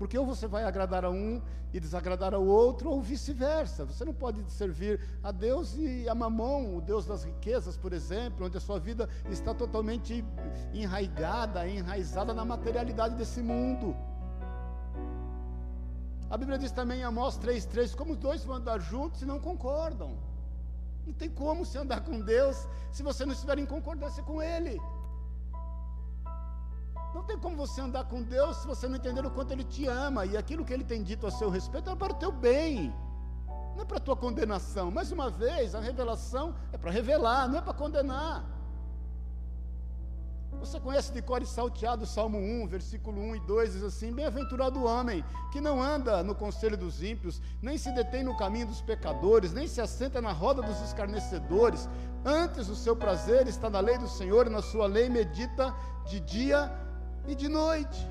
Porque 0.00 0.16
ou 0.16 0.24
você 0.24 0.46
vai 0.46 0.64
agradar 0.64 1.04
a 1.04 1.10
um 1.10 1.42
e 1.74 1.78
desagradar 1.78 2.32
ao 2.32 2.42
outro, 2.42 2.88
ou 2.88 3.02
vice-versa. 3.02 3.84
Você 3.84 4.02
não 4.02 4.14
pode 4.14 4.50
servir 4.50 4.98
a 5.22 5.30
Deus 5.30 5.76
e 5.76 6.08
a 6.08 6.14
Mamon, 6.14 6.74
o 6.74 6.80
Deus 6.80 7.04
das 7.04 7.22
riquezas, 7.22 7.76
por 7.76 7.92
exemplo, 7.92 8.46
onde 8.46 8.56
a 8.56 8.60
sua 8.60 8.80
vida 8.80 9.10
está 9.28 9.52
totalmente 9.52 10.24
enraigada, 10.72 11.68
enraizada 11.68 12.32
na 12.32 12.46
materialidade 12.46 13.14
desse 13.14 13.42
mundo. 13.42 13.94
A 16.30 16.36
Bíblia 16.38 16.56
diz 16.56 16.72
também 16.72 17.00
em 17.00 17.04
Amós 17.04 17.38
3,3: 17.38 17.94
como 17.94 18.12
os 18.12 18.18
dois 18.18 18.42
vão 18.42 18.56
andar 18.56 18.80
juntos 18.80 19.20
e 19.20 19.26
não 19.26 19.38
concordam. 19.38 20.16
Não 21.06 21.12
tem 21.12 21.28
como 21.28 21.66
você 21.66 21.76
andar 21.76 22.00
com 22.00 22.22
Deus 22.22 22.56
se 22.90 23.02
você 23.02 23.26
não 23.26 23.34
estiver 23.34 23.58
em 23.58 23.66
concordância 23.66 24.22
com 24.22 24.40
Ele. 24.40 24.80
Não 27.14 27.24
tem 27.24 27.38
como 27.38 27.56
você 27.56 27.80
andar 27.80 28.04
com 28.04 28.22
Deus 28.22 28.58
se 28.58 28.66
você 28.66 28.86
não 28.86 28.96
entender 28.96 29.24
o 29.26 29.30
quanto 29.30 29.52
Ele 29.52 29.64
te 29.64 29.86
ama 29.86 30.24
e 30.24 30.36
aquilo 30.36 30.64
que 30.64 30.72
Ele 30.72 30.84
tem 30.84 31.02
dito 31.02 31.26
a 31.26 31.30
seu 31.30 31.50
respeito 31.50 31.90
é 31.90 31.96
para 31.96 32.12
o 32.12 32.16
teu 32.16 32.30
bem, 32.30 32.94
não 33.74 33.82
é 33.82 33.84
para 33.84 33.96
a 33.96 34.00
tua 34.00 34.16
condenação. 34.16 34.90
Mais 34.90 35.10
uma 35.10 35.28
vez, 35.30 35.74
a 35.74 35.80
revelação 35.80 36.54
é 36.72 36.78
para 36.78 36.90
revelar, 36.90 37.48
não 37.48 37.58
é 37.58 37.62
para 37.62 37.74
condenar. 37.74 38.60
Você 40.58 40.78
conhece 40.78 41.12
de 41.12 41.22
cor 41.22 41.40
e 41.40 41.46
salteado 41.46 42.04
Salmo 42.04 42.36
1, 42.36 42.66
versículo 42.66 43.20
1 43.20 43.36
e 43.36 43.40
2, 43.40 43.72
diz 43.72 43.82
assim: 43.82 44.12
Bem-aventurado 44.12 44.78
o 44.78 44.84
homem 44.84 45.24
que 45.50 45.60
não 45.60 45.82
anda 45.82 46.22
no 46.22 46.34
conselho 46.34 46.76
dos 46.76 47.02
ímpios, 47.02 47.40
nem 47.62 47.78
se 47.78 47.90
detém 47.94 48.22
no 48.22 48.36
caminho 48.36 48.66
dos 48.66 48.82
pecadores, 48.82 49.52
nem 49.52 49.66
se 49.66 49.80
assenta 49.80 50.20
na 50.20 50.32
roda 50.32 50.60
dos 50.60 50.80
escarnecedores. 50.82 51.88
Antes 52.24 52.68
o 52.68 52.76
seu 52.76 52.94
prazer 52.94 53.46
está 53.46 53.70
na 53.70 53.80
lei 53.80 53.96
do 53.96 54.08
Senhor, 54.08 54.46
e 54.46 54.50
na 54.50 54.60
sua 54.60 54.86
lei 54.86 55.08
medita 55.08 55.74
de 56.04 56.20
dia 56.20 56.70
e 56.88 56.89
de 57.34 57.48
noite. 57.48 58.08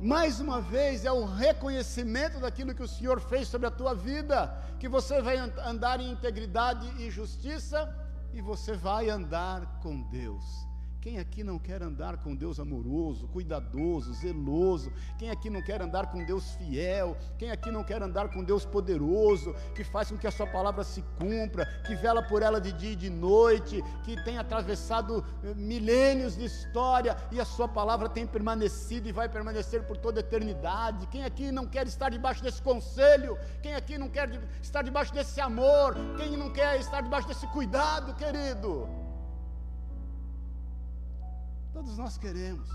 Mais 0.00 0.38
uma 0.38 0.60
vez, 0.60 1.04
é 1.04 1.10
o 1.10 1.24
reconhecimento 1.24 2.38
daquilo 2.38 2.74
que 2.74 2.82
o 2.82 2.88
Senhor 2.88 3.20
fez 3.20 3.48
sobre 3.48 3.66
a 3.66 3.70
tua 3.70 3.94
vida, 3.94 4.46
que 4.78 4.88
você 4.88 5.20
vai 5.20 5.36
andar 5.38 6.00
em 6.00 6.10
integridade 6.10 6.86
e 7.02 7.10
justiça 7.10 7.92
e 8.32 8.40
você 8.40 8.74
vai 8.74 9.10
andar 9.10 9.80
com 9.80 10.02
Deus. 10.02 10.67
Quem 11.08 11.18
aqui 11.18 11.42
não 11.42 11.58
quer 11.58 11.82
andar 11.82 12.18
com 12.18 12.36
Deus 12.36 12.60
amoroso, 12.60 13.28
cuidadoso, 13.28 14.12
zeloso? 14.12 14.92
Quem 15.18 15.30
aqui 15.30 15.48
não 15.48 15.62
quer 15.62 15.80
andar 15.80 16.12
com 16.12 16.22
Deus 16.22 16.50
fiel? 16.56 17.16
Quem 17.38 17.50
aqui 17.50 17.70
não 17.70 17.82
quer 17.82 18.02
andar 18.02 18.28
com 18.28 18.44
Deus 18.44 18.66
poderoso, 18.66 19.54
que 19.74 19.82
faz 19.82 20.10
com 20.10 20.18
que 20.18 20.26
a 20.26 20.30
sua 20.30 20.46
palavra 20.46 20.84
se 20.84 21.00
cumpra, 21.18 21.64
que 21.86 21.96
vela 21.96 22.22
por 22.22 22.42
ela 22.42 22.60
de 22.60 22.72
dia 22.72 22.92
e 22.92 22.94
de 22.94 23.08
noite, 23.08 23.82
que 24.04 24.22
tem 24.22 24.36
atravessado 24.36 25.24
eh, 25.42 25.54
milênios 25.54 26.36
de 26.36 26.44
história 26.44 27.16
e 27.32 27.40
a 27.40 27.44
sua 27.46 27.66
palavra 27.66 28.10
tem 28.10 28.26
permanecido 28.26 29.08
e 29.08 29.12
vai 29.12 29.30
permanecer 29.30 29.84
por 29.84 29.96
toda 29.96 30.20
a 30.20 30.20
eternidade? 30.20 31.06
Quem 31.06 31.24
aqui 31.24 31.50
não 31.50 31.66
quer 31.66 31.86
estar 31.86 32.10
debaixo 32.10 32.42
desse 32.42 32.60
conselho? 32.60 33.38
Quem 33.62 33.74
aqui 33.74 33.96
não 33.96 34.10
quer 34.10 34.28
estar 34.60 34.82
debaixo 34.82 35.14
desse 35.14 35.40
amor? 35.40 35.96
Quem 36.18 36.36
não 36.36 36.52
quer 36.52 36.78
estar 36.78 37.00
debaixo 37.00 37.26
desse 37.26 37.46
cuidado, 37.46 38.14
querido? 38.14 39.07
Todos 41.78 41.96
nós 41.96 42.18
queremos. 42.18 42.68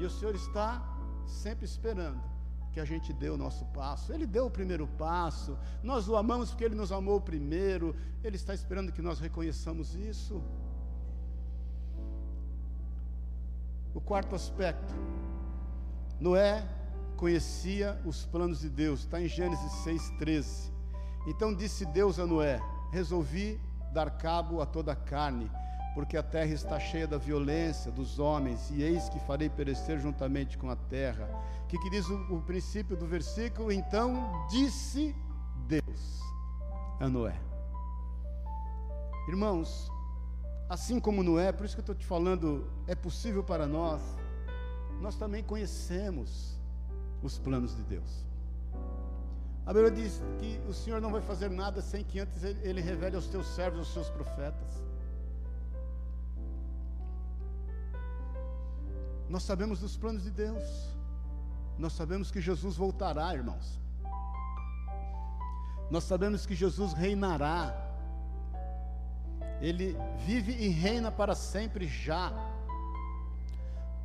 E 0.00 0.04
o 0.04 0.10
Senhor 0.10 0.34
está 0.34 0.82
sempre 1.24 1.64
esperando 1.64 2.20
que 2.72 2.80
a 2.80 2.84
gente 2.84 3.12
dê 3.12 3.30
o 3.30 3.36
nosso 3.36 3.64
passo. 3.66 4.12
Ele 4.12 4.26
deu 4.26 4.46
o 4.46 4.50
primeiro 4.50 4.88
passo. 4.98 5.56
Nós 5.80 6.08
o 6.08 6.16
amamos 6.16 6.50
porque 6.50 6.64
ele 6.64 6.74
nos 6.74 6.90
amou 6.90 7.20
primeiro. 7.20 7.94
Ele 8.24 8.34
está 8.34 8.52
esperando 8.52 8.90
que 8.90 9.00
nós 9.00 9.20
reconheçamos 9.20 9.94
isso. 9.94 10.42
O 13.94 14.00
quarto 14.00 14.34
aspecto. 14.34 14.92
Noé 16.18 16.66
conhecia 17.16 17.96
os 18.04 18.26
planos 18.26 18.58
de 18.58 18.68
Deus. 18.68 19.02
Está 19.02 19.20
em 19.20 19.28
Gênesis 19.28 19.72
6,13. 19.84 20.72
Então 21.28 21.54
disse 21.54 21.86
Deus 21.86 22.18
a 22.18 22.26
Noé: 22.26 22.60
Resolvi 22.90 23.60
dar 23.92 24.10
cabo 24.18 24.60
a 24.60 24.66
toda 24.66 24.90
a 24.90 24.96
carne 24.96 25.48
porque 25.98 26.16
a 26.16 26.22
terra 26.22 26.52
está 26.52 26.78
cheia 26.78 27.08
da 27.08 27.18
violência 27.18 27.90
dos 27.90 28.20
homens, 28.20 28.70
e 28.70 28.84
eis 28.84 29.08
que 29.08 29.18
farei 29.18 29.50
perecer 29.50 29.98
juntamente 29.98 30.56
com 30.56 30.70
a 30.70 30.76
terra. 30.76 31.28
Que 31.66 31.76
que 31.76 31.90
diz 31.90 32.08
o, 32.08 32.36
o 32.36 32.40
princípio 32.40 32.96
do 32.96 33.04
versículo? 33.04 33.72
Então 33.72 34.46
disse 34.48 35.12
Deus 35.66 36.20
a 37.00 37.08
Noé. 37.08 37.34
Irmãos, 39.26 39.90
assim 40.68 41.00
como 41.00 41.20
Noé, 41.24 41.50
por 41.50 41.66
isso 41.66 41.74
que 41.74 41.80
eu 41.80 41.82
estou 41.82 41.96
te 41.96 42.06
falando, 42.06 42.70
é 42.86 42.94
possível 42.94 43.42
para 43.42 43.66
nós, 43.66 44.00
nós 45.00 45.16
também 45.16 45.42
conhecemos 45.42 46.60
os 47.24 47.40
planos 47.40 47.74
de 47.74 47.82
Deus. 47.82 48.24
A 49.66 49.72
Bíblia 49.72 49.90
diz 49.90 50.22
que 50.38 50.60
o 50.68 50.72
Senhor 50.72 51.00
não 51.00 51.10
vai 51.10 51.22
fazer 51.22 51.50
nada 51.50 51.82
sem 51.82 52.04
que 52.04 52.20
antes 52.20 52.44
Ele 52.44 52.80
revele 52.80 53.16
aos 53.16 53.26
teus 53.26 53.48
servos, 53.48 53.80
aos 53.80 53.92
seus 53.92 54.08
profetas. 54.08 54.87
Nós 59.28 59.42
sabemos 59.42 59.80
dos 59.80 59.96
planos 59.96 60.22
de 60.22 60.30
Deus. 60.30 60.64
Nós 61.78 61.92
sabemos 61.92 62.30
que 62.30 62.40
Jesus 62.40 62.76
voltará, 62.76 63.34
irmãos. 63.34 63.78
Nós 65.90 66.04
sabemos 66.04 66.46
que 66.46 66.54
Jesus 66.54 66.92
reinará. 66.92 67.74
Ele 69.60 69.96
vive 70.26 70.52
e 70.52 70.68
reina 70.68 71.10
para 71.10 71.34
sempre 71.34 71.86
já. 71.86 72.32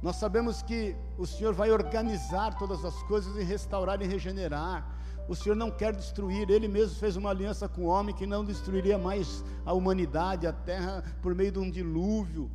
Nós 0.01 0.17
sabemos 0.17 0.61
que 0.61 0.95
o 1.17 1.26
Senhor 1.26 1.53
vai 1.53 1.71
organizar 1.71 2.57
todas 2.57 2.84
as 2.84 3.01
coisas 3.03 3.36
e 3.38 3.43
restaurar 3.43 4.01
e 4.01 4.05
regenerar. 4.05 4.86
O 5.30 5.36
Senhor 5.36 5.55
não 5.55 5.71
quer 5.71 5.95
destruir, 5.95 6.49
Ele 6.49 6.67
mesmo 6.67 6.97
fez 6.97 7.15
uma 7.15 7.30
aliança 7.30 7.69
com 7.69 7.84
o 7.84 7.88
homem 7.88 8.13
que 8.13 8.28
não 8.28 8.43
destruiria 8.43 8.97
mais 8.97 9.43
a 9.65 9.71
humanidade, 9.71 10.45
a 10.45 10.51
terra, 10.51 11.01
por 11.21 11.34
meio 11.34 11.53
de 11.53 11.59
um 11.59 11.71
dilúvio. 11.71 12.51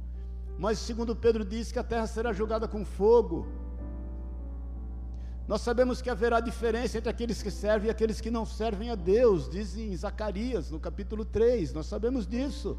Mas 0.59 0.79
segundo 0.81 1.15
Pedro 1.15 1.45
diz 1.45 1.71
que 1.71 1.79
a 1.79 1.85
terra 1.85 2.07
será 2.07 2.33
julgada 2.33 2.67
com 2.67 2.85
fogo. 2.85 3.47
Nós 5.47 5.63
sabemos 5.63 6.03
que 6.03 6.11
haverá 6.11 6.41
diferença 6.41 6.99
entre 6.99 7.09
aqueles 7.09 7.43
que 7.43 7.51
servem 7.51 7.89
e 7.89 7.91
aqueles 7.91 8.21
que 8.21 8.31
não 8.31 8.45
servem 8.45 8.91
a 8.91 8.95
Deus, 8.95 9.49
diz 9.49 9.77
em 9.79 9.97
Zacarias, 9.97 10.71
no 10.71 10.81
capítulo 10.81 11.25
3. 11.25 11.73
Nós 11.73 11.87
sabemos 11.87 12.27
disso. 12.27 12.77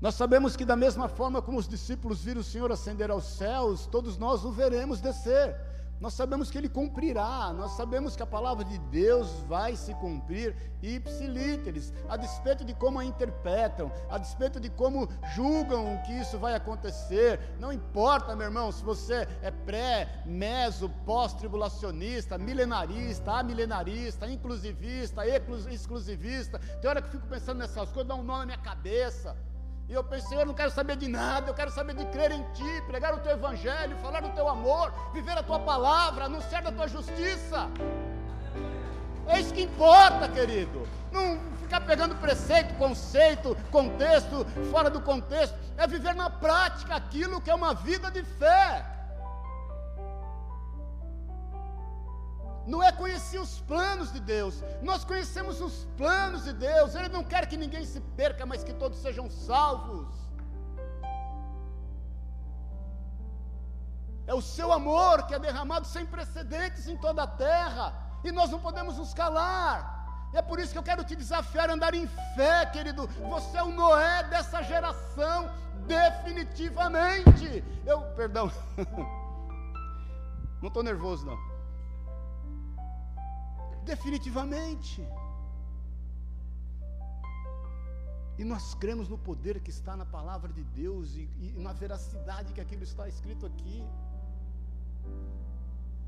Nós 0.00 0.14
sabemos 0.14 0.56
que 0.56 0.64
da 0.64 0.74
mesma 0.74 1.08
forma 1.08 1.40
como 1.40 1.58
os 1.58 1.68
discípulos 1.68 2.24
viram 2.24 2.40
o 2.40 2.44
Senhor 2.44 2.72
ascender 2.72 3.10
aos 3.10 3.24
céus, 3.24 3.86
todos 3.86 4.18
nós 4.18 4.44
o 4.44 4.50
veremos 4.50 5.00
descer. 5.00 5.54
Nós 5.98 6.12
sabemos 6.12 6.50
que 6.50 6.58
ele 6.58 6.68
cumprirá, 6.68 7.52
nós 7.54 7.72
sabemos 7.72 8.14
que 8.14 8.22
a 8.22 8.26
palavra 8.26 8.62
de 8.64 8.78
Deus 8.78 9.30
vai 9.48 9.74
se 9.74 9.94
cumprir, 9.94 10.54
ipsilíteres, 10.82 11.92
a 12.06 12.18
despeito 12.18 12.64
de 12.64 12.74
como 12.74 12.98
a 12.98 13.04
interpretam, 13.04 13.90
a 14.10 14.18
despeito 14.18 14.60
de 14.60 14.68
como 14.68 15.08
julgam 15.34 15.98
que 16.04 16.12
isso 16.12 16.38
vai 16.38 16.54
acontecer, 16.54 17.40
não 17.58 17.72
importa, 17.72 18.36
meu 18.36 18.46
irmão, 18.46 18.70
se 18.70 18.84
você 18.84 19.26
é 19.40 19.50
pré, 19.50 20.22
meso, 20.26 20.90
pós-tribulacionista, 21.06 22.36
milenarista, 22.36 23.32
amilenarista, 23.32 24.28
inclusivista, 24.28 25.22
exclusivista, 25.26 26.58
tem 26.80 26.90
hora 26.90 27.00
que 27.00 27.08
eu 27.08 27.12
fico 27.12 27.26
pensando 27.26 27.58
nessas 27.58 27.90
coisas, 27.90 28.06
dá 28.06 28.14
um 28.14 28.22
nó 28.22 28.38
na 28.38 28.46
minha 28.46 28.58
cabeça, 28.58 29.34
e 29.88 29.92
eu 29.92 30.02
pensei, 30.02 30.36
eu 30.36 30.44
não 30.44 30.54
quero 30.54 30.70
saber 30.70 30.96
de 30.96 31.06
nada, 31.06 31.50
eu 31.50 31.54
quero 31.54 31.70
saber 31.70 31.94
de 31.94 32.04
crer 32.06 32.32
em 32.32 32.42
Ti, 32.52 32.82
pregar 32.86 33.14
o 33.14 33.20
Teu 33.20 33.32
Evangelho, 33.32 33.96
falar 33.98 34.20
do 34.20 34.30
Teu 34.30 34.48
amor, 34.48 34.92
viver 35.12 35.38
a 35.38 35.42
Tua 35.42 35.60
palavra, 35.60 36.24
anunciar 36.24 36.62
da 36.62 36.72
Tua 36.72 36.88
justiça. 36.88 37.68
É 39.28 39.40
isso 39.40 39.54
que 39.54 39.62
importa, 39.62 40.28
querido. 40.28 40.86
Não 41.12 41.38
ficar 41.60 41.80
pegando 41.82 42.14
preceito, 42.16 42.74
conceito, 42.74 43.56
contexto, 43.70 44.44
fora 44.70 44.90
do 44.90 45.00
contexto. 45.00 45.56
É 45.76 45.86
viver 45.86 46.14
na 46.14 46.30
prática 46.30 46.94
aquilo 46.94 47.40
que 47.40 47.50
é 47.50 47.54
uma 47.54 47.74
vida 47.74 48.10
de 48.10 48.24
fé. 48.24 48.84
Noé 52.66 52.90
conhecia 52.90 53.40
os 53.40 53.60
planos 53.60 54.12
de 54.12 54.18
Deus, 54.18 54.62
nós 54.82 55.04
conhecemos 55.04 55.60
os 55.60 55.84
planos 55.96 56.44
de 56.44 56.52
Deus, 56.52 56.94
Ele 56.96 57.08
não 57.08 57.22
quer 57.22 57.46
que 57.46 57.56
ninguém 57.56 57.84
se 57.84 58.00
perca, 58.16 58.44
mas 58.44 58.64
que 58.64 58.74
todos 58.74 58.98
sejam 58.98 59.30
salvos. 59.30 60.08
É 64.26 64.34
o 64.34 64.42
seu 64.42 64.72
amor 64.72 65.26
que 65.26 65.34
é 65.34 65.38
derramado 65.38 65.86
sem 65.86 66.04
precedentes 66.04 66.88
em 66.88 66.96
toda 66.96 67.22
a 67.22 67.26
terra, 67.26 67.94
e 68.24 68.32
nós 68.32 68.50
não 68.50 68.58
podemos 68.58 68.98
nos 68.98 69.14
calar. 69.14 69.94
É 70.34 70.42
por 70.42 70.58
isso 70.58 70.72
que 70.72 70.78
eu 70.78 70.82
quero 70.82 71.04
te 71.04 71.14
desafiar 71.14 71.70
a 71.70 71.74
andar 71.74 71.94
em 71.94 72.08
fé, 72.34 72.66
querido. 72.66 73.06
Você 73.06 73.56
é 73.56 73.62
o 73.62 73.70
Noé 73.70 74.24
dessa 74.24 74.60
geração, 74.62 75.48
definitivamente. 75.86 77.62
Eu, 77.86 78.02
perdão, 78.16 78.50
não 80.60 80.66
estou 80.66 80.82
nervoso 80.82 81.24
não. 81.24 81.55
Definitivamente. 83.92 85.06
E 88.38 88.44
nós 88.44 88.74
cremos 88.74 89.08
no 89.08 89.16
poder 89.16 89.60
que 89.60 89.70
está 89.70 89.96
na 89.96 90.04
palavra 90.04 90.52
de 90.52 90.62
Deus 90.62 91.14
e, 91.14 91.26
e 91.40 91.54
na 91.66 91.72
veracidade 91.72 92.52
que 92.52 92.60
aquilo 92.60 92.82
está 92.82 93.08
escrito 93.08 93.46
aqui. 93.46 93.82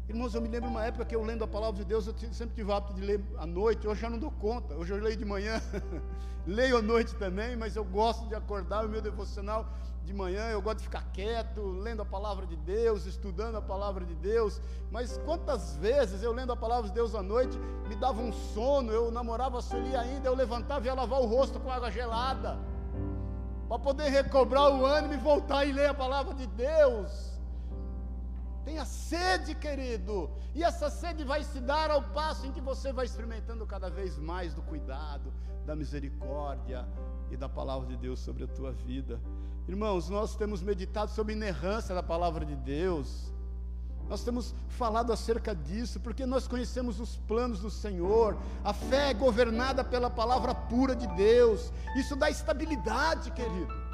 Irmãos, 0.08 0.34
eu 0.34 0.40
me 0.40 0.48
lembro 0.48 0.68
uma 0.68 0.84
época 0.84 1.04
que 1.04 1.14
eu 1.14 1.22
lendo 1.22 1.44
a 1.44 1.48
palavra 1.48 1.78
de 1.82 1.84
Deus, 1.84 2.06
eu 2.06 2.14
sempre 2.32 2.54
tive 2.56 2.70
o 2.70 2.74
hábito 2.74 2.94
de 2.94 3.02
ler 3.02 3.22
à 3.38 3.46
noite, 3.46 3.86
hoje 3.86 4.00
já 4.00 4.10
não 4.10 4.18
dou 4.18 4.30
conta, 4.30 4.74
hoje 4.74 4.92
eu 4.92 4.98
leio 4.98 5.16
de 5.16 5.24
manhã, 5.24 5.60
leio 6.46 6.78
à 6.78 6.82
noite 6.82 7.14
também, 7.16 7.56
mas 7.56 7.76
eu 7.76 7.84
gosto 7.84 8.26
de 8.26 8.34
acordar 8.34 8.86
o 8.86 8.88
meu 8.88 9.02
devocional 9.02 9.70
de 10.08 10.14
manhã, 10.14 10.48
eu 10.48 10.62
gosto 10.62 10.78
de 10.78 10.84
ficar 10.84 11.04
quieto, 11.12 11.60
lendo 11.60 12.00
a 12.00 12.04
palavra 12.04 12.46
de 12.46 12.56
Deus, 12.56 13.04
estudando 13.04 13.56
a 13.56 13.60
palavra 13.60 14.06
de 14.06 14.14
Deus, 14.14 14.58
mas 14.90 15.18
quantas 15.18 15.76
vezes 15.76 16.22
eu 16.22 16.32
lendo 16.32 16.50
a 16.50 16.56
palavra 16.56 16.88
de 16.88 16.94
Deus 16.94 17.14
à 17.14 17.22
noite, 17.22 17.58
me 17.86 17.94
dava 17.94 18.22
um 18.22 18.32
sono, 18.32 18.90
eu 18.90 19.10
namorava 19.10 19.58
a 19.58 19.62
Sueli 19.62 19.94
ainda, 19.94 20.26
eu 20.26 20.34
levantava 20.34 20.86
e 20.86 20.88
ia 20.88 20.94
lavar 20.94 21.20
o 21.20 21.26
rosto 21.26 21.60
com 21.60 21.70
água 21.70 21.90
gelada, 21.90 22.58
para 23.68 23.78
poder 23.78 24.08
recobrar 24.08 24.70
o 24.70 24.86
ânimo 24.86 25.12
e 25.12 25.18
voltar 25.18 25.66
e 25.66 25.72
ler 25.72 25.90
a 25.90 25.94
palavra 25.94 26.32
de 26.32 26.46
Deus. 26.46 27.38
Tenha 28.64 28.86
sede, 28.86 29.54
querido. 29.54 30.30
E 30.54 30.62
essa 30.62 30.88
sede 30.88 31.22
vai 31.22 31.44
se 31.44 31.60
dar 31.60 31.90
ao 31.90 32.02
passo 32.02 32.46
em 32.46 32.52
que 32.52 32.60
você 32.62 32.92
vai 32.92 33.04
experimentando 33.04 33.66
cada 33.66 33.90
vez 33.90 34.18
mais 34.18 34.54
do 34.54 34.62
cuidado, 34.62 35.32
da 35.66 35.76
misericórdia 35.76 36.88
e 37.30 37.36
da 37.36 37.48
palavra 37.48 37.86
de 37.86 37.96
Deus 37.96 38.20
sobre 38.20 38.44
a 38.44 38.46
tua 38.46 38.72
vida. 38.72 39.20
Irmãos, 39.68 40.08
nós 40.08 40.34
temos 40.34 40.62
meditado 40.62 41.10
sobre 41.10 41.34
a 41.34 41.36
inerrância 41.36 41.94
da 41.94 42.02
palavra 42.02 42.42
de 42.44 42.56
Deus. 42.56 43.30
Nós 44.08 44.24
temos 44.24 44.54
falado 44.68 45.12
acerca 45.12 45.54
disso, 45.54 46.00
porque 46.00 46.24
nós 46.24 46.48
conhecemos 46.48 46.98
os 46.98 47.16
planos 47.28 47.60
do 47.60 47.68
Senhor. 47.68 48.34
A 48.64 48.72
fé 48.72 49.10
é 49.10 49.14
governada 49.14 49.84
pela 49.84 50.08
palavra 50.08 50.54
pura 50.54 50.96
de 50.96 51.06
Deus. 51.08 51.70
Isso 51.94 52.16
dá 52.16 52.30
estabilidade, 52.30 53.30
querido. 53.32 53.87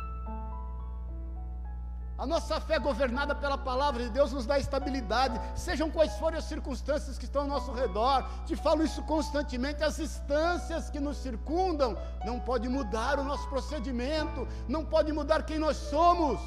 A 2.16 2.24
nossa 2.24 2.60
fé 2.60 2.78
governada 2.78 3.34
pela 3.34 3.58
palavra 3.58 4.04
de 4.04 4.10
Deus 4.10 4.32
nos 4.32 4.46
dá 4.46 4.56
estabilidade, 4.56 5.40
sejam 5.56 5.90
quais 5.90 6.12
forem 6.16 6.38
as 6.38 6.44
circunstâncias 6.44 7.18
que 7.18 7.24
estão 7.24 7.42
ao 7.42 7.48
nosso 7.48 7.72
redor. 7.72 8.24
Te 8.46 8.54
falo 8.54 8.84
isso 8.84 9.02
constantemente, 9.02 9.82
as 9.82 9.98
instâncias 9.98 10.88
que 10.88 11.00
nos 11.00 11.16
circundam 11.16 11.98
não 12.24 12.38
pode 12.38 12.68
mudar 12.68 13.18
o 13.18 13.24
nosso 13.24 13.48
procedimento, 13.48 14.46
não 14.68 14.84
pode 14.84 15.12
mudar 15.12 15.42
quem 15.42 15.58
nós 15.58 15.76
somos. 15.76 16.40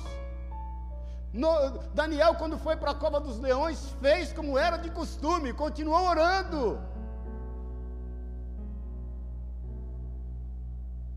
No, 1.34 1.50
Daniel, 1.94 2.36
quando 2.36 2.58
foi 2.58 2.78
para 2.78 2.92
a 2.92 2.96
cova 2.96 3.20
dos 3.20 3.38
leões, 3.38 3.94
fez 4.02 4.32
como 4.32 4.58
era 4.58 4.78
de 4.78 4.90
costume, 4.90 5.52
continuou 5.52 6.08
orando. 6.08 6.80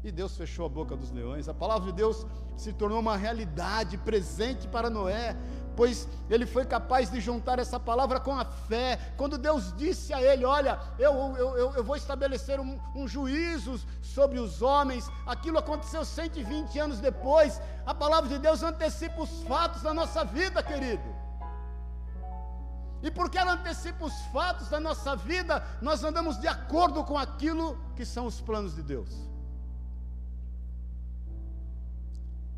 E 0.03 0.11
Deus 0.11 0.35
fechou 0.35 0.65
a 0.65 0.69
boca 0.69 0.97
dos 0.97 1.11
leões. 1.11 1.49
A 1.49 1.53
palavra 1.53 1.91
de 1.91 1.93
Deus 1.93 2.27
se 2.57 2.73
tornou 2.73 3.01
uma 3.01 3.17
realidade 3.17 3.99
presente 3.99 4.67
para 4.67 4.89
Noé, 4.89 5.37
pois 5.77 6.09
ele 6.31 6.47
foi 6.47 6.65
capaz 6.65 7.11
de 7.11 7.21
juntar 7.21 7.59
essa 7.59 7.79
palavra 7.79 8.19
com 8.19 8.33
a 8.33 8.45
fé. 8.45 8.99
Quando 9.19 9.37
Deus 9.37 9.75
disse 9.77 10.15
a 10.15 10.23
ele: 10.23 10.47
Olha, 10.47 10.81
eu, 10.99 11.13
eu, 11.37 11.57
eu, 11.57 11.73
eu 11.75 11.85
vou 11.85 11.97
estabelecer 11.97 12.59
um, 12.59 12.81
um 12.95 13.07
juízo 13.07 13.79
sobre 14.01 14.39
os 14.39 14.63
homens, 14.63 15.07
aquilo 15.27 15.59
aconteceu 15.59 16.03
120 16.03 16.79
anos 16.79 16.99
depois. 16.99 17.61
A 17.85 17.95
palavra 17.95 18.29
de 18.31 18.39
Deus 18.39 18.63
antecipa 18.63 19.21
os 19.21 19.43
fatos 19.43 19.83
da 19.83 19.93
nossa 19.93 20.25
vida, 20.25 20.63
querido. 20.63 21.21
E 23.03 23.11
porque 23.11 23.39
ela 23.39 23.53
antecipa 23.53 24.05
os 24.05 24.19
fatos 24.33 24.69
da 24.69 24.81
nossa 24.81 25.15
vida, 25.15 25.63
nós 25.81 26.05
andamos 26.05 26.39
de 26.39 26.49
acordo 26.49 27.05
com 27.05 27.19
aquilo 27.19 27.79
que 27.97 28.05
são 28.05 28.27
os 28.27 28.41
planos 28.41 28.75
de 28.75 28.83
Deus. 28.83 29.30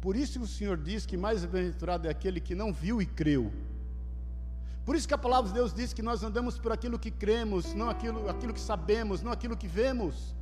Por 0.02 0.16
isso 0.16 0.40
o 0.42 0.46
Senhor 0.48 0.76
diz 0.76 1.06
que 1.06 1.16
mais 1.16 1.44
bem-aventurado 1.44 2.08
é 2.08 2.10
aquele 2.10 2.40
que 2.40 2.56
não 2.56 2.72
viu 2.72 3.00
e 3.00 3.06
creu. 3.06 3.52
Por 4.84 4.96
isso 4.96 5.06
que 5.06 5.14
a 5.14 5.18
palavra 5.26 5.48
de 5.48 5.54
Deus 5.54 5.72
diz 5.72 5.92
que 5.92 6.02
nós 6.02 6.24
andamos 6.24 6.58
por 6.58 6.72
aquilo 6.72 6.98
que 6.98 7.08
cremos, 7.08 7.72
não 7.72 7.88
aquilo, 7.88 8.28
aquilo 8.28 8.52
que 8.52 8.60
sabemos, 8.60 9.22
não 9.22 9.30
aquilo 9.30 9.56
que 9.56 9.68
vemos. 9.68 10.34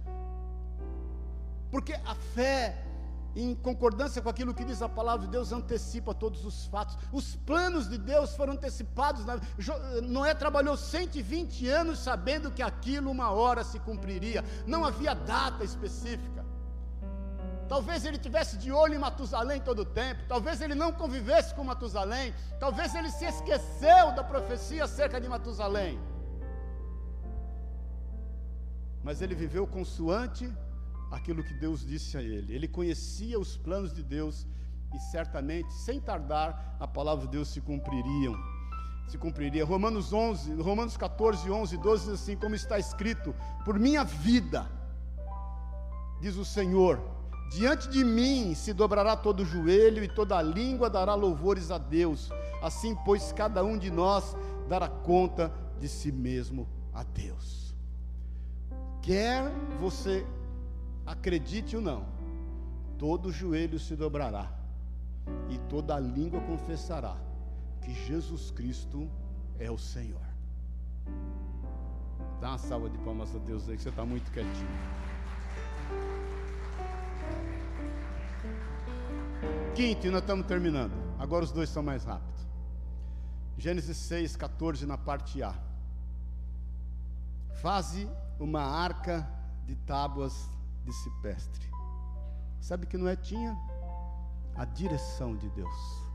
Porque 1.71 1.93
a 1.93 2.15
fé, 2.15 2.83
em 3.37 3.55
concordância 3.55 4.23
com 4.23 4.31
aquilo 4.31 4.55
que 4.55 4.65
diz 4.65 4.81
a 4.81 4.89
palavra 4.89 5.27
de 5.27 5.33
Deus, 5.33 5.53
antecipa 5.53 6.15
todos 6.15 6.47
os 6.47 6.65
fatos. 6.65 6.97
Os 7.13 7.37
planos 7.37 7.87
de 7.87 7.99
Deus 7.99 8.35
foram 8.35 8.55
antecipados. 8.55 9.27
Noé 10.05 10.33
trabalhou 10.33 10.75
120 10.75 11.69
anos 11.69 11.99
sabendo 11.99 12.51
que 12.51 12.63
aquilo 12.63 13.11
uma 13.11 13.31
hora 13.31 13.63
se 13.63 13.79
cumpriria. 13.79 14.43
Não 14.67 14.87
havia 14.87 15.13
data 15.13 15.63
específica. 15.63 16.47
Talvez 17.73 18.05
ele 18.05 18.19
tivesse 18.19 18.55
de 18.63 18.73
olho 18.73 18.95
em 18.97 18.99
Matusalém 18.99 19.61
todo 19.61 19.83
o 19.83 19.85
tempo, 19.85 20.21
talvez 20.27 20.61
ele 20.61 20.75
não 20.75 20.91
convivesse 20.93 21.55
com 21.55 21.63
Matusalém, 21.63 22.35
talvez 22.59 22.97
ele 22.97 23.11
se 23.13 23.25
esqueceu 23.25 24.13
da 24.17 24.25
profecia 24.25 24.83
acerca 24.83 25.21
de 25.21 25.29
Matusalém. 25.29 25.97
Mas 29.05 29.23
ele 29.23 29.37
viveu 29.37 29.69
consoante 29.69 30.53
aquilo 31.13 31.45
que 31.45 31.55
Deus 31.55 31.87
disse 31.87 32.17
a 32.17 32.23
ele. 32.23 32.53
Ele 32.53 32.67
conhecia 32.67 33.39
os 33.39 33.57
planos 33.57 33.93
de 33.93 34.03
Deus 34.03 34.49
e 34.93 34.99
certamente, 34.99 35.73
sem 35.73 36.01
tardar, 36.01 36.77
a 36.81 36.89
palavra 36.89 37.27
de 37.27 37.31
Deus 37.37 37.47
se 37.51 37.61
cumpririam. 37.61 38.35
Se 39.07 39.17
cumpriria. 39.17 39.65
Romanos 39.65 40.13
11, 40.13 40.61
Romanos 40.61 40.97
14, 40.97 41.49
11 41.49 41.77
12 41.77 42.05
diz 42.05 42.15
assim, 42.21 42.37
como 42.37 42.57
está 42.57 42.81
escrito: 42.81 43.33
Por 43.65 43.79
minha 43.79 44.03
vida, 44.03 44.69
diz 46.21 46.35
o 46.37 46.45
Senhor, 46.45 47.20
Diante 47.51 47.89
de 47.89 48.05
mim 48.05 48.55
se 48.55 48.73
dobrará 48.73 49.17
todo 49.17 49.45
joelho 49.45 50.05
e 50.05 50.09
toda 50.09 50.41
língua 50.41 50.89
dará 50.89 51.15
louvores 51.15 51.73
a 51.73 51.79
Deus. 51.79 52.31
Assim, 52.63 52.95
pois, 53.05 53.33
cada 53.33 53.65
um 53.65 53.77
de 53.77 53.91
nós 53.91 54.37
dará 54.69 54.89
conta 54.89 55.53
de 55.81 55.89
si 55.89 56.13
mesmo 56.13 56.69
a 56.95 57.03
Deus. 57.03 57.75
Quer 59.03 59.51
você 59.81 60.25
acredite 61.05 61.75
ou 61.75 61.83
não, 61.83 62.07
todo 62.97 63.33
joelho 63.33 63.81
se 63.81 63.97
dobrará 63.97 64.49
e 65.49 65.59
toda 65.69 65.99
língua 65.99 66.41
confessará 66.43 67.17
que 67.83 67.93
Jesus 67.93 68.53
Cristo 68.53 69.11
é 69.59 69.69
o 69.69 69.79
Senhor. 69.79 70.21
Dá 72.41 72.51
uma 72.51 72.59
salva 72.59 72.89
de 72.89 72.99
palmas 72.99 73.35
a 73.35 73.39
Deus 73.39 73.69
aí 73.69 73.77
que 73.77 73.83
você 73.83 73.89
está 73.89 74.05
muito 74.05 74.31
quietinho. 74.31 75.10
Quinto, 79.75 80.07
e 80.07 80.11
nós 80.11 80.21
estamos 80.21 80.47
terminando. 80.47 80.93
Agora 81.19 81.45
os 81.45 81.53
dois 81.53 81.69
são 81.69 81.83
mais 81.83 82.05
rápidos. 82.05 82.47
Gênesis 83.57 83.97
6, 83.97 84.37
14, 84.37 84.87
na 84.87 84.97
parte 84.97 85.43
A. 85.43 85.55
Faze 87.61 88.09
uma 88.39 88.63
arca 88.63 89.29
de 89.67 89.77
tábuas 89.77 90.49
de 90.85 90.93
cipestre. 90.93 91.71
Sabe 92.61 92.87
que 92.87 92.97
Noé 92.97 93.17
tinha? 93.17 93.57
A 94.57 94.65
direção 94.65 95.37
de 95.37 95.49
Deus. 95.51 96.11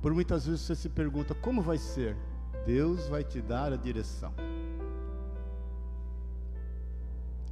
Por 0.00 0.12
muitas 0.12 0.46
vezes 0.46 0.60
você 0.62 0.74
se 0.74 0.88
pergunta: 0.88 1.34
como 1.34 1.62
vai 1.62 1.78
ser? 1.78 2.16
Deus 2.66 3.08
vai 3.08 3.24
te 3.24 3.40
dar 3.40 3.72
a 3.72 3.76
direção. 3.76 4.34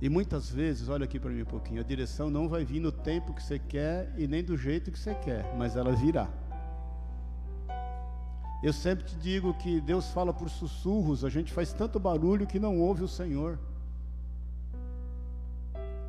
E 0.01 0.09
muitas 0.09 0.49
vezes, 0.49 0.89
olha 0.89 1.05
aqui 1.05 1.21
para 1.21 1.31
mim 1.31 1.43
um 1.43 1.47
pouquinho, 1.47 1.81
a 1.81 1.85
direção 1.85 2.31
não 2.31 2.49
vai 2.49 2.65
vir 2.65 2.81
no 2.81 2.91
tempo 2.91 3.35
que 3.35 3.43
você 3.43 3.59
quer 3.59 4.11
e 4.17 4.27
nem 4.27 4.43
do 4.43 4.57
jeito 4.57 4.91
que 4.91 4.99
você 4.99 5.15
quer, 5.15 5.55
mas 5.59 5.77
ela 5.77 5.93
virá. 5.93 6.27
Eu 8.63 8.73
sempre 8.73 9.05
te 9.05 9.15
digo 9.17 9.53
que 9.55 9.79
Deus 9.81 10.11
fala 10.11 10.33
por 10.33 10.49
sussurros, 10.49 11.23
a 11.23 11.29
gente 11.29 11.53
faz 11.53 11.75
tanto 11.75 12.01
barulho 12.01 12.47
que 12.47 12.59
não 12.59 12.79
ouve 12.79 13.05
o 13.05 13.09
Senhor. 13.09 13.59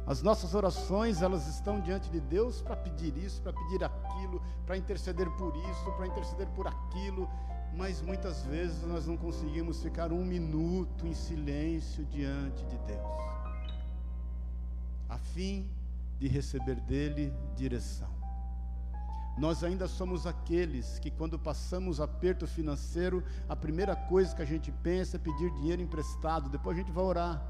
As 0.07 0.21
nossas 0.21 0.55
orações, 0.55 1.21
elas 1.21 1.47
estão 1.47 1.81
diante 1.81 2.09
de 2.09 2.21
Deus 2.21 2.61
para 2.61 2.77
pedir 2.77 3.15
isso, 3.17 3.41
para 3.41 3.51
pedir 3.51 3.83
aquilo, 3.83 4.41
para 4.65 4.77
interceder 4.77 5.29
por 5.31 5.53
isso, 5.69 5.91
para 5.97 6.07
interceder 6.07 6.47
por 6.49 6.65
aquilo, 6.65 7.29
mas 7.75 8.01
muitas 8.01 8.43
vezes 8.43 8.83
nós 8.83 9.05
não 9.05 9.17
conseguimos 9.17 9.83
ficar 9.83 10.13
um 10.13 10.23
minuto 10.23 11.05
em 11.05 11.13
silêncio 11.13 12.05
diante 12.05 12.65
de 12.65 12.77
Deus 12.79 13.40
a 15.11 15.17
fim 15.17 15.69
de 16.17 16.27
receber 16.29 16.79
dele 16.79 17.33
direção. 17.53 18.09
Nós 19.37 19.61
ainda 19.61 19.87
somos 19.87 20.25
aqueles 20.25 20.99
que, 20.99 21.11
quando 21.11 21.37
passamos 21.37 21.99
aperto 21.99 22.47
financeiro, 22.47 23.21
a 23.49 23.55
primeira 23.55 23.93
coisa 23.93 24.33
que 24.33 24.41
a 24.41 24.45
gente 24.45 24.71
pensa 24.71 25.17
é 25.17 25.19
pedir 25.19 25.51
dinheiro 25.51 25.81
emprestado, 25.81 26.49
depois 26.49 26.77
a 26.77 26.79
gente 26.79 26.93
vai 26.93 27.03
orar. 27.03 27.41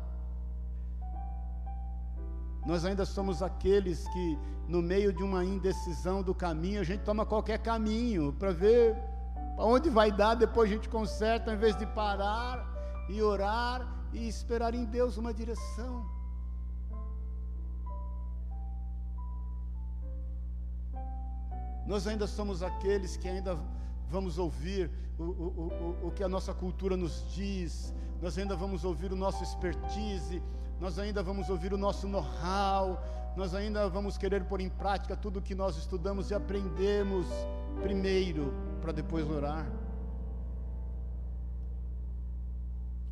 Nós 2.65 2.83
ainda 2.83 3.05
somos 3.05 3.43
aqueles 3.43 4.07
que, 4.09 4.39
no 4.67 4.81
meio 4.81 5.13
de 5.13 5.21
uma 5.21 5.43
indecisão 5.45 6.23
do 6.23 6.33
caminho, 6.33 6.81
a 6.81 6.83
gente 6.83 7.03
toma 7.03 7.25
qualquer 7.25 7.59
caminho 7.59 8.33
para 8.33 8.51
ver 8.51 8.95
para 9.55 9.65
onde 9.65 9.89
vai 9.89 10.11
dar, 10.11 10.33
depois 10.33 10.69
a 10.69 10.73
gente 10.73 10.89
conserta, 10.89 11.51
ao 11.51 11.57
invés 11.57 11.75
de 11.75 11.85
parar 11.85 13.05
e 13.07 13.21
orar 13.21 13.87
e 14.13 14.27
esperar 14.27 14.73
em 14.73 14.85
Deus 14.85 15.17
uma 15.17 15.33
direção. 15.33 16.20
Nós 21.85 22.07
ainda 22.07 22.27
somos 22.27 22.61
aqueles 22.61 23.17
que 23.17 23.27
ainda 23.27 23.57
vamos 24.09 24.37
ouvir 24.37 24.89
o, 25.17 25.23
o, 25.23 25.97
o, 26.03 26.07
o 26.07 26.11
que 26.11 26.23
a 26.23 26.29
nossa 26.29 26.53
cultura 26.53 26.97
nos 26.97 27.25
diz, 27.33 27.93
nós 28.21 28.37
ainda 28.37 28.55
vamos 28.55 28.83
ouvir 28.83 29.11
o 29.11 29.15
nosso 29.15 29.43
expertise, 29.43 30.41
nós 30.79 30.99
ainda 30.99 31.23
vamos 31.23 31.49
ouvir 31.49 31.73
o 31.73 31.77
nosso 31.77 32.07
know-how, 32.07 33.01
nós 33.35 33.55
ainda 33.55 33.87
vamos 33.87 34.17
querer 34.17 34.43
pôr 34.43 34.61
em 34.61 34.69
prática 34.69 35.15
tudo 35.15 35.39
o 35.39 35.41
que 35.41 35.55
nós 35.55 35.77
estudamos 35.77 36.29
e 36.29 36.33
aprendemos 36.33 37.25
primeiro, 37.81 38.53
para 38.81 38.91
depois 38.91 39.29
orar. 39.29 39.65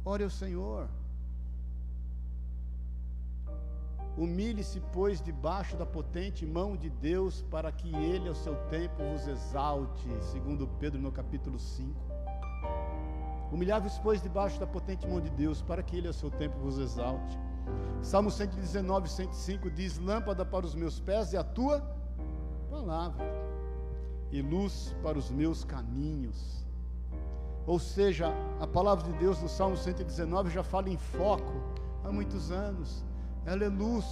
Ore 0.04 0.24
ao 0.24 0.30
Senhor. 0.30 0.90
Humilhe-se, 4.18 4.82
pois, 4.92 5.22
debaixo 5.22 5.78
da 5.78 5.86
potente 5.86 6.46
mão 6.46 6.76
de 6.76 6.90
Deus, 6.90 7.42
para 7.44 7.72
que 7.72 7.96
Ele, 7.96 8.28
ao 8.28 8.36
seu 8.36 8.56
tempo, 8.68 9.02
vos 9.12 9.28
exalte, 9.28 10.08
segundo 10.22 10.68
Pedro 10.80 11.00
no 11.00 11.12
capítulo 11.12 11.58
5. 11.58 11.94
Humilhai-vos, 13.52 13.98
pois, 14.00 14.22
debaixo 14.22 14.60
da 14.60 14.68
potente 14.68 15.08
mão 15.08 15.22
de 15.22 15.30
Deus, 15.30 15.62
para 15.62 15.82
que 15.82 15.96
Ele, 15.96 16.08
ao 16.08 16.14
seu 16.14 16.30
tempo, 16.30 16.60
vos 16.60 16.78
exalte. 16.78 17.40
Salmo 18.02 18.30
119, 18.30 19.10
105 19.10 19.70
diz: 19.72 19.98
Lâmpada 20.00 20.46
para 20.46 20.66
os 20.66 20.76
meus 20.76 21.00
pés 21.00 21.34
e 21.34 21.38
a 21.38 21.44
tua 21.44 21.82
palavra, 22.70 23.26
e 24.32 24.42
luz 24.42 24.96
para 25.02 25.18
os 25.18 25.32
meus 25.32 25.64
caminhos. 25.64 26.66
Ou 27.66 27.78
seja, 27.80 28.34
a 28.60 28.66
palavra 28.66 29.12
de 29.12 29.18
Deus 29.20 29.42
no 29.42 29.50
Salmo 29.50 29.78
119 29.78 30.50
já 30.50 30.64
fala 30.64 30.90
em 30.90 30.98
foco 30.98 31.54
há 32.04 32.12
muitos 32.12 32.52
anos. 32.52 33.06
Ela 33.50 33.64
é 33.64 33.68
luz, 33.68 34.06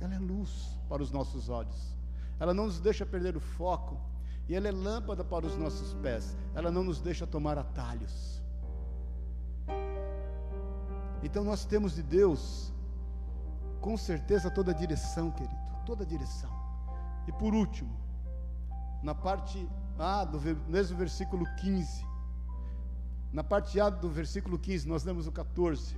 ela 0.00 0.14
é 0.14 0.18
luz 0.18 0.78
para 0.88 1.02
os 1.02 1.10
nossos 1.10 1.48
olhos. 1.48 1.96
Ela 2.38 2.54
não 2.54 2.66
nos 2.66 2.78
deixa 2.78 3.04
perder 3.04 3.36
o 3.36 3.40
foco, 3.40 4.00
e 4.48 4.54
ela 4.54 4.68
é 4.68 4.70
lâmpada 4.70 5.24
para 5.24 5.44
os 5.44 5.56
nossos 5.56 5.92
pés. 5.94 6.36
Ela 6.54 6.70
não 6.70 6.84
nos 6.84 7.00
deixa 7.00 7.26
tomar 7.26 7.58
atalhos. 7.58 8.40
Então 11.20 11.42
nós 11.42 11.64
temos 11.64 11.96
de 11.96 12.02
Deus, 12.04 12.72
com 13.80 13.96
certeza, 13.96 14.48
toda 14.48 14.70
a 14.70 14.74
direção, 14.74 15.32
querido, 15.32 15.56
toda 15.84 16.04
a 16.04 16.06
direção. 16.06 16.50
E 17.26 17.32
por 17.32 17.52
último, 17.52 17.96
na 19.02 19.16
parte 19.16 19.68
A 19.98 20.24
do 20.24 20.40
mesmo 20.68 20.96
versículo 20.96 21.44
15, 21.56 22.06
na 23.32 23.42
parte 23.42 23.80
A 23.80 23.90
do 23.90 24.08
versículo 24.08 24.60
15, 24.60 24.86
nós 24.86 25.02
lemos 25.02 25.26
o 25.26 25.32
14, 25.32 25.96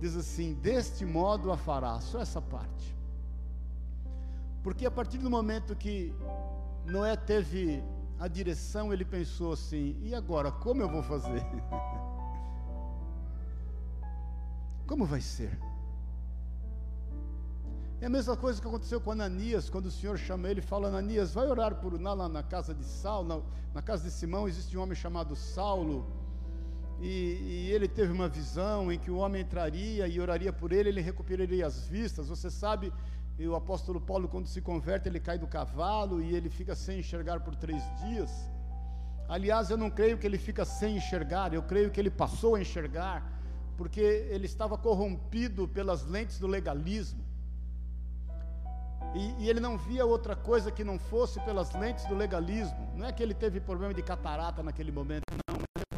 diz 0.00 0.16
assim: 0.16 0.54
Deste 0.54 1.04
modo 1.04 1.52
a 1.52 1.56
fará, 1.56 2.00
só 2.00 2.20
essa 2.20 2.40
parte. 2.40 2.96
Porque 4.62 4.86
a 4.86 4.90
partir 4.90 5.18
do 5.18 5.30
momento 5.30 5.76
que 5.76 6.14
Noé 6.86 7.16
teve 7.16 7.82
a 8.18 8.28
direção, 8.28 8.92
ele 8.92 9.04
pensou 9.04 9.52
assim: 9.52 9.96
e 10.02 10.14
agora, 10.14 10.50
como 10.50 10.82
eu 10.82 10.88
vou 10.88 11.02
fazer? 11.02 11.44
Como 14.86 15.06
vai 15.06 15.20
ser? 15.20 15.56
É 18.00 18.06
a 18.06 18.10
mesma 18.10 18.36
coisa 18.36 18.60
que 18.60 18.66
aconteceu 18.66 19.00
com 19.00 19.12
Ananias, 19.12 19.70
quando 19.70 19.86
o 19.86 19.90
Senhor 19.90 20.18
chama 20.18 20.48
ele 20.48 20.58
e 20.60 20.62
fala: 20.62 20.88
Ananias, 20.88 21.32
vai 21.32 21.46
orar 21.46 21.76
por 21.76 22.00
lá, 22.00 22.12
lá 22.12 22.28
na 22.28 22.42
casa 22.42 22.74
de 22.74 22.84
Saulo, 22.84 23.28
na, 23.28 23.40
na, 23.74 23.82
casa 23.82 24.04
de 24.04 24.10
Simão, 24.10 24.48
existe 24.48 24.76
um 24.76 24.82
homem 24.82 24.96
chamado 24.96 25.36
Saulo, 25.36 26.06
e, 27.00 27.66
e, 27.68 27.72
ele 27.72 27.88
teve 27.88 28.12
uma 28.12 28.28
visão 28.28 28.92
em 28.92 28.98
que 28.98 29.10
o 29.10 29.16
homem 29.16 29.42
entraria 29.42 30.06
e 30.06 30.20
oraria 30.20 30.52
por 30.52 30.70
ele, 30.72 30.90
ele 30.90 31.00
recuperaria 31.00 31.66
as 31.66 31.86
vistas. 31.88 32.28
Você 32.28 32.50
sabe, 32.50 32.92
o 33.38 33.54
apóstolo 33.54 34.00
Paulo, 34.00 34.28
quando 34.28 34.46
se 34.46 34.60
converte, 34.60 35.08
ele 35.08 35.18
cai 35.18 35.38
do 35.38 35.46
cavalo 35.46 36.20
e 36.20 36.34
ele 36.34 36.50
fica 36.50 36.74
sem 36.74 36.98
enxergar 36.98 37.40
por 37.40 37.56
três 37.56 37.82
dias. 38.02 38.30
Aliás, 39.28 39.70
eu 39.70 39.76
não 39.76 39.90
creio 39.90 40.18
que 40.18 40.26
ele 40.26 40.38
fica 40.38 40.64
sem 40.64 40.96
enxergar, 40.96 41.54
eu 41.54 41.62
creio 41.62 41.90
que 41.90 41.98
ele 41.98 42.10
passou 42.10 42.56
a 42.56 42.60
enxergar 42.60 43.40
porque 43.76 44.00
ele 44.00 44.44
estava 44.44 44.76
corrompido 44.76 45.66
pelas 45.66 46.04
lentes 46.04 46.38
do 46.38 46.46
legalismo. 46.46 47.24
E, 49.14 49.42
e, 49.42 49.48
ele 49.48 49.58
não 49.58 49.78
via 49.78 50.04
outra 50.04 50.36
coisa 50.36 50.70
que 50.70 50.84
não 50.84 50.98
fosse 50.98 51.40
pelas 51.40 51.72
lentes 51.72 52.04
do 52.04 52.14
legalismo. 52.14 52.92
Não 52.94 53.06
é 53.06 53.12
que 53.12 53.22
ele 53.22 53.32
teve 53.32 53.58
problema 53.58 53.94
de 53.94 54.02
catarata 54.02 54.62
naquele 54.62 54.92
momento, 54.92 55.24
não. 55.48 55.89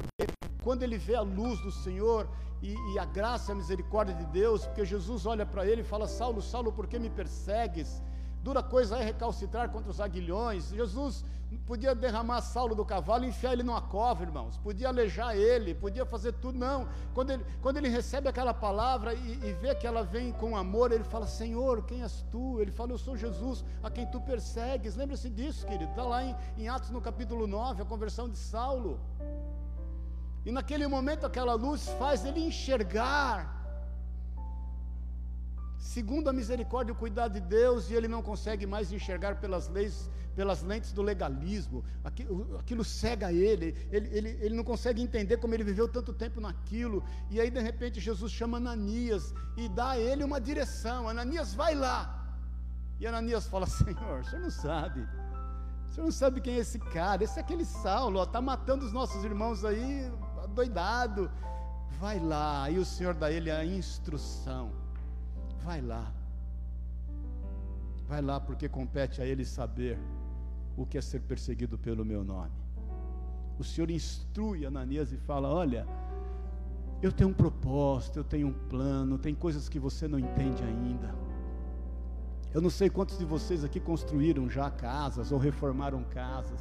Quando 0.62 0.82
ele 0.82 0.98
vê 0.98 1.14
a 1.14 1.22
luz 1.22 1.60
do 1.60 1.70
Senhor 1.70 2.28
e, 2.62 2.74
e 2.92 2.98
a 2.98 3.04
graça 3.04 3.50
e 3.50 3.52
a 3.52 3.56
misericórdia 3.56 4.14
de 4.14 4.26
Deus, 4.26 4.64
porque 4.66 4.84
Jesus 4.84 5.26
olha 5.26 5.44
para 5.44 5.66
ele 5.66 5.82
e 5.82 5.84
fala: 5.84 6.06
Saulo, 6.06 6.40
Saulo, 6.40 6.72
por 6.72 6.86
que 6.86 6.98
me 6.98 7.10
persegues? 7.10 8.02
Dura 8.42 8.62
coisa 8.62 8.98
é 8.98 9.04
recalcitrar 9.04 9.70
contra 9.70 9.90
os 9.90 10.00
aguilhões. 10.00 10.70
Jesus 10.70 11.24
podia 11.66 11.94
derramar 11.94 12.40
Saulo 12.40 12.74
do 12.74 12.84
cavalo 12.84 13.24
e 13.24 13.28
enfiar 13.28 13.52
ele 13.52 13.62
numa 13.62 13.80
cova, 13.80 14.22
irmãos. 14.22 14.56
Podia 14.58 14.88
alejar 14.88 15.36
ele, 15.36 15.74
podia 15.74 16.04
fazer 16.04 16.32
tudo. 16.32 16.58
Não. 16.58 16.88
Quando 17.14 17.30
ele, 17.30 17.46
quando 17.60 17.76
ele 17.76 17.88
recebe 17.88 18.28
aquela 18.28 18.52
palavra 18.52 19.14
e, 19.14 19.32
e 19.44 19.52
vê 19.52 19.74
que 19.74 19.86
ela 19.86 20.02
vem 20.02 20.32
com 20.32 20.56
amor, 20.56 20.90
ele 20.90 21.04
fala: 21.04 21.26
Senhor, 21.26 21.84
quem 21.84 22.02
és 22.02 22.24
tu? 22.30 22.60
Ele 22.60 22.72
fala: 22.72 22.92
Eu 22.92 22.98
sou 22.98 23.16
Jesus, 23.16 23.64
a 23.82 23.90
quem 23.90 24.06
tu 24.06 24.20
persegues. 24.20 24.96
Lembre-se 24.96 25.30
disso, 25.30 25.66
querido. 25.66 25.90
Está 25.90 26.04
lá 26.04 26.24
em, 26.24 26.34
em 26.58 26.68
Atos 26.68 26.90
no 26.90 27.00
capítulo 27.00 27.46
9, 27.46 27.82
a 27.82 27.84
conversão 27.84 28.28
de 28.28 28.36
Saulo. 28.36 28.98
E 30.44 30.50
naquele 30.50 30.86
momento 30.86 31.24
aquela 31.24 31.54
luz 31.54 31.88
faz 31.98 32.24
ele 32.24 32.40
enxergar. 32.40 33.62
Segundo 35.78 36.28
a 36.28 36.32
misericórdia 36.32 36.92
e 36.92 36.94
o 36.94 36.98
cuidado 36.98 37.34
de 37.34 37.40
Deus, 37.40 37.90
e 37.90 37.94
ele 37.94 38.08
não 38.08 38.22
consegue 38.22 38.66
mais 38.66 38.92
enxergar 38.92 39.40
pelas 39.40 39.68
leis, 39.68 40.08
pelas 40.34 40.62
lentes 40.62 40.92
do 40.92 41.02
legalismo, 41.02 41.84
aquilo, 42.04 42.56
aquilo 42.58 42.84
cega 42.84 43.32
ele, 43.32 43.76
ele, 43.90 44.08
ele, 44.16 44.28
ele 44.40 44.54
não 44.54 44.64
consegue 44.64 45.02
entender 45.02 45.36
como 45.38 45.54
ele 45.54 45.64
viveu 45.64 45.88
tanto 45.88 46.12
tempo 46.12 46.40
naquilo, 46.40 47.04
e 47.30 47.40
aí 47.40 47.50
de 47.50 47.60
repente 47.60 48.00
Jesus 48.00 48.30
chama 48.32 48.56
Ananias 48.58 49.34
e 49.56 49.68
dá 49.68 49.90
a 49.90 49.98
ele 49.98 50.24
uma 50.24 50.40
direção: 50.40 51.08
Ananias, 51.08 51.52
vai 51.52 51.74
lá. 51.74 52.18
E 53.00 53.06
Ananias 53.06 53.46
fala: 53.46 53.66
Senhor, 53.78 54.20
o 54.20 54.24
senhor 54.24 54.42
não 54.42 54.50
sabe, 54.50 55.00
o 55.00 55.92
senhor 55.92 56.04
não 56.04 56.12
sabe 56.12 56.40
quem 56.40 56.54
é 56.54 56.58
esse 56.58 56.78
cara, 56.78 57.24
esse 57.24 57.38
é 57.38 57.42
aquele 57.42 57.64
Saulo, 57.64 58.22
está 58.22 58.40
matando 58.40 58.86
os 58.86 58.92
nossos 58.92 59.24
irmãos 59.24 59.64
aí, 59.64 60.10
doidado. 60.52 61.30
Vai 62.00 62.18
lá, 62.18 62.70
e 62.70 62.78
o 62.78 62.84
Senhor 62.84 63.14
dá 63.14 63.30
ele 63.30 63.50
a 63.50 63.64
instrução 63.64 64.72
Vai 65.64 65.80
lá. 65.80 66.12
Vai 68.08 68.20
lá, 68.20 68.40
porque 68.40 68.68
compete 68.68 69.22
a 69.22 69.26
ele 69.26 69.44
saber 69.44 69.98
o 70.76 70.84
que 70.84 70.98
é 70.98 71.00
ser 71.00 71.20
perseguido 71.20 71.78
pelo 71.78 72.04
meu 72.04 72.24
nome. 72.24 72.50
O 73.58 73.64
Senhor 73.64 73.90
instrui 73.90 74.66
Ananias 74.66 75.12
e 75.12 75.16
fala: 75.16 75.48
Olha, 75.48 75.86
eu 77.00 77.12
tenho 77.12 77.30
um 77.30 77.34
propósito, 77.34 78.18
eu 78.18 78.24
tenho 78.24 78.48
um 78.48 78.52
plano, 78.52 79.18
tem 79.18 79.34
coisas 79.34 79.68
que 79.68 79.78
você 79.78 80.08
não 80.08 80.18
entende 80.18 80.62
ainda. 80.64 81.14
Eu 82.52 82.60
não 82.60 82.70
sei 82.70 82.90
quantos 82.90 83.18
de 83.18 83.24
vocês 83.24 83.64
aqui 83.64 83.80
construíram 83.80 84.50
já 84.50 84.68
casas 84.68 85.30
ou 85.30 85.38
reformaram 85.38 86.02
casas. 86.04 86.60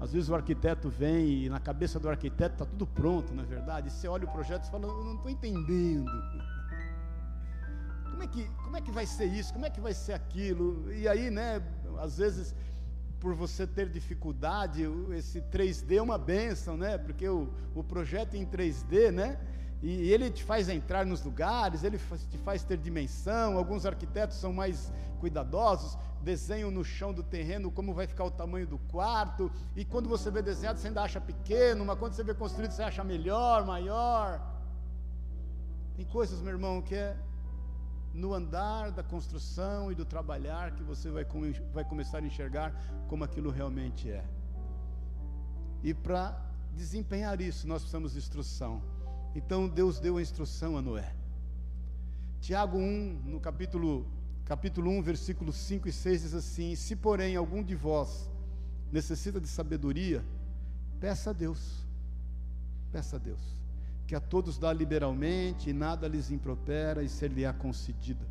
Às 0.00 0.12
vezes 0.12 0.28
o 0.28 0.34
arquiteto 0.34 0.88
vem 0.88 1.44
e 1.44 1.48
na 1.48 1.60
cabeça 1.60 1.98
do 1.98 2.08
arquiteto 2.08 2.54
está 2.54 2.64
tudo 2.64 2.86
pronto, 2.86 3.34
na 3.34 3.42
é 3.42 3.46
verdade. 3.46 3.88
E 3.88 3.90
você 3.90 4.08
olha 4.08 4.24
o 4.24 4.32
projeto 4.32 4.64
e 4.64 4.70
fala: 4.70 4.86
Eu 4.86 5.04
não 5.04 5.14
estou 5.14 5.30
entendendo 5.30 6.10
como 8.10 8.22
é 8.22 8.26
que, 8.26 8.48
como 8.62 8.76
é 8.76 8.80
que 8.80 8.90
vai 8.90 9.06
ser 9.06 9.26
isso? 9.26 9.52
Como 9.52 9.66
é 9.66 9.70
que 9.70 9.80
vai 9.80 9.94
ser 9.94 10.12
aquilo? 10.12 10.92
E 10.92 11.08
aí, 11.08 11.30
né, 11.30 11.62
às 11.98 12.18
vezes, 12.18 12.54
por 13.20 13.34
você 13.34 13.66
ter 13.66 13.88
dificuldade, 13.88 14.84
esse 15.12 15.40
3D 15.40 15.96
é 15.96 16.02
uma 16.02 16.18
benção, 16.18 16.76
né? 16.76 16.98
Porque 16.98 17.28
o, 17.28 17.48
o 17.74 17.82
projeto 17.82 18.34
em 18.34 18.44
3D, 18.44 19.10
né? 19.10 19.38
E 19.86 20.10
ele 20.10 20.30
te 20.30 20.42
faz 20.42 20.70
entrar 20.70 21.04
nos 21.04 21.22
lugares, 21.22 21.84
ele 21.84 21.98
te 22.30 22.38
faz 22.38 22.64
ter 22.64 22.78
dimensão. 22.78 23.58
Alguns 23.58 23.84
arquitetos 23.84 24.38
são 24.38 24.50
mais 24.50 24.90
cuidadosos, 25.20 25.98
desenham 26.22 26.70
no 26.70 26.82
chão 26.82 27.12
do 27.12 27.22
terreno 27.22 27.70
como 27.70 27.92
vai 27.92 28.06
ficar 28.06 28.24
o 28.24 28.30
tamanho 28.30 28.66
do 28.66 28.78
quarto. 28.78 29.52
E 29.76 29.84
quando 29.84 30.08
você 30.08 30.30
vê 30.30 30.40
desenhado, 30.40 30.78
você 30.78 30.88
ainda 30.88 31.02
acha 31.02 31.20
pequeno, 31.20 31.84
mas 31.84 31.98
quando 31.98 32.14
você 32.14 32.24
vê 32.24 32.32
construído, 32.32 32.70
você 32.70 32.82
acha 32.82 33.04
melhor, 33.04 33.66
maior. 33.66 34.40
Tem 35.94 36.06
coisas, 36.06 36.40
meu 36.40 36.54
irmão, 36.54 36.80
que 36.80 36.94
é 36.94 37.14
no 38.14 38.32
andar 38.32 38.90
da 38.90 39.02
construção 39.02 39.92
e 39.92 39.94
do 39.94 40.06
trabalhar 40.06 40.70
que 40.70 40.82
você 40.82 41.10
vai, 41.10 41.26
vai 41.74 41.84
começar 41.84 42.20
a 42.20 42.26
enxergar 42.26 42.72
como 43.06 43.22
aquilo 43.22 43.50
realmente 43.50 44.10
é. 44.10 44.24
E 45.82 45.92
para 45.92 46.42
desempenhar 46.72 47.38
isso, 47.42 47.68
nós 47.68 47.82
precisamos 47.82 48.12
de 48.12 48.18
instrução. 48.18 48.93
Então 49.34 49.68
Deus 49.68 49.98
deu 49.98 50.16
a 50.16 50.22
instrução 50.22 50.76
a 50.76 50.82
Noé. 50.82 51.12
Tiago 52.40 52.78
1, 52.78 53.22
no 53.24 53.40
capítulo, 53.40 54.06
capítulo 54.44 54.90
1, 54.90 55.02
versículos 55.02 55.56
5 55.56 55.88
e 55.88 55.92
6 55.92 56.22
diz 56.22 56.34
assim: 56.34 56.74
Se 56.76 56.94
porém 56.94 57.34
algum 57.34 57.62
de 57.62 57.74
vós 57.74 58.30
necessita 58.92 59.40
de 59.40 59.48
sabedoria, 59.48 60.24
peça 61.00 61.30
a 61.30 61.32
Deus. 61.32 61.84
Peça 62.92 63.16
a 63.16 63.18
Deus. 63.18 63.40
que 64.06 64.14
a 64.14 64.20
todos 64.20 64.58
dá 64.58 64.70
liberalmente, 64.70 65.70
e 65.70 65.72
nada 65.72 66.06
lhes 66.06 66.30
impropera, 66.30 67.02
e 67.02 67.08
ser-lhe-á 67.08 67.54
concedida. 67.54 68.26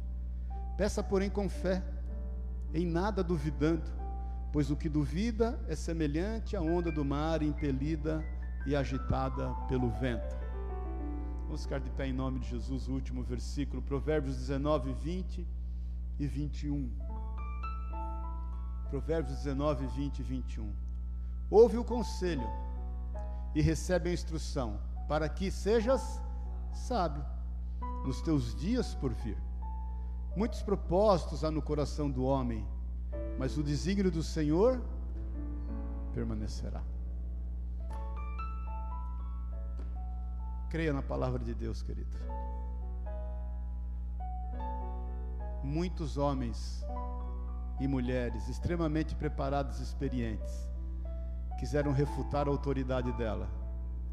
Peça, 0.77 1.03
porém, 1.03 1.31
com 1.31 1.49
fé, 1.49 1.83
em 2.71 2.85
nada 2.85 3.23
duvidando, 3.23 3.91
pois 4.51 4.69
o 4.69 4.75
que 4.75 4.87
duvida 4.87 5.59
é 5.67 5.75
semelhante 5.75 6.55
à 6.55 6.61
onda 6.61 6.91
do 6.91 7.03
mar 7.03 7.41
impelida 7.41 8.23
e 8.67 8.75
agitada 8.75 9.51
pelo 9.67 9.89
vento. 9.89 10.42
Vamos 11.53 11.65
ficar 11.65 11.79
de 11.79 11.89
pé 11.91 12.07
em 12.07 12.13
nome 12.13 12.39
de 12.39 12.49
Jesus, 12.49 12.87
o 12.87 12.93
último 12.93 13.21
versículo, 13.21 13.79
Provérbios 13.79 14.35
19, 14.37 14.91
20 14.91 15.47
e 16.17 16.25
21. 16.25 16.89
Provérbios 18.89 19.37
19, 19.37 19.85
20 19.85 20.17
e 20.17 20.23
21. 20.23 20.73
Ouve 21.51 21.77
o 21.77 21.83
conselho 21.83 22.49
e 23.53 23.61
recebe 23.61 24.09
a 24.09 24.13
instrução, 24.13 24.79
para 25.07 25.29
que 25.29 25.51
sejas 25.51 26.19
sábio 26.73 27.23
nos 28.03 28.19
teus 28.23 28.55
dias 28.55 28.95
por 28.95 29.13
vir. 29.13 29.37
Muitos 30.35 30.63
propósitos 30.63 31.43
há 31.43 31.51
no 31.51 31.61
coração 31.61 32.09
do 32.09 32.23
homem, 32.23 32.65
mas 33.37 33.59
o 33.59 33.61
desígnio 33.61 34.09
do 34.09 34.23
Senhor 34.23 34.81
permanecerá. 36.15 36.81
Creia 40.73 40.91
na 40.91 41.03
palavra 41.03 41.37
de 41.37 41.53
Deus, 41.53 41.83
querido. 41.83 42.17
Muitos 45.63 46.17
homens 46.17 46.83
e 47.79 47.87
mulheres 47.87 48.49
extremamente 48.49 49.13
preparados 49.13 49.79
e 49.79 49.83
experientes 49.83 50.67
quiseram 51.59 51.91
refutar 51.91 52.47
a 52.47 52.49
autoridade 52.49 53.11
dela, 53.11 53.47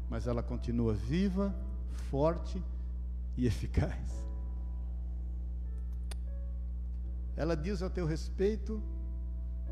mas 0.07 0.27
ela 0.27 0.43
continua 0.43 0.93
viva, 0.93 1.51
forte 2.11 2.63
e 3.35 3.47
eficaz. 3.47 4.23
Ela 7.35 7.57
diz 7.57 7.81
a 7.81 7.89
teu 7.89 8.05
respeito 8.05 8.79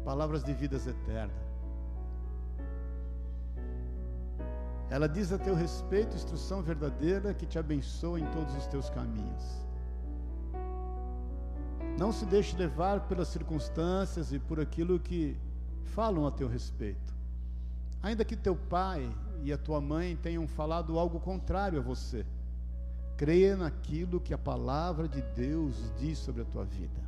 palavras 0.03 0.43
de 0.43 0.55
vidas 0.55 0.87
eternas. 0.87 1.48
Ela 4.89 5.07
diz 5.07 5.31
a 5.31 5.37
teu 5.37 5.53
respeito 5.53 6.15
instrução 6.15 6.63
verdadeira 6.63 7.33
que 7.33 7.45
te 7.45 7.59
abençoa 7.59 8.19
em 8.19 8.25
todos 8.31 8.55
os 8.55 8.65
teus 8.65 8.89
caminhos. 8.89 9.43
Não 11.97 12.11
se 12.11 12.25
deixe 12.25 12.55
levar 12.57 13.01
pelas 13.07 13.27
circunstâncias 13.27 14.31
e 14.31 14.39
por 14.39 14.59
aquilo 14.59 14.99
que 14.99 15.37
falam 15.83 16.25
a 16.25 16.31
teu 16.31 16.47
respeito. 16.47 17.13
Ainda 18.01 18.25
que 18.25 18.35
teu 18.35 18.55
pai 18.55 19.13
e 19.43 19.53
a 19.53 19.57
tua 19.57 19.79
mãe 19.79 20.15
tenham 20.15 20.47
falado 20.47 20.97
algo 20.97 21.19
contrário 21.19 21.79
a 21.79 21.83
você, 21.83 22.25
creia 23.17 23.57
naquilo 23.57 24.19
que 24.19 24.33
a 24.33 24.37
palavra 24.37 25.07
de 25.07 25.21
Deus 25.21 25.75
diz 25.99 26.17
sobre 26.17 26.41
a 26.41 26.45
tua 26.45 26.63
vida. 26.63 27.01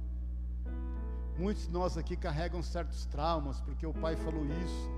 Muitos 1.37 1.65
de 1.65 1.71
nós 1.71 1.97
aqui 1.97 2.15
carregam 2.15 2.61
certos 2.61 3.05
traumas 3.05 3.61
porque 3.61 3.87
o 3.87 3.93
pai 3.93 4.15
falou 4.17 4.45
isso, 4.45 4.91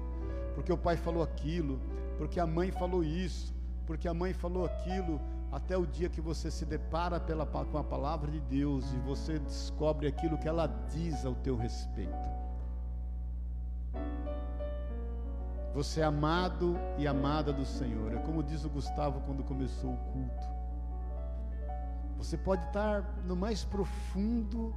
porque 0.56 0.72
o 0.72 0.78
pai 0.78 0.98
falou 0.98 1.24
aquilo, 1.24 1.80
porque 2.18 2.40
a 2.40 2.48
mãe 2.48 2.72
falou 2.72 3.04
isso, 3.04 3.54
porque 3.86 4.08
a 4.08 4.14
mãe 4.14 4.34
falou 4.34 4.66
aquilo, 4.66 5.20
até 5.52 5.78
o 5.78 5.86
dia 5.86 6.10
que 6.10 6.22
você 6.22 6.50
se 6.50 6.66
depara 6.66 7.20
pela, 7.20 7.46
com 7.46 7.78
a 7.78 7.84
palavra 7.84 8.32
de 8.32 8.40
Deus 8.40 8.92
e 8.92 8.98
você 8.98 9.38
descobre 9.40 10.08
aquilo 10.08 10.38
que 10.38 10.48
ela 10.48 10.68
diz 10.92 11.26
ao 11.26 11.36
teu 11.36 11.56
respeito. 11.56 12.34
Você 15.74 16.02
é 16.02 16.04
amado 16.04 16.76
e 16.98 17.08
amada 17.08 17.52
do 17.52 17.66
Senhor. 17.66 18.14
É 18.14 18.20
como 18.20 18.44
diz 18.44 18.64
o 18.64 18.70
Gustavo 18.70 19.22
quando 19.22 19.44
começou 19.44 19.94
o 19.94 19.98
culto. 19.98 20.48
Você 22.18 22.38
pode 22.38 22.66
estar 22.66 23.02
no 23.26 23.36
mais 23.36 23.64
profundo 23.64 24.74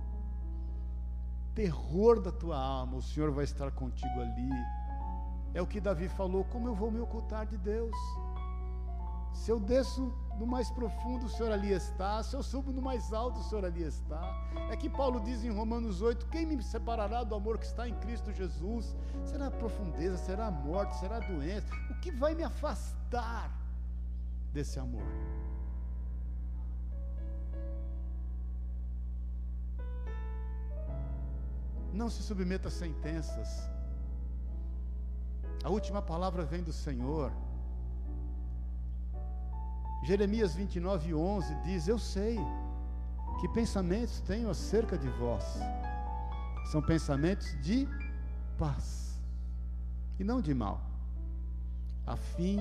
terror 1.55 2.20
da 2.20 2.33
tua 2.33 2.59
alma, 2.59 2.97
o 2.97 3.03
Senhor 3.03 3.31
vai 3.31 3.45
estar 3.45 3.70
contigo 3.70 4.20
ali. 4.20 4.51
É 5.57 5.62
o 5.62 5.66
que 5.66 5.80
Davi 5.80 6.07
falou: 6.07 6.44
como 6.52 6.68
eu 6.68 6.74
vou 6.74 6.90
me 6.90 7.00
ocultar 7.00 7.46
de 7.46 7.57
Deus? 7.57 7.96
Se 9.32 9.50
eu 9.50 9.59
desço 9.59 10.02
no 10.38 10.46
mais 10.46 10.70
profundo, 10.70 11.24
o 11.24 11.28
Senhor 11.30 11.50
ali 11.50 11.72
está. 11.72 12.22
Se 12.22 12.36
eu 12.36 12.42
subo 12.42 12.72
no 12.72 12.82
mais 12.82 13.11
alto, 13.11 13.40
o 13.40 13.42
Senhor 13.42 13.64
ali 13.64 13.82
está. 13.82 14.22
É 14.70 14.76
que 14.76 14.90
Paulo 14.90 15.18
diz 15.18 15.42
em 15.44 15.50
Romanos 15.50 16.02
8: 16.02 16.26
Quem 16.26 16.44
me 16.44 16.62
separará 16.62 17.24
do 17.24 17.34
amor 17.34 17.57
que 17.57 17.64
está 17.64 17.88
em 17.88 17.94
Cristo 18.00 18.34
Jesus? 18.34 18.94
Será 19.24 19.46
a 19.46 19.50
profundeza, 19.50 20.18
será 20.18 20.48
a 20.48 20.50
morte, 20.50 20.98
será 20.98 21.16
a 21.16 21.20
doença? 21.20 21.66
O 21.90 21.94
que 22.00 22.11
vai 22.11 22.34
me 22.34 22.42
afastar 22.42 23.50
desse 24.52 24.78
amor? 24.78 25.09
Não 31.94 32.11
se 32.11 32.22
submeta 32.22 32.68
a 32.68 32.70
sentenças. 32.70 33.76
A 35.64 35.70
última 35.70 36.00
palavra 36.00 36.44
vem 36.44 36.62
do 36.62 36.72
Senhor. 36.72 37.32
Jeremias 40.04 40.54
29, 40.54 41.14
11 41.14 41.54
diz: 41.62 41.88
Eu 41.88 41.98
sei 41.98 42.38
que 43.40 43.48
pensamentos 43.48 44.20
tenho 44.20 44.48
acerca 44.48 44.96
de 44.96 45.09
vós, 45.09 45.44
são 46.70 46.80
pensamentos 46.80 47.48
de 47.61 47.88
paz 48.57 49.20
e 50.18 50.24
não 50.24 50.40
de 50.40 50.54
mal, 50.54 50.80
a 52.07 52.16
fim 52.16 52.59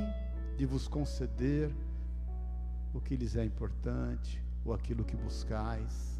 de 0.57 0.65
vos 0.65 0.87
conceder 0.87 1.73
o 2.93 2.99
que 2.99 3.15
lhes 3.15 3.35
é 3.35 3.45
importante 3.45 4.43
ou 4.65 4.73
aquilo 4.73 5.05
que 5.05 5.15
buscais. 5.15 6.19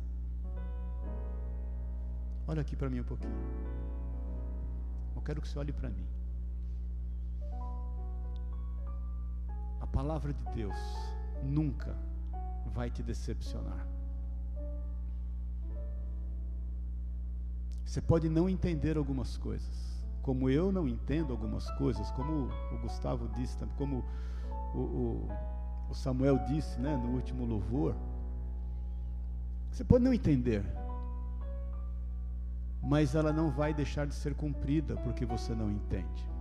Olha 2.47 2.61
aqui 2.61 2.75
para 2.75 2.89
mim 2.89 2.99
um 2.99 3.03
pouquinho. 3.03 3.33
Eu 5.15 5.21
quero 5.21 5.41
que 5.41 5.47
você 5.47 5.57
olhe 5.57 5.73
para 5.73 5.89
mim. 5.89 6.14
Palavra 9.95 10.33
de 10.33 10.43
Deus 10.53 10.75
nunca 11.41 11.95
vai 12.73 12.91
te 12.91 13.01
decepcionar. 13.01 13.87
Você 17.85 18.01
pode 18.01 18.27
não 18.27 18.49
entender 18.49 18.97
algumas 18.97 19.37
coisas, 19.37 20.05
como 20.21 20.49
eu 20.49 20.69
não 20.69 20.85
entendo 20.85 21.31
algumas 21.31 21.71
coisas, 21.77 22.11
como 22.11 22.49
o 22.73 22.77
Gustavo 22.81 23.29
disse, 23.29 23.57
como 23.77 24.03
o, 24.73 24.79
o, 24.79 25.29
o 25.89 25.95
Samuel 25.95 26.39
disse 26.39 26.77
né, 26.77 26.97
no 26.97 27.11
último 27.11 27.45
louvor. 27.45 27.95
Você 29.71 29.85
pode 29.85 30.03
não 30.03 30.13
entender, 30.13 30.65
mas 32.83 33.15
ela 33.15 33.31
não 33.31 33.49
vai 33.49 33.73
deixar 33.73 34.05
de 34.05 34.13
ser 34.13 34.35
cumprida 34.35 34.97
porque 34.97 35.25
você 35.25 35.55
não 35.55 35.71
entende. 35.71 36.34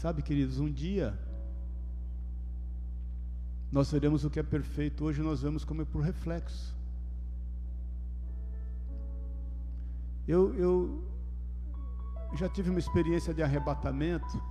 Sabe, 0.00 0.22
queridos, 0.22 0.58
um 0.58 0.72
dia 0.72 1.12
nós 3.70 3.92
veremos 3.92 4.24
o 4.24 4.30
que 4.30 4.40
é 4.40 4.42
perfeito, 4.42 5.04
hoje 5.04 5.20
nós 5.20 5.42
vemos 5.42 5.62
como 5.62 5.82
é 5.82 5.84
por 5.84 6.00
reflexo. 6.00 6.74
Eu, 10.26 10.54
eu 10.54 11.04
já 12.34 12.48
tive 12.48 12.70
uma 12.70 12.78
experiência 12.78 13.34
de 13.34 13.42
arrebatamento, 13.42 14.42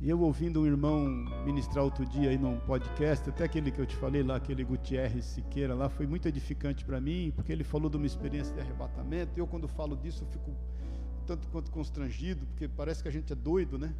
e 0.00 0.08
eu 0.08 0.18
ouvindo 0.22 0.62
um 0.62 0.66
irmão 0.66 1.04
ministrar 1.44 1.84
outro 1.84 2.06
dia 2.06 2.30
aí 2.30 2.38
num 2.38 2.58
podcast, 2.60 3.28
até 3.28 3.44
aquele 3.44 3.70
que 3.70 3.78
eu 3.78 3.84
te 3.84 3.94
falei 3.94 4.22
lá, 4.22 4.36
aquele 4.36 4.64
Gutierrez 4.64 5.26
Siqueira 5.26 5.74
lá, 5.74 5.90
foi 5.90 6.06
muito 6.06 6.26
edificante 6.26 6.82
para 6.82 6.98
mim, 6.98 7.30
porque 7.36 7.52
ele 7.52 7.62
falou 7.62 7.90
de 7.90 7.98
uma 7.98 8.06
experiência 8.06 8.54
de 8.54 8.60
arrebatamento. 8.62 9.32
Eu, 9.36 9.46
quando 9.46 9.68
falo 9.68 9.98
disso, 9.98 10.24
eu 10.24 10.28
fico 10.28 10.50
tanto 11.30 11.46
quanto 11.48 11.70
constrangido, 11.70 12.44
porque 12.46 12.66
parece 12.66 13.00
que 13.02 13.08
a 13.08 13.12
gente 13.12 13.32
é 13.32 13.36
doido, 13.36 13.78
né? 13.78 13.94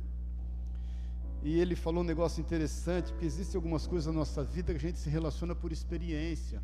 E 1.44 1.60
ele 1.60 1.76
falou 1.76 2.02
um 2.02 2.06
negócio 2.06 2.40
interessante, 2.40 3.12
porque 3.12 3.24
existem 3.24 3.56
algumas 3.56 3.86
coisas 3.86 4.12
na 4.12 4.18
nossa 4.18 4.42
vida 4.42 4.72
que 4.72 4.78
a 4.78 4.88
gente 4.88 4.98
se 4.98 5.08
relaciona 5.08 5.54
por 5.54 5.70
experiência. 5.70 6.60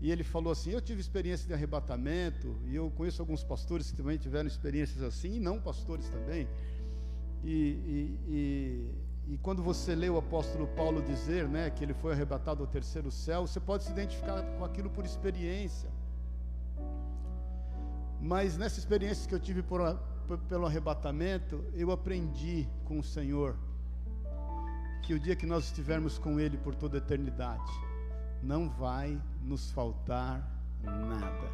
E 0.00 0.12
ele 0.12 0.22
falou 0.22 0.52
assim: 0.52 0.70
Eu 0.70 0.80
tive 0.80 1.00
experiência 1.00 1.44
de 1.44 1.52
arrebatamento, 1.52 2.56
e 2.66 2.76
eu 2.76 2.88
conheço 2.92 3.20
alguns 3.20 3.42
pastores 3.42 3.90
que 3.90 3.96
também 3.96 4.16
tiveram 4.16 4.46
experiências 4.46 5.02
assim, 5.02 5.38
e 5.38 5.40
não 5.40 5.60
pastores 5.60 6.08
também. 6.08 6.46
E, 7.42 7.50
e, 7.50 8.18
e, 8.28 9.32
e, 9.34 9.38
quando 9.38 9.60
você 9.60 9.96
lê 9.96 10.08
o 10.08 10.16
apóstolo 10.16 10.68
Paulo 10.68 11.02
dizer 11.02 11.48
né, 11.48 11.68
que 11.68 11.82
ele 11.82 11.94
foi 11.94 12.12
arrebatado 12.12 12.62
ao 12.62 12.68
terceiro 12.68 13.10
céu, 13.10 13.44
você 13.44 13.58
pode 13.58 13.82
se 13.82 13.90
identificar 13.90 14.40
com 14.56 14.64
aquilo 14.64 14.88
por 14.88 15.04
experiência. 15.04 15.90
Mas 18.24 18.56
nessa 18.56 18.78
experiência 18.78 19.28
que 19.28 19.34
eu 19.34 19.38
tive 19.38 19.62
por, 19.62 19.80
por, 20.26 20.38
pelo 20.38 20.64
arrebatamento, 20.64 21.62
eu 21.74 21.90
aprendi 21.90 22.66
com 22.86 22.98
o 22.98 23.02
Senhor 23.02 23.54
que 25.02 25.12
o 25.12 25.20
dia 25.20 25.36
que 25.36 25.44
nós 25.44 25.64
estivermos 25.66 26.16
com 26.16 26.40
Ele 26.40 26.56
por 26.56 26.74
toda 26.74 26.96
a 26.96 27.02
eternidade, 27.04 27.70
não 28.42 28.70
vai 28.70 29.20
nos 29.42 29.70
faltar 29.72 30.42
nada. 30.82 31.52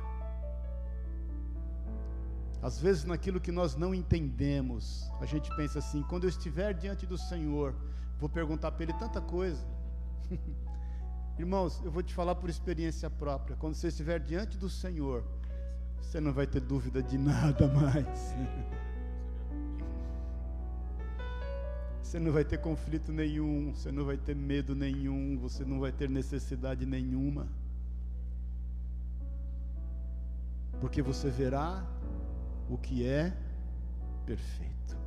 Às 2.63 2.81
vezes, 2.81 3.03
naquilo 3.03 3.41
que 3.41 3.51
nós 3.51 3.75
não 3.75 3.93
entendemos, 3.93 5.11
a 5.21 5.27
gente 5.27 5.53
pensa 5.57 5.81
assim: 5.81 6.05
quando 6.05 6.23
eu 6.23 6.31
estiver 6.31 6.73
diante 6.73 7.05
do 7.05 7.19
Senhor, 7.19 7.75
vou 8.17 8.29
perguntar 8.29 8.71
para 8.71 8.85
Ele 8.85 8.93
tanta 8.93 9.21
coisa. 9.21 9.67
Irmãos, 11.37 11.83
eu 11.85 11.91
vou 11.91 12.03
te 12.03 12.15
falar 12.15 12.37
por 12.37 12.49
experiência 12.49 13.11
própria: 13.11 13.57
quando 13.57 13.75
você 13.75 13.89
estiver 13.89 14.21
diante 14.21 14.57
do 14.57 14.71
Senhor, 14.71 15.25
você 16.01 16.21
não 16.21 16.33
vai 16.33 16.47
ter 16.47 16.61
dúvida 16.61 17.03
de 17.03 17.17
nada 17.17 17.69
mais. 17.69 18.35
Você 22.03 22.19
não 22.19 22.33
vai 22.33 22.45
ter 22.45 22.59
conflito 22.59 23.13
nenhum, 23.13 23.73
você 23.73 23.93
não 23.93 24.05
vai 24.05 24.17
ter 24.17 24.35
medo 24.35 24.75
nenhum, 24.75 25.39
você 25.39 25.65
não 25.65 25.79
vai 25.79 25.93
ter 25.93 26.11
necessidade 26.11 26.85
nenhuma. 26.85 27.47
Porque 30.81 31.01
você 31.01 31.31
verá 31.31 31.87
o 32.69 32.77
que 32.77 33.07
é 33.07 33.33
perfeito. 34.27 35.00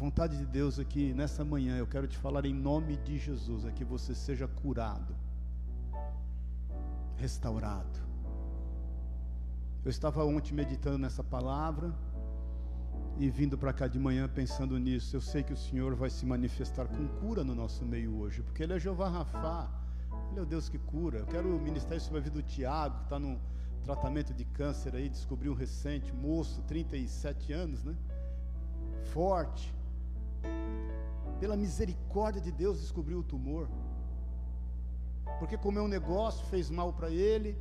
Vontade 0.00 0.38
de 0.38 0.46
Deus 0.46 0.78
aqui 0.78 1.12
nessa 1.12 1.44
manhã, 1.44 1.76
eu 1.76 1.86
quero 1.86 2.08
te 2.08 2.16
falar 2.16 2.46
em 2.46 2.54
nome 2.54 2.96
de 2.96 3.18
Jesus, 3.18 3.66
é 3.66 3.70
que 3.70 3.84
você 3.84 4.14
seja 4.14 4.48
curado, 4.48 5.14
restaurado. 7.18 8.00
Eu 9.84 9.90
estava 9.90 10.24
ontem 10.24 10.54
meditando 10.54 10.96
nessa 10.96 11.22
palavra 11.22 11.94
e 13.18 13.28
vindo 13.28 13.58
para 13.58 13.74
cá 13.74 13.86
de 13.86 13.98
manhã 13.98 14.26
pensando 14.26 14.78
nisso. 14.78 15.14
Eu 15.14 15.20
sei 15.20 15.42
que 15.42 15.52
o 15.52 15.56
Senhor 15.56 15.94
vai 15.94 16.08
se 16.08 16.24
manifestar 16.24 16.88
com 16.88 17.06
cura 17.20 17.44
no 17.44 17.54
nosso 17.54 17.84
meio 17.84 18.18
hoje, 18.20 18.42
porque 18.42 18.62
Ele 18.62 18.72
é 18.72 18.78
Jeová 18.78 19.10
Rafá. 19.10 19.68
Ele 20.30 20.40
é 20.40 20.42
o 20.42 20.46
Deus 20.46 20.70
que 20.70 20.78
cura. 20.78 21.18
Eu 21.18 21.26
quero 21.26 21.46
ministrar 21.60 21.98
isso 21.98 22.06
sobre 22.06 22.20
a 22.20 22.22
vida 22.22 22.36
do 22.36 22.42
Tiago, 22.42 22.96
que 23.00 23.04
está 23.04 23.18
num 23.18 23.38
tratamento 23.84 24.32
de 24.32 24.46
câncer 24.46 24.96
aí, 24.96 25.10
descobriu 25.10 25.52
recente, 25.52 26.10
moço, 26.10 26.62
37 26.62 27.52
anos, 27.52 27.84
né? 27.84 27.94
Forte. 29.12 29.78
Pela 31.38 31.56
misericórdia 31.56 32.40
de 32.40 32.52
Deus 32.52 32.80
descobriu 32.80 33.18
o 33.20 33.22
tumor. 33.22 33.68
Porque 35.38 35.56
comeu 35.56 35.84
um 35.84 35.88
negócio, 35.88 36.44
fez 36.46 36.68
mal 36.70 36.92
para 36.92 37.10
ele, 37.10 37.56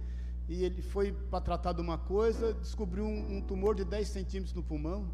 e 0.47 0.63
ele 0.63 0.81
foi 0.81 1.11
para 1.11 1.39
tratar 1.39 1.73
de 1.73 1.81
uma 1.81 1.97
coisa, 1.97 2.53
descobriu 2.53 3.05
um, 3.05 3.37
um 3.37 3.41
tumor 3.41 3.75
de 3.75 3.85
10 3.85 4.07
centímetros 4.07 4.53
no 4.53 4.63
pulmão. 4.63 5.09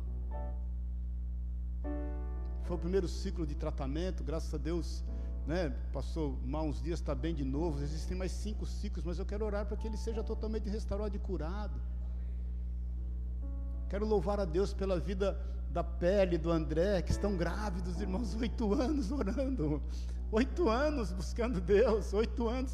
Foi 2.64 2.76
o 2.76 2.80
primeiro 2.80 3.08
ciclo 3.08 3.46
de 3.46 3.54
tratamento, 3.54 4.24
graças 4.24 4.54
a 4.54 4.58
Deus 4.58 5.04
né, 5.46 5.70
passou 5.94 6.40
mal 6.44 6.66
uns 6.66 6.82
dias, 6.82 7.00
está 7.00 7.14
bem 7.14 7.36
de 7.36 7.44
novo. 7.44 7.84
Existem 7.84 8.18
mais 8.18 8.32
cinco 8.32 8.66
ciclos, 8.66 9.06
mas 9.06 9.20
eu 9.20 9.26
quero 9.26 9.46
orar 9.46 9.66
para 9.66 9.78
que 9.78 9.88
ele 9.88 9.98
seja 9.98 10.24
totalmente 10.24 10.68
restaurado 10.70 11.16
e 11.16 11.20
curado. 11.20 11.80
Quero 13.90 14.06
louvar 14.06 14.40
a 14.40 14.46
Deus 14.46 14.74
pela 14.74 15.00
vida 15.00 15.40
da 15.76 15.84
pele 15.84 16.38
do 16.38 16.50
André, 16.50 17.02
que 17.02 17.12
estão 17.12 17.36
grávidos, 17.36 18.00
irmãos, 18.00 18.34
oito 18.40 18.74
anos 18.74 19.12
orando, 19.12 19.84
oito 20.32 20.70
anos 20.70 21.12
buscando 21.12 21.60
Deus, 21.60 22.14
oito 22.14 22.48
anos 22.48 22.74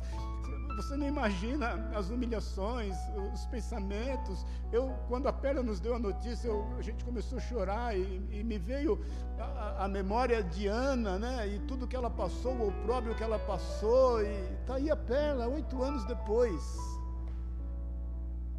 você 0.75 0.95
não 0.95 1.07
imagina 1.07 1.89
as 1.95 2.11
humilhações, 2.11 2.95
os 3.33 3.45
pensamentos. 3.47 4.45
Eu, 4.71 4.95
quando 5.07 5.27
a 5.27 5.33
Pérola 5.33 5.63
nos 5.63 5.79
deu 5.79 5.95
a 5.95 5.99
notícia, 5.99 6.47
eu, 6.47 6.63
a 6.77 6.81
gente 6.83 7.03
começou 7.03 7.39
a 7.39 7.41
chorar 7.41 7.97
e, 7.97 8.21
e 8.31 8.43
me 8.43 8.59
veio 8.59 9.03
a, 9.39 9.85
a, 9.85 9.87
memória 9.87 10.43
de 10.43 10.67
Ana, 10.67 11.17
né? 11.17 11.47
E 11.47 11.59
tudo 11.61 11.87
que 11.87 11.95
ela 11.95 12.09
passou, 12.09 12.53
o 12.67 12.71
próprio 12.83 13.15
que 13.15 13.23
ela 13.23 13.39
passou. 13.39 14.23
E 14.23 14.53
está 14.61 14.75
aí 14.75 14.89
a 14.89 14.95
Pérola, 14.95 15.47
oito 15.47 15.83
anos 15.83 16.05
depois. 16.05 16.61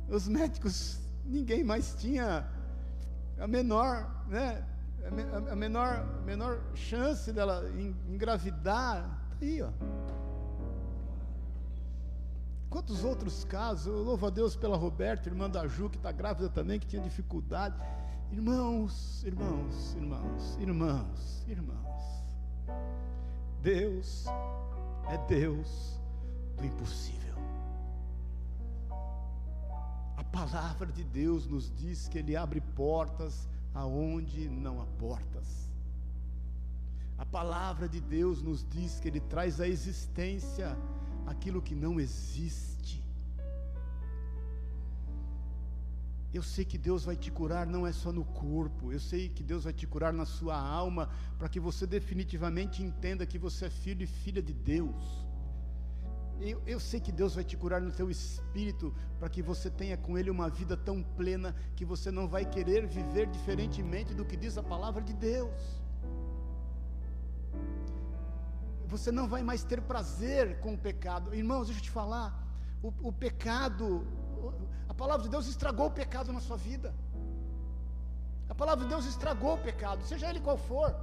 Os 0.09 0.29
médicos, 0.29 1.01
ninguém 1.25 1.65
mais 1.65 1.95
tinha 1.95 2.47
a 3.43 3.47
menor, 3.49 4.09
né? 4.29 4.65
A 5.51 5.57
menor, 5.57 6.07
menor 6.25 6.61
chance 6.75 7.33
dela 7.33 7.69
engravidar. 8.09 9.21
Está 9.33 9.45
aí, 9.45 9.61
ó. 9.61 9.71
Quantos 12.71 13.03
outros 13.03 13.43
casos, 13.45 13.87
eu 13.87 14.03
louvo 14.03 14.27
a 14.29 14.31
Deus 14.31 14.55
pela 14.55 14.77
Roberta, 14.77 15.29
irmã 15.29 15.51
da 15.51 15.67
Ju, 15.67 15.91
que 15.91 15.97
está 15.97 16.13
grávida 16.13 16.49
também, 16.49 16.79
que 16.79 16.87
tinha 16.87 17.03
dificuldade. 17.03 17.77
Irmãos, 18.31 19.25
irmãos, 19.25 19.95
irmãos, 19.95 20.57
irmãos, 20.61 21.45
irmãos. 21.49 22.25
Deus 23.61 24.25
é 25.11 25.19
Deus 25.27 26.01
do 26.57 26.65
impossível. 26.65 27.22
Palavra 30.33 30.91
de 30.91 31.05
Deus 31.05 31.47
nos 31.47 31.71
diz 31.77 32.09
que 32.09 32.19
Ele 32.19 32.35
abre 32.35 32.61
portas 32.61 33.47
aonde 33.75 34.49
não 34.49 34.81
há 34.81 34.87
portas. 34.99 35.71
A 37.19 37.27
palavra 37.27 37.87
de 37.87 38.01
Deus 38.01 38.43
nos 38.43 38.67
diz 38.69 38.99
que 38.99 39.09
Ele 39.09 39.21
traz 39.21 39.61
a 39.61 39.69
existência 39.69 40.77
aquilo 41.27 41.61
que 41.61 41.75
não 41.75 42.01
existe. 42.01 43.01
Eu 46.33 46.43
sei 46.43 46.65
que 46.65 46.79
Deus 46.79 47.05
vai 47.05 47.15
te 47.15 47.31
curar 47.31 47.67
não 47.67 47.87
é 47.87 47.93
só 47.93 48.11
no 48.11 48.25
corpo, 48.25 48.91
eu 48.91 48.99
sei 48.99 49.29
que 49.29 49.43
Deus 49.43 49.65
vai 49.65 49.73
te 49.75 49.87
curar 49.87 50.15
na 50.15 50.25
sua 50.25 50.59
alma, 50.59 51.11
para 51.39 51.47
que 51.47 51.61
você 51.61 51.87
definitivamente 51.87 52.83
entenda 52.83 53.27
que 53.27 53.39
você 53.39 53.67
é 53.67 53.71
filho 53.71 54.03
e 54.03 54.07
filha 54.07 54.41
de 54.41 54.55
Deus. 54.55 55.27
Eu, 56.45 56.61
eu, 56.67 56.81
sei 56.81 56.99
que 57.01 57.13
Deus 57.13 57.35
vai 57.37 57.45
te 57.45 57.57
curar 57.57 57.81
no 57.81 57.93
teu 57.93 58.11
espírito, 58.11 58.93
para 59.19 59.29
que 59.29 59.41
você 59.41 59.71
tenha 59.71 59.97
com 59.97 60.19
Ele 60.19 60.29
uma 60.29 60.49
vida 60.51 60.77
tão 60.77 61.03
plena 61.03 61.55
que 61.77 61.85
você 61.85 62.11
não 62.11 62.27
vai 62.27 62.45
querer 62.45 62.87
viver 62.87 63.27
diferentemente 63.29 64.13
do 64.13 64.25
que 64.25 64.37
diz 64.37 64.59
a 64.59 64.63
palavra 64.63 65.03
de 65.03 65.13
Deus 65.13 65.83
você 68.93 69.11
não 69.19 69.27
vai 69.27 69.43
mais 69.43 69.63
ter 69.71 69.81
prazer 69.81 70.61
com 70.61 70.75
o 70.75 70.79
pecado. 70.89 71.35
Irmãos, 71.35 71.67
deixa 71.69 71.81
eu 71.81 71.85
te 71.85 71.91
falar, 71.91 72.29
o, 72.83 72.89
o 73.09 73.13
pecado, 73.25 73.87
a 74.87 74.95
palavra 75.03 75.23
de 75.25 75.31
Deus 75.35 75.47
estragou 75.47 75.87
o 75.87 75.97
pecado 76.03 76.31
na 76.37 76.41
sua 76.41 76.59
vida. 76.59 76.95
A 78.53 78.55
palavra 78.55 78.85
de 78.85 78.91
Deus 78.95 79.07
estragou 79.07 79.55
o 79.55 79.63
pecado, 79.69 80.05
seja 80.05 80.29
ele 80.29 80.41
qual 80.41 80.59
for. 80.59 80.95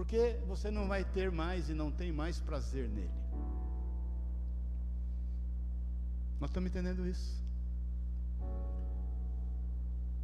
Porque 0.00 0.40
você 0.46 0.70
não 0.70 0.88
vai 0.88 1.04
ter 1.04 1.30
mais 1.30 1.68
e 1.68 1.74
não 1.74 1.90
tem 1.90 2.10
mais 2.10 2.40
prazer 2.40 2.88
nele. 2.88 3.10
Nós 6.40 6.48
estamos 6.48 6.70
entendendo 6.70 7.06
isso. 7.06 7.44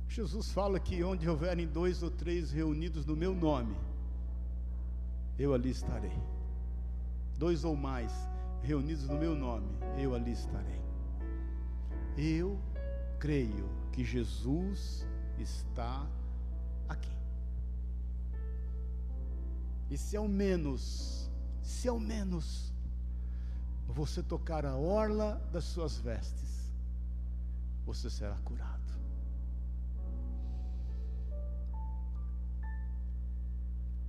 Jesus 0.09 0.51
fala 0.51 0.81
que 0.81 1.05
onde 1.05 1.29
houverem 1.29 1.67
dois 1.67 2.03
ou 2.03 2.11
três 2.11 2.51
reunidos 2.51 3.05
no 3.05 3.15
meu 3.15 3.35
nome, 3.35 3.77
eu 5.39 5.53
ali 5.53 5.69
estarei. 5.69 6.19
Dois 7.37 7.63
ou 7.63 7.77
mais 7.77 8.11
reunidos 8.63 9.07
no 9.07 9.19
meu 9.19 9.35
nome, 9.35 9.69
eu 9.99 10.15
ali 10.15 10.33
estarei. 10.33 10.81
Eu 12.17 12.59
creio 13.19 13.69
que 13.93 14.03
Jesus 14.03 15.07
está 15.39 16.09
E 19.91 19.97
se 19.97 20.17
ao 20.17 20.27
menos, 20.27 21.31
se 21.63 21.89
ao 21.89 21.99
menos, 21.99 22.73
você 23.87 24.23
tocar 24.23 24.67
a 24.67 24.77
orla 24.77 25.41
das 25.53 25.65
suas 25.65 25.97
vestes, 25.99 26.73
você 27.85 28.11
será 28.11 28.37
curado. 28.45 28.77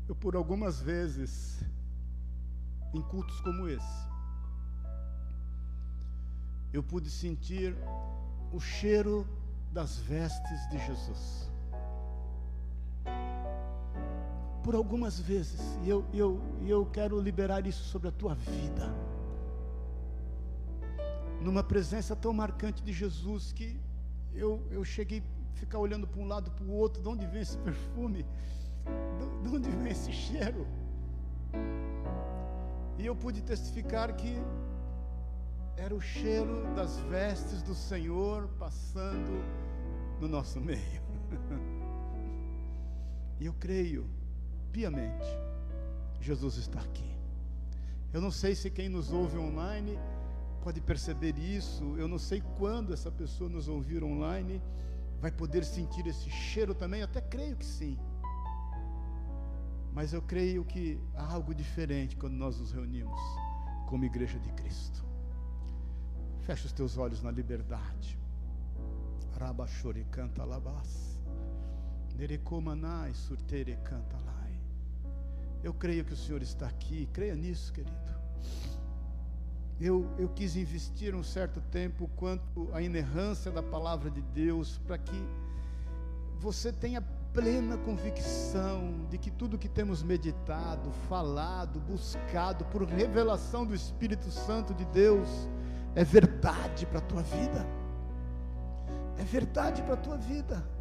Eu, 0.07 0.15
por 0.15 0.35
algumas 0.35 0.81
vezes, 0.81 1.61
em 2.93 3.01
cultos 3.01 3.39
como 3.41 3.67
esse, 3.67 4.07
eu 6.73 6.81
pude 6.81 7.09
sentir 7.09 7.75
o 8.51 8.59
cheiro 8.59 9.27
das 9.71 9.97
vestes 9.97 10.69
de 10.69 10.79
Jesus. 10.85 11.51
Por 14.67 14.75
algumas 14.75 15.17
vezes, 15.17 15.61
e 15.81 15.89
eu, 15.89 16.03
eu, 16.13 16.41
eu 16.67 16.85
quero 16.87 17.17
liberar 17.21 17.65
isso 17.65 17.85
sobre 17.85 18.09
a 18.09 18.11
tua 18.11 18.35
vida. 18.35 18.93
Numa 21.41 21.63
presença 21.63 22.13
tão 22.17 22.33
marcante 22.33 22.83
de 22.83 22.91
Jesus 22.91 23.53
que 23.53 23.79
eu, 24.33 24.61
eu 24.69 24.83
cheguei 24.83 25.23
a 25.53 25.57
ficar 25.57 25.79
olhando 25.79 26.05
para 26.05 26.19
um 26.19 26.27
lado 26.27 26.51
para 26.51 26.65
o 26.65 26.71
outro, 26.73 27.01
de 27.01 27.07
onde 27.07 27.25
vem 27.27 27.43
esse 27.43 27.57
perfume? 27.59 28.25
de 29.41 29.47
onde 29.55 29.69
vem 29.69 29.89
esse 29.89 30.11
cheiro? 30.11 30.67
E 32.97 33.05
eu 33.05 33.15
pude 33.15 33.41
testificar 33.41 34.17
que 34.17 34.35
era 35.77 35.95
o 35.95 36.01
cheiro 36.01 36.75
das 36.75 36.99
vestes 36.99 37.63
do 37.63 37.73
Senhor 37.73 38.49
passando 38.59 39.41
no 40.19 40.27
nosso 40.27 40.59
meio. 40.59 41.01
e 43.39 43.45
eu 43.45 43.53
creio 43.53 44.26
piamente 44.77 45.25
Jesus 46.21 46.57
está 46.57 46.79
aqui. 46.79 47.09
Eu 48.13 48.21
não 48.21 48.29
sei 48.29 48.53
se 48.53 48.69
quem 48.69 48.87
nos 48.87 49.11
ouve 49.11 49.35
online 49.35 49.97
pode 50.61 50.79
perceber 50.81 51.35
isso. 51.39 51.95
Eu 51.97 52.07
não 52.07 52.19
sei 52.19 52.43
quando 52.59 52.93
essa 52.93 53.09
pessoa 53.09 53.49
nos 53.49 53.67
ouvir 53.67 54.03
online 54.03 54.61
vai 55.19 55.31
poder 55.31 55.63
sentir 55.65 56.05
esse 56.05 56.29
cheiro 56.29 56.75
também. 56.75 56.99
Eu 57.01 57.05
até 57.05 57.21
creio 57.21 57.55
que 57.55 57.65
sim. 57.65 57.97
Mas 59.93 60.13
eu 60.13 60.21
creio 60.21 60.63
que 60.63 61.01
há 61.15 61.33
algo 61.33 61.55
diferente 61.55 62.15
quando 62.15 62.33
nós 62.33 62.59
nos 62.59 62.71
reunimos 62.71 63.19
como 63.87 64.05
igreja 64.05 64.39
de 64.39 64.51
Cristo. 64.51 65.03
Fecha 66.41 66.67
os 66.67 66.73
teus 66.73 66.97
olhos 66.97 67.23
na 67.23 67.31
liberdade. 67.31 68.19
Rabachore 69.39 70.05
canta 70.11 70.43
labas. 70.43 71.19
Nerecomanai 72.15 73.13
surtere 73.15 73.75
canta 73.77 74.17
lai. 74.17 74.36
Eu 75.63 75.73
creio 75.73 76.05
que 76.05 76.13
o 76.13 76.17
Senhor 76.17 76.41
está 76.41 76.67
aqui. 76.67 77.07
Creia 77.11 77.35
nisso, 77.35 77.73
querido. 77.73 77.97
Eu, 79.79 80.09
eu 80.17 80.27
quis 80.29 80.55
investir 80.55 81.13
um 81.13 81.23
certo 81.23 81.61
tempo 81.61 82.09
quanto 82.15 82.69
à 82.73 82.81
inerrância 82.81 83.51
da 83.51 83.61
palavra 83.61 84.09
de 84.09 84.21
Deus, 84.21 84.79
para 84.79 84.97
que 84.97 85.23
você 86.39 86.71
tenha 86.71 87.01
plena 87.33 87.77
convicção 87.77 89.05
de 89.09 89.17
que 89.17 89.29
tudo 89.29 89.57
que 89.57 89.69
temos 89.69 90.01
meditado, 90.01 90.91
falado, 91.07 91.79
buscado 91.79 92.65
por 92.65 92.83
revelação 92.83 93.65
do 93.65 93.75
Espírito 93.75 94.31
Santo 94.31 94.73
de 94.73 94.85
Deus 94.85 95.27
é 95.93 96.03
verdade 96.03 96.85
para 96.87 96.97
a 96.97 97.01
tua 97.01 97.21
vida. 97.21 97.65
É 99.19 99.23
verdade 99.23 99.83
para 99.83 99.93
a 99.93 99.97
tua 99.97 100.17
vida. 100.17 100.76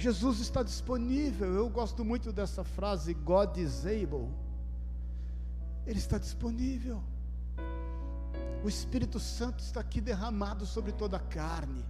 Jesus 0.00 0.40
está 0.40 0.62
disponível. 0.62 1.52
Eu 1.54 1.68
gosto 1.68 2.02
muito 2.02 2.32
dessa 2.32 2.64
frase, 2.64 3.12
God 3.12 3.58
is 3.58 3.84
able. 3.84 4.28
Ele 5.86 5.98
está 5.98 6.16
disponível. 6.16 7.02
O 8.64 8.68
Espírito 8.68 9.20
Santo 9.20 9.60
está 9.60 9.80
aqui 9.80 10.00
derramado 10.00 10.64
sobre 10.64 10.92
toda 10.92 11.18
a 11.18 11.20
carne. 11.20 11.84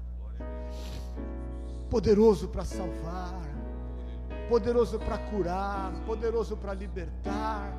Poderoso 1.89 2.49
para 2.49 2.65
salvar, 2.65 3.41
poderoso 4.49 4.99
para 4.99 5.19
curar, 5.19 5.93
poderoso 6.05 6.57
para 6.57 6.74
libertar. 6.74 7.73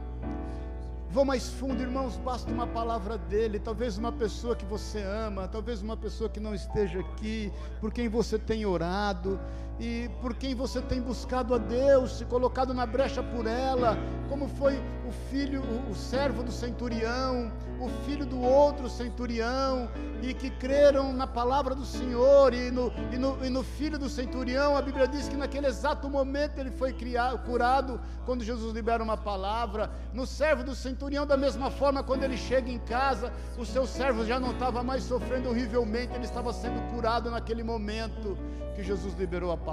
Vou 1.10 1.26
mais 1.26 1.49
fundo, 1.49 1.82
irmãos, 1.82 2.16
basta 2.16 2.49
uma 2.49 2.66
palavra 2.66 3.18
dele, 3.18 3.60
talvez 3.60 3.98
uma 3.98 4.14
pessoa 4.14 4.56
que 4.56 4.64
você 4.64 5.02
ama, 5.02 5.45
talvez 5.45 5.82
uma 5.82 5.98
pessoa 5.98 6.30
que 6.30 6.40
não 6.40 6.56
esteja 6.56 7.02
aqui, 7.02 7.52
por 7.82 7.91
quem 7.91 8.08
você 8.08 8.40
tem 8.40 8.66
orado, 8.66 9.38
e 9.82 10.08
por 10.22 10.36
quem 10.36 10.53
você 10.53 10.80
tem 10.80 11.02
buscado 11.02 11.56
a 11.56 11.58
Deus, 11.58 12.20
se 12.20 12.26
colocado 12.26 12.72
na 12.72 12.86
brecha 12.86 13.24
por 13.24 13.48
ela, 13.48 13.98
como 14.30 14.48
foi 14.48 14.80
o 15.10 15.12
filho, 15.32 15.64
o, 15.90 15.95
servo 15.95 16.44
do 16.44 16.52
centurião, 16.52 17.52
o 17.80 17.90
filho 18.06 18.24
do 18.24 18.40
outro 18.40 18.88
centurião, 18.88 19.90
e 20.22 20.36
que 20.36 20.52
creram 20.52 21.12
na 21.12 21.26
palavra 21.26 21.74
do 21.74 21.84
Senhor 21.84 22.53
e 22.53 22.70
no, 22.70 22.94
e 23.12 23.18
no, 23.18 23.44
e 23.44 23.49
no 23.49 23.64
filho 23.64 23.98
do 23.98 24.08
centurião. 24.08 24.78
A 24.78 24.84
Bíblia 24.84 25.08
diz 25.08 25.28
que 25.28 25.36
naquele 25.36 25.66
exato 25.66 26.08
momento 26.08 26.60
ele 26.60 26.70
foi 26.70 26.94
criado, 26.94 27.44
curado, 27.44 27.99
quando 28.24 28.44
Jesus 28.44 28.76
libera 28.76 29.03
uma 29.03 29.18
palavra. 29.18 29.90
No 30.14 30.28
servo 30.28 30.64
do 30.64 30.76
centurião, 30.76 31.26
da 31.26 31.36
mesma 31.36 31.72
forma, 31.72 32.03
quando 32.03 32.22
ele 32.22 32.38
chega 32.38 32.70
em 32.70 32.78
casa, 32.78 33.34
o 33.58 33.66
seu 33.66 33.88
servo 33.88 34.24
já 34.28 34.40
não 34.40 34.52
estava 34.52 34.84
mais 34.84 35.02
sofrendo 35.02 35.49
horrivelmente, 35.49 36.14
ele 36.14 36.26
estava 36.26 36.53
sendo 36.53 36.80
curado 36.94 37.32
naquele 37.32 37.64
momento 37.64 38.38
que 38.76 38.84
Jesus 38.84 39.14
liberou 39.16 39.52
a 39.52 39.58
palavra. 39.58 39.70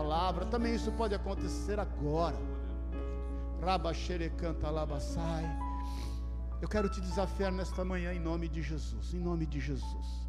Também 0.51 0.75
isso 0.75 0.91
pode 0.93 1.15
acontecer 1.15 1.79
agora. 1.79 2.37
Rabaxere 3.61 4.31
canta 4.31 4.71
labassai. 4.71 5.45
Eu 6.61 6.69
quero 6.69 6.89
te 6.89 7.01
desafiar 7.01 7.53
nesta 7.53 7.85
manhã 7.85 8.13
em 8.13 8.19
nome 8.19 8.49
de 8.49 8.63
Jesus, 8.63 9.15
em 9.15 9.21
nome 9.21 9.47
de 9.47 9.61
Jesus, 9.61 10.27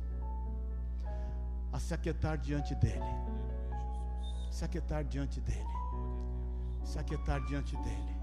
a 1.72 1.80
se 1.80 1.92
aquietar 1.94 2.38
diante 2.38 2.76
dEle, 2.76 3.16
se 4.52 4.64
aquietar 4.64 5.04
diante 5.04 5.42
dEle, 5.42 5.66
se 6.84 7.00
aquietar 7.00 7.44
diante 7.46 7.76
dEle, 7.78 8.16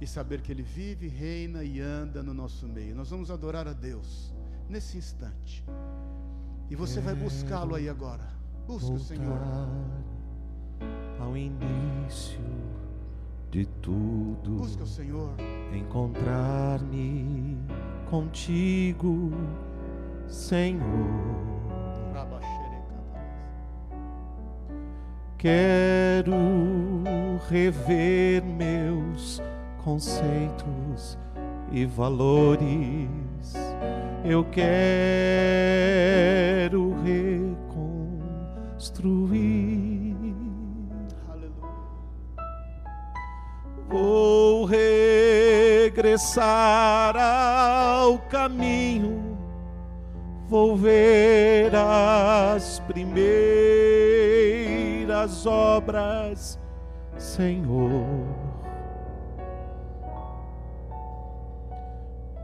e 0.00 0.06
saber 0.06 0.42
que 0.42 0.52
Ele 0.52 0.62
vive, 0.62 1.08
reina 1.08 1.64
e 1.64 1.80
anda 1.80 2.22
no 2.22 2.32
nosso 2.32 2.68
meio. 2.68 2.94
Nós 2.94 3.10
vamos 3.10 3.32
adorar 3.32 3.66
a 3.66 3.72
Deus 3.72 4.32
nesse 4.68 4.96
instante, 4.96 5.64
e 6.70 6.76
você 6.76 7.00
vai 7.00 7.16
buscá-lo 7.16 7.74
aí 7.74 7.88
agora. 7.88 8.28
Busca 8.64 8.92
o 8.92 9.00
Senhor. 9.00 9.40
Ao 11.20 11.36
início 11.36 12.40
de 13.50 13.66
tudo. 13.82 14.56
Busca 14.58 14.84
o 14.84 14.86
Senhor. 14.86 15.30
Encontrar-me 15.72 17.58
contigo, 18.08 19.30
Senhor. 20.26 21.38
Quero 25.38 26.34
rever 27.48 28.42
meus 28.42 29.40
conceitos 29.84 31.16
e 31.70 31.86
valores. 31.86 33.08
Eu 34.24 34.44
quero 34.44 34.68
regressar 45.98 47.16
ao 47.16 48.20
caminho, 48.30 49.36
vou 50.46 50.76
ver 50.76 51.72
as 51.74 52.78
primeiras 52.86 53.34
obras, 55.44 56.56
Senhor. 57.16 58.04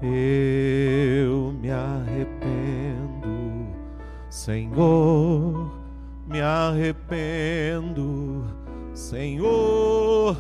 Eu 0.03 1.53
me 1.53 1.71
arrependo, 1.71 3.69
Senhor, 4.29 5.71
me 6.27 6.41
arrependo, 6.41 8.47
Senhor 8.93 10.37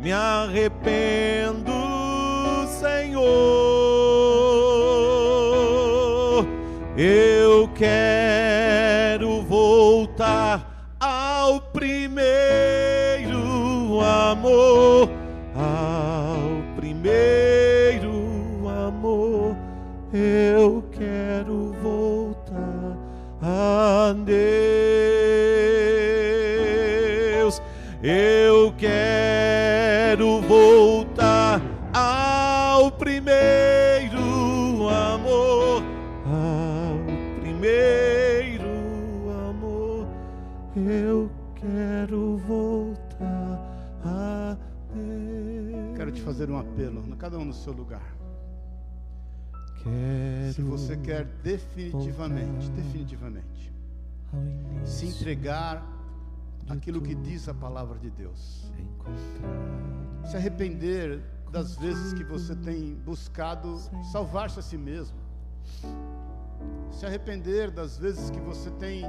me 0.00 0.12
arrependo, 0.12 1.72
Senhor. 2.80 3.20
Eu 6.96 7.68
quero 7.74 8.39
um 46.60 46.72
apelo, 46.72 47.16
cada 47.16 47.38
um 47.38 47.44
no 47.44 47.54
seu 47.54 47.72
lugar. 47.72 48.14
Quero 49.82 50.52
Se 50.52 50.62
você 50.62 50.96
quer 50.96 51.24
definitivamente, 51.42 52.70
definitivamente, 52.70 53.72
se 54.84 55.06
entregar 55.06 55.82
aquilo 56.68 57.00
que 57.00 57.14
diz 57.14 57.48
a 57.48 57.54
palavra 57.54 57.98
de 57.98 58.10
Deus, 58.10 58.70
se 60.24 60.36
arrepender 60.36 61.22
das 61.50 61.76
vezes 61.76 62.12
que 62.12 62.22
você 62.22 62.54
tem 62.54 62.94
buscado 62.94 63.80
salvar-se 64.12 64.58
a 64.58 64.62
si 64.62 64.76
mesmo, 64.76 65.18
se 66.92 67.06
arrepender 67.06 67.70
das 67.70 67.96
vezes 67.98 68.30
que 68.30 68.40
você 68.40 68.70
tem 68.72 69.02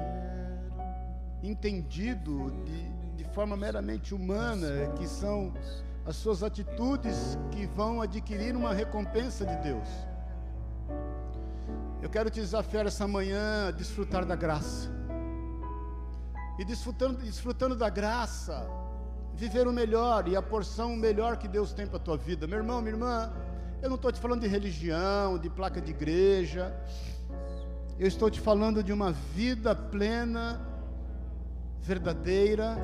entendido 1.43 2.51
de, 2.65 3.23
de 3.23 3.29
forma 3.33 3.57
meramente 3.57 4.15
humana 4.15 4.67
que 4.97 5.07
são 5.07 5.53
as 6.05 6.15
suas 6.15 6.41
atitudes 6.41 7.37
que 7.51 7.65
vão 7.67 8.01
adquirir 8.01 8.55
uma 8.55 8.73
recompensa 8.73 9.45
de 9.45 9.55
Deus. 9.57 9.87
Eu 12.01 12.09
quero 12.09 12.29
te 12.29 12.39
desafiar 12.39 12.87
essa 12.87 13.07
manhã 13.07 13.67
a 13.67 13.71
desfrutar 13.71 14.25
da 14.25 14.35
graça. 14.35 14.89
E 16.57 16.65
desfrutando, 16.65 17.19
desfrutando 17.19 17.75
da 17.75 17.89
graça, 17.89 18.67
viver 19.35 19.67
o 19.67 19.71
melhor 19.71 20.27
e 20.27 20.35
a 20.35 20.41
porção 20.41 20.95
melhor 20.95 21.37
que 21.37 21.47
Deus 21.47 21.73
tem 21.73 21.85
para 21.85 21.97
a 21.97 21.99
tua 21.99 22.17
vida. 22.17 22.47
Meu 22.47 22.57
irmão, 22.57 22.81
minha 22.81 22.93
irmã, 22.93 23.31
eu 23.81 23.89
não 23.89 23.95
estou 23.95 24.11
te 24.11 24.19
falando 24.19 24.41
de 24.41 24.47
religião, 24.47 25.37
de 25.37 25.49
placa 25.49 25.79
de 25.79 25.91
igreja. 25.91 26.75
Eu 27.99 28.07
estou 28.07 28.29
te 28.29 28.39
falando 28.39 28.83
de 28.83 28.91
uma 28.91 29.11
vida 29.11 29.75
plena, 29.75 30.59
verdadeira, 31.79 32.77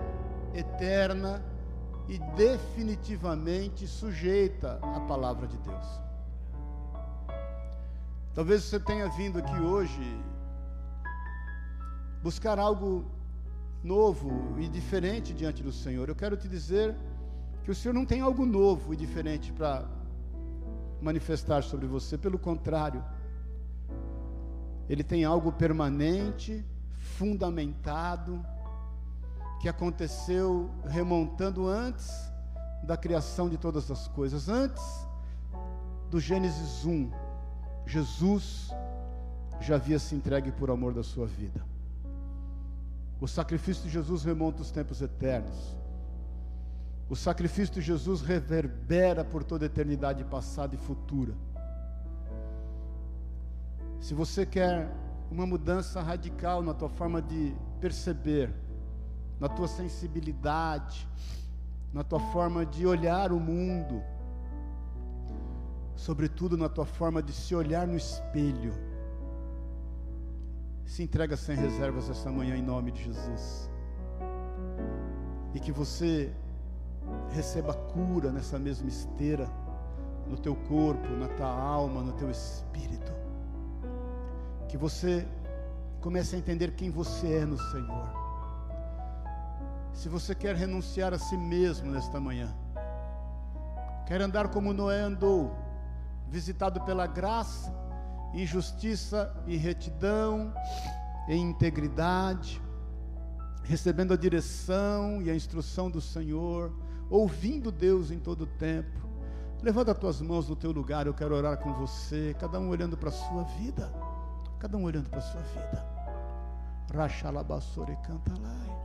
eterna 0.54 1.44
e 2.08 2.18
definitivamente 2.36 3.86
sujeita 3.86 4.80
à 4.82 5.00
palavra 5.02 5.48
de 5.48 5.58
Deus. 5.58 5.86
Talvez 8.34 8.64
você 8.64 8.80
tenha 8.80 9.10
vindo 9.10 9.40
aqui 9.40 9.60
hoje 9.60 10.02
buscar 12.22 12.60
algo 12.60 13.06
novo 13.84 14.56
e 14.60 14.68
diferente 14.68 15.34
diante 15.34 15.62
do 15.64 15.72
Senhor. 15.72 16.08
Eu 16.08 16.16
quero 16.16 16.38
te 16.38 16.48
dizer 16.48 16.96
que 17.64 17.72
o 17.72 17.76
Senhor 17.76 17.94
não 17.94 18.06
tem 18.06 18.22
algo 18.22 18.46
novo 18.46 18.94
e 18.94 18.98
diferente 18.98 19.52
para 19.52 19.86
manifestar 21.02 21.64
sobre 21.64 21.86
você, 21.86 22.18
pelo 22.18 22.40
contrário, 22.40 23.04
Ele 24.90 25.04
tem 25.04 25.26
algo 25.26 25.52
permanente, 25.52 26.66
fundamentado, 26.98 28.44
que 29.60 29.68
aconteceu 29.68 30.70
remontando 30.86 31.68
antes 31.68 32.12
da 32.84 32.96
criação 32.96 33.50
de 33.50 33.58
todas 33.58 33.90
as 33.90 34.08
coisas, 34.08 34.48
antes 34.48 34.84
do 36.10 36.20
Gênesis 36.20 36.86
1 36.86 37.12
Jesus 37.86 38.70
já 39.62 39.76
havia 39.76 39.98
se 39.98 40.14
entregue 40.14 40.52
por 40.52 40.70
amor 40.70 40.94
da 40.94 41.04
sua 41.04 41.26
vida. 41.26 41.66
O 43.20 43.28
sacrifício 43.28 43.84
de 43.84 43.90
Jesus 43.90 44.24
remonta 44.24 44.62
os 44.62 44.70
tempos 44.70 45.02
eternos. 45.02 45.76
O 47.10 47.16
sacrifício 47.16 47.76
de 47.76 47.82
Jesus 47.82 48.22
reverbera 48.22 49.24
por 49.24 49.44
toda 49.44 49.66
a 49.66 49.68
eternidade 49.68 50.24
passada 50.26 50.76
e 50.76 50.78
futura. 50.78 51.34
Se 54.00 54.14
você 54.14 54.46
quer 54.46 54.94
uma 55.32 55.46
mudança 55.46 56.02
radical 56.02 56.62
na 56.62 56.74
tua 56.74 56.90
forma 56.90 57.22
de 57.22 57.56
perceber, 57.80 58.54
na 59.40 59.48
tua 59.48 59.68
sensibilidade, 59.68 61.08
na 61.94 62.04
tua 62.04 62.20
forma 62.20 62.66
de 62.66 62.86
olhar 62.86 63.32
o 63.32 63.40
mundo, 63.40 64.02
sobretudo 65.96 66.58
na 66.58 66.70
tua 66.70 66.86
forma 66.86 67.22
de 67.22 67.34
se 67.34 67.56
olhar 67.56 67.88
no 67.88 67.96
espelho. 67.96 68.74
Se 70.86 71.04
entrega 71.04 71.36
sem 71.36 71.56
reservas 71.56 72.10
essa 72.10 72.32
manhã 72.32 72.56
em 72.56 72.62
nome 72.62 72.92
de 72.92 73.04
Jesus. 73.04 73.70
E 75.54 75.60
que 75.60 75.72
você 75.72 76.34
receba 77.30 77.74
cura 77.74 78.32
nessa 78.32 78.58
mesma 78.58 78.88
esteira, 78.88 79.50
no 80.28 80.38
teu 80.38 80.56
corpo, 80.56 81.08
na 81.10 81.28
tua 81.30 81.50
alma, 81.50 82.02
no 82.02 82.14
teu 82.14 82.30
espírito. 82.30 83.12
Que 84.68 84.78
você 84.78 85.28
comece 86.02 86.36
a 86.36 86.40
entender 86.40 86.74
quem 86.76 86.90
você 86.90 87.40
é 87.40 87.46
no 87.46 87.58
Senhor. 87.58 88.27
Se 89.98 90.08
você 90.08 90.36
quer 90.36 90.56
renunciar 90.56 91.12
a 91.12 91.18
si 91.18 91.36
mesmo 91.36 91.90
nesta 91.90 92.20
manhã, 92.20 92.56
quer 94.06 94.22
andar 94.22 94.50
como 94.50 94.72
Noé 94.72 95.00
andou, 95.00 95.58
visitado 96.30 96.80
pela 96.82 97.08
graça, 97.08 97.74
em 98.32 98.46
justiça 98.46 99.36
e 99.48 99.58
retidão, 99.58 100.54
em 101.28 101.42
integridade, 101.42 102.62
recebendo 103.64 104.14
a 104.14 104.18
direção 104.18 105.20
e 105.20 105.32
a 105.32 105.36
instrução 105.36 105.90
do 105.90 106.00
Senhor, 106.00 106.72
ouvindo 107.10 107.72
Deus 107.72 108.12
em 108.12 108.20
todo 108.20 108.44
o 108.44 108.48
tempo. 108.48 109.02
Levanta 109.64 109.94
as 109.94 109.98
tuas 109.98 110.22
mãos 110.22 110.48
no 110.48 110.56
teu 110.56 110.72
lugar, 110.72 111.08
eu 111.08 111.14
quero 111.16 111.34
orar 111.34 111.58
com 111.58 111.74
você, 111.74 112.36
cada 112.40 112.60
um 112.60 112.70
olhando 112.70 112.96
para 112.96 113.10
a 113.10 113.12
sua 113.12 113.42
vida. 113.60 113.92
Cada 114.60 114.78
um 114.78 114.84
olhando 114.84 115.10
para 115.10 115.20
a 115.20 115.24
sua 115.24 115.42
vida. 115.42 115.86
Rachalabassore 116.94 117.98
canta 118.04 118.32
lá. 118.40 118.77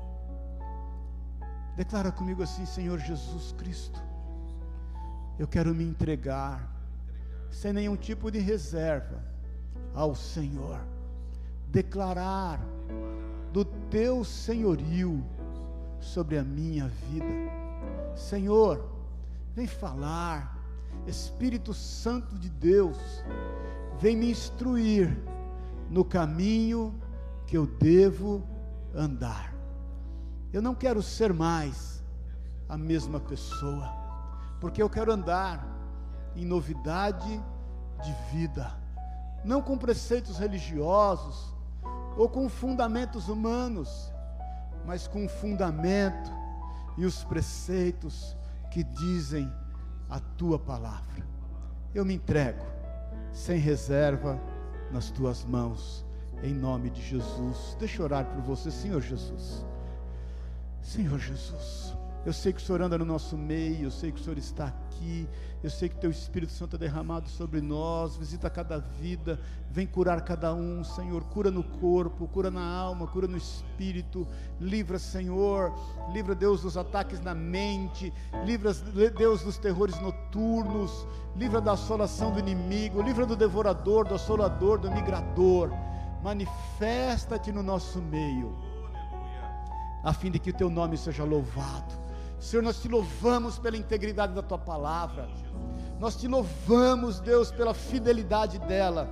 Declara 1.76 2.12
comigo 2.12 2.42
assim, 2.42 2.66
Senhor 2.66 2.98
Jesus 2.98 3.52
Cristo. 3.52 4.02
Eu 5.38 5.48
quero 5.48 5.74
me 5.74 5.84
entregar 5.84 6.70
sem 7.50 7.72
nenhum 7.72 7.96
tipo 7.96 8.30
de 8.30 8.38
reserva 8.38 9.22
ao 9.94 10.14
Senhor, 10.14 10.80
declarar 11.68 12.60
do 13.52 13.64
teu 13.64 14.24
senhorio 14.24 15.24
sobre 16.00 16.38
a 16.38 16.42
minha 16.42 16.88
vida. 16.88 17.52
Senhor, 18.16 18.88
vem 19.54 19.66
falar, 19.66 20.58
Espírito 21.06 21.72
Santo 21.72 22.38
de 22.38 22.48
Deus, 22.48 22.98
vem 23.98 24.16
me 24.16 24.30
instruir 24.30 25.16
no 25.90 26.04
caminho 26.04 26.94
que 27.46 27.56
eu 27.56 27.66
devo 27.66 28.42
andar. 28.94 29.51
Eu 30.52 30.60
não 30.60 30.74
quero 30.74 31.02
ser 31.02 31.32
mais 31.32 32.04
a 32.68 32.76
mesma 32.76 33.18
pessoa, 33.18 33.88
porque 34.60 34.82
eu 34.82 34.90
quero 34.90 35.10
andar 35.10 35.66
em 36.36 36.44
novidade 36.44 37.42
de 38.02 38.12
vida, 38.30 38.70
não 39.44 39.62
com 39.62 39.78
preceitos 39.78 40.38
religiosos 40.38 41.54
ou 42.18 42.28
com 42.28 42.48
fundamentos 42.50 43.28
humanos, 43.28 44.12
mas 44.84 45.08
com 45.08 45.24
o 45.24 45.28
fundamento 45.28 46.30
e 46.98 47.06
os 47.06 47.24
preceitos 47.24 48.36
que 48.70 48.84
dizem 48.84 49.50
a 50.10 50.20
tua 50.20 50.58
palavra. 50.58 51.26
Eu 51.94 52.04
me 52.04 52.14
entrego 52.14 52.64
sem 53.32 53.58
reserva 53.58 54.38
nas 54.90 55.10
tuas 55.10 55.44
mãos, 55.44 56.04
em 56.42 56.52
nome 56.52 56.90
de 56.90 57.00
Jesus. 57.00 57.74
Deixa 57.78 58.02
eu 58.02 58.04
orar 58.04 58.26
por 58.26 58.42
você, 58.42 58.70
Senhor 58.70 59.00
Jesus. 59.00 59.64
Senhor 60.82 61.18
Jesus. 61.18 61.96
Eu 62.24 62.32
sei 62.32 62.52
que 62.52 62.62
o 62.62 62.64
Senhor 62.64 62.80
anda 62.80 62.96
no 62.96 63.04
nosso 63.04 63.36
meio, 63.36 63.84
eu 63.84 63.90
sei 63.90 64.12
que 64.12 64.20
o 64.20 64.22
Senhor 64.22 64.38
está 64.38 64.66
aqui, 64.66 65.28
eu 65.60 65.68
sei 65.68 65.88
que 65.88 65.96
Teu 65.96 66.10
Espírito 66.10 66.52
Santo 66.52 66.76
é 66.76 66.78
derramado 66.78 67.28
sobre 67.28 67.60
nós, 67.60 68.16
visita 68.16 68.48
cada 68.48 68.78
vida, 68.78 69.40
vem 69.68 69.88
curar 69.88 70.20
cada 70.20 70.54
um, 70.54 70.84
Senhor, 70.84 71.24
cura 71.24 71.50
no 71.50 71.64
corpo, 71.64 72.28
cura 72.28 72.48
na 72.48 72.64
alma, 72.64 73.08
cura 73.08 73.26
no 73.26 73.36
espírito, 73.36 74.24
livra, 74.60 75.00
Senhor, 75.00 75.72
livra, 76.12 76.32
Deus, 76.32 76.62
dos 76.62 76.76
ataques 76.76 77.20
na 77.20 77.34
mente, 77.34 78.12
livra, 78.44 78.72
Deus, 78.72 79.42
dos 79.42 79.58
terrores 79.58 79.98
noturnos, 80.00 81.04
livra 81.34 81.60
da 81.60 81.72
assolação 81.72 82.30
do 82.30 82.38
inimigo, 82.38 83.02
livra 83.02 83.26
do 83.26 83.34
devorador, 83.34 84.06
do 84.06 84.14
assolador, 84.14 84.78
do 84.78 84.92
migrador, 84.92 85.70
manifesta-te 86.22 87.50
no 87.50 87.64
nosso 87.64 88.00
meio, 88.00 88.56
a 90.02 90.12
fim 90.12 90.30
de 90.30 90.38
que 90.38 90.50
o 90.50 90.54
Teu 90.54 90.68
nome 90.68 90.96
seja 90.96 91.24
louvado 91.24 92.02
Senhor, 92.42 92.60
nós 92.60 92.82
te 92.82 92.88
louvamos 92.88 93.56
pela 93.56 93.76
integridade 93.76 94.34
da 94.34 94.42
tua 94.42 94.58
palavra. 94.58 95.28
Nós 96.00 96.16
te 96.16 96.26
louvamos, 96.26 97.20
Deus, 97.20 97.52
pela 97.52 97.72
fidelidade 97.72 98.58
dela. 98.58 99.08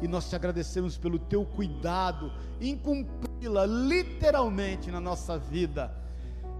E 0.00 0.06
nós 0.06 0.30
te 0.30 0.36
agradecemos 0.36 0.96
pelo 0.96 1.18
teu 1.18 1.44
cuidado 1.44 2.32
em 2.60 2.78
cumpri-la 2.78 3.66
literalmente 3.66 4.88
na 4.88 5.00
nossa 5.00 5.36
vida 5.36 5.92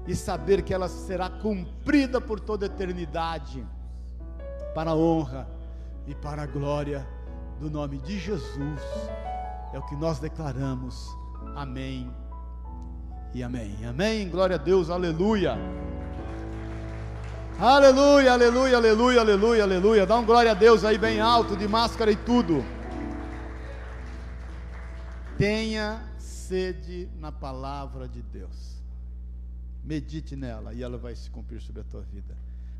e 0.04 0.16
saber 0.16 0.62
que 0.62 0.74
ela 0.74 0.88
será 0.88 1.30
cumprida 1.30 2.20
por 2.20 2.40
toda 2.40 2.66
a 2.66 2.68
eternidade, 2.68 3.64
para 4.74 4.90
a 4.90 4.96
honra 4.96 5.48
e 6.08 6.14
para 6.14 6.42
a 6.42 6.46
glória 6.46 7.06
do 7.60 7.70
nome 7.70 7.98
de 7.98 8.18
Jesus. 8.18 8.80
É 9.72 9.78
o 9.78 9.86
que 9.86 9.94
nós 9.94 10.18
declaramos. 10.18 11.06
Amém 11.54 12.21
e 13.34 13.42
amém. 13.42 13.76
Amém. 13.86 14.28
Glória 14.28 14.56
a 14.56 14.58
Deus. 14.58 14.90
Aleluia. 14.90 15.56
Aleluia, 17.58 18.32
aleluia, 18.32 18.76
aleluia, 18.76 19.20
aleluia, 19.20 19.62
aleluia. 19.62 20.06
Dá 20.06 20.18
um 20.18 20.24
glória 20.24 20.50
a 20.50 20.54
Deus 20.54 20.84
aí 20.84 20.98
bem 20.98 21.20
alto, 21.20 21.56
de 21.56 21.68
máscara 21.68 22.10
e 22.10 22.16
tudo. 22.16 22.64
Tenha 25.38 26.02
sede 26.18 27.08
na 27.18 27.30
palavra 27.30 28.08
de 28.08 28.20
Deus. 28.20 28.82
Medite 29.84 30.36
nela 30.36 30.74
e 30.74 30.82
ela 30.82 30.98
vai 30.98 31.14
se 31.14 31.30
cumprir 31.30 31.60
sobre 31.60 31.80
a 31.80 31.84
tua 31.84 32.02
vida. 32.02 32.36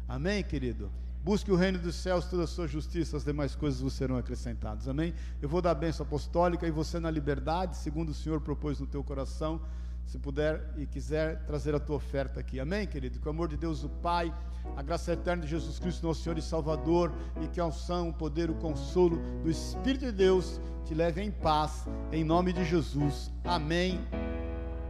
Amém, 0.09 0.43
querido? 0.43 0.91
Busque 1.25 1.53
o 1.53 1.57
reino 1.57 1.79
dos 1.79 1.95
céus, 1.95 2.27
toda 2.27 2.45
a 2.45 2.49
sua 2.49 2.67
justiça, 2.67 3.17
as 3.17 3.25
demais 3.25 3.55
coisas 3.55 3.81
vos 3.81 3.93
serão 3.93 4.17
acrescentadas. 4.17 4.89
Amém? 4.89 5.15
Eu 5.41 5.49
vou 5.49 5.63
dar 5.63 5.71
a 5.71 5.75
bênção 5.75 6.05
apostólica 6.05 6.67
e 6.67 6.71
você 6.71 6.99
na 6.99 7.11
liberdade, 7.11 7.77
segundo 7.77 8.09
o 8.09 8.15
Senhor 8.15 8.41
propôs 8.41 8.81
no 8.81 8.87
teu 8.87 9.03
coração 9.05 9.61
se 10.07 10.19
puder 10.19 10.63
e 10.77 10.87
quiser 10.87 11.45
trazer 11.47 11.75
a 11.75 11.81
tua 11.81 11.97
oferta 11.97 12.41
aqui. 12.41 12.61
Amém, 12.61 12.87
querido? 12.87 13.19
Que 13.19 13.27
o 13.27 13.31
amor 13.31 13.49
de 13.49 13.57
Deus, 13.57 13.83
o 13.83 13.89
Pai, 13.89 14.33
a 14.77 14.83
graça 14.83 15.13
eterna 15.13 15.43
de 15.43 15.49
Jesus 15.49 15.79
Cristo, 15.79 16.07
nosso 16.07 16.23
Senhor 16.23 16.39
e 16.39 16.43
Salvador, 16.43 17.13
e 17.41 17.49
que 17.49 17.61
a 17.61 17.67
unção, 17.67 18.09
o 18.09 18.13
poder, 18.13 18.51
o 18.51 18.55
consolo 18.55 19.19
do 19.43 19.51
Espírito 19.51 20.07
de 20.07 20.13
Deus 20.13 20.61
te 20.85 20.95
leve 20.95 21.23
em 21.23 21.31
paz, 21.31 21.87
em 22.11 22.25
nome 22.25 22.53
de 22.53 22.65
Jesus. 22.65 23.33
Amém 23.45 24.01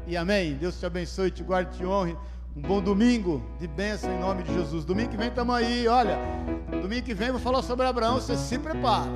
e 0.06 0.16
amém. 0.16 0.56
Deus 0.56 0.78
te 0.78 0.86
abençoe, 0.86 1.30
te 1.30 1.43
guarde, 1.43 1.76
te 1.76 1.86
honre. 1.86 2.16
Um 2.55 2.60
bom 2.60 2.82
domingo 2.82 3.43
de 3.59 3.66
bênção 3.66 4.12
em 4.12 4.18
nome 4.18 4.43
de 4.43 4.52
Jesus. 4.52 4.84
Domingo 4.84 5.10
que 5.10 5.16
vem 5.16 5.28
estamos 5.28 5.55
aí, 5.55 5.89
olha. 5.89 6.18
Domingo 6.82 7.02
que 7.02 7.14
vem 7.14 7.30
vou 7.30 7.40
falar 7.40 7.62
sobre 7.62 7.86
Abraão, 7.86 8.16
você 8.16 8.36
se 8.36 8.59
prepara. 8.59 9.10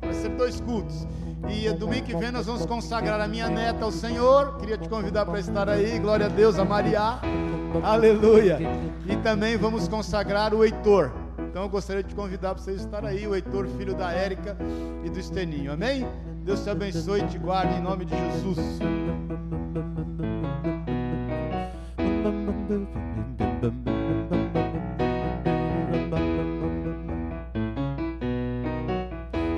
Vai 0.00 0.14
ser 0.14 0.30
dois 0.30 0.60
cultos. 0.60 1.06
E 1.48 1.70
domingo 1.72 2.06
que 2.06 2.16
vem 2.16 2.30
nós 2.30 2.46
vamos 2.46 2.64
consagrar 2.66 3.20
a 3.20 3.28
minha 3.28 3.48
neta 3.48 3.84
ao 3.84 3.92
Senhor. 3.92 4.56
Queria 4.58 4.78
te 4.78 4.88
convidar 4.88 5.26
para 5.26 5.40
estar 5.40 5.68
aí. 5.68 5.98
Glória 5.98 6.26
a 6.26 6.28
Deus, 6.28 6.58
a 6.58 6.64
Maria. 6.64 7.18
Aleluia. 7.82 8.58
E 9.06 9.16
também 9.16 9.56
vamos 9.56 9.88
consagrar 9.88 10.54
o 10.54 10.64
Heitor. 10.64 11.12
Então 11.38 11.62
eu 11.62 11.68
gostaria 11.68 12.02
de 12.02 12.10
te 12.10 12.14
convidar 12.14 12.54
para 12.54 12.62
você 12.62 12.72
estar 12.72 13.04
aí, 13.04 13.26
o 13.26 13.34
Heitor, 13.34 13.66
filho 13.76 13.94
da 13.94 14.10
Érica 14.10 14.56
e 15.04 15.10
do 15.10 15.18
Esteninho. 15.18 15.72
Amém? 15.72 16.06
Deus 16.42 16.62
te 16.62 16.70
abençoe 16.70 17.20
e 17.20 17.26
te 17.26 17.38
guarde 17.38 17.74
em 17.74 17.80
nome 17.80 18.04
de 18.04 18.14
Jesus. 18.16 18.58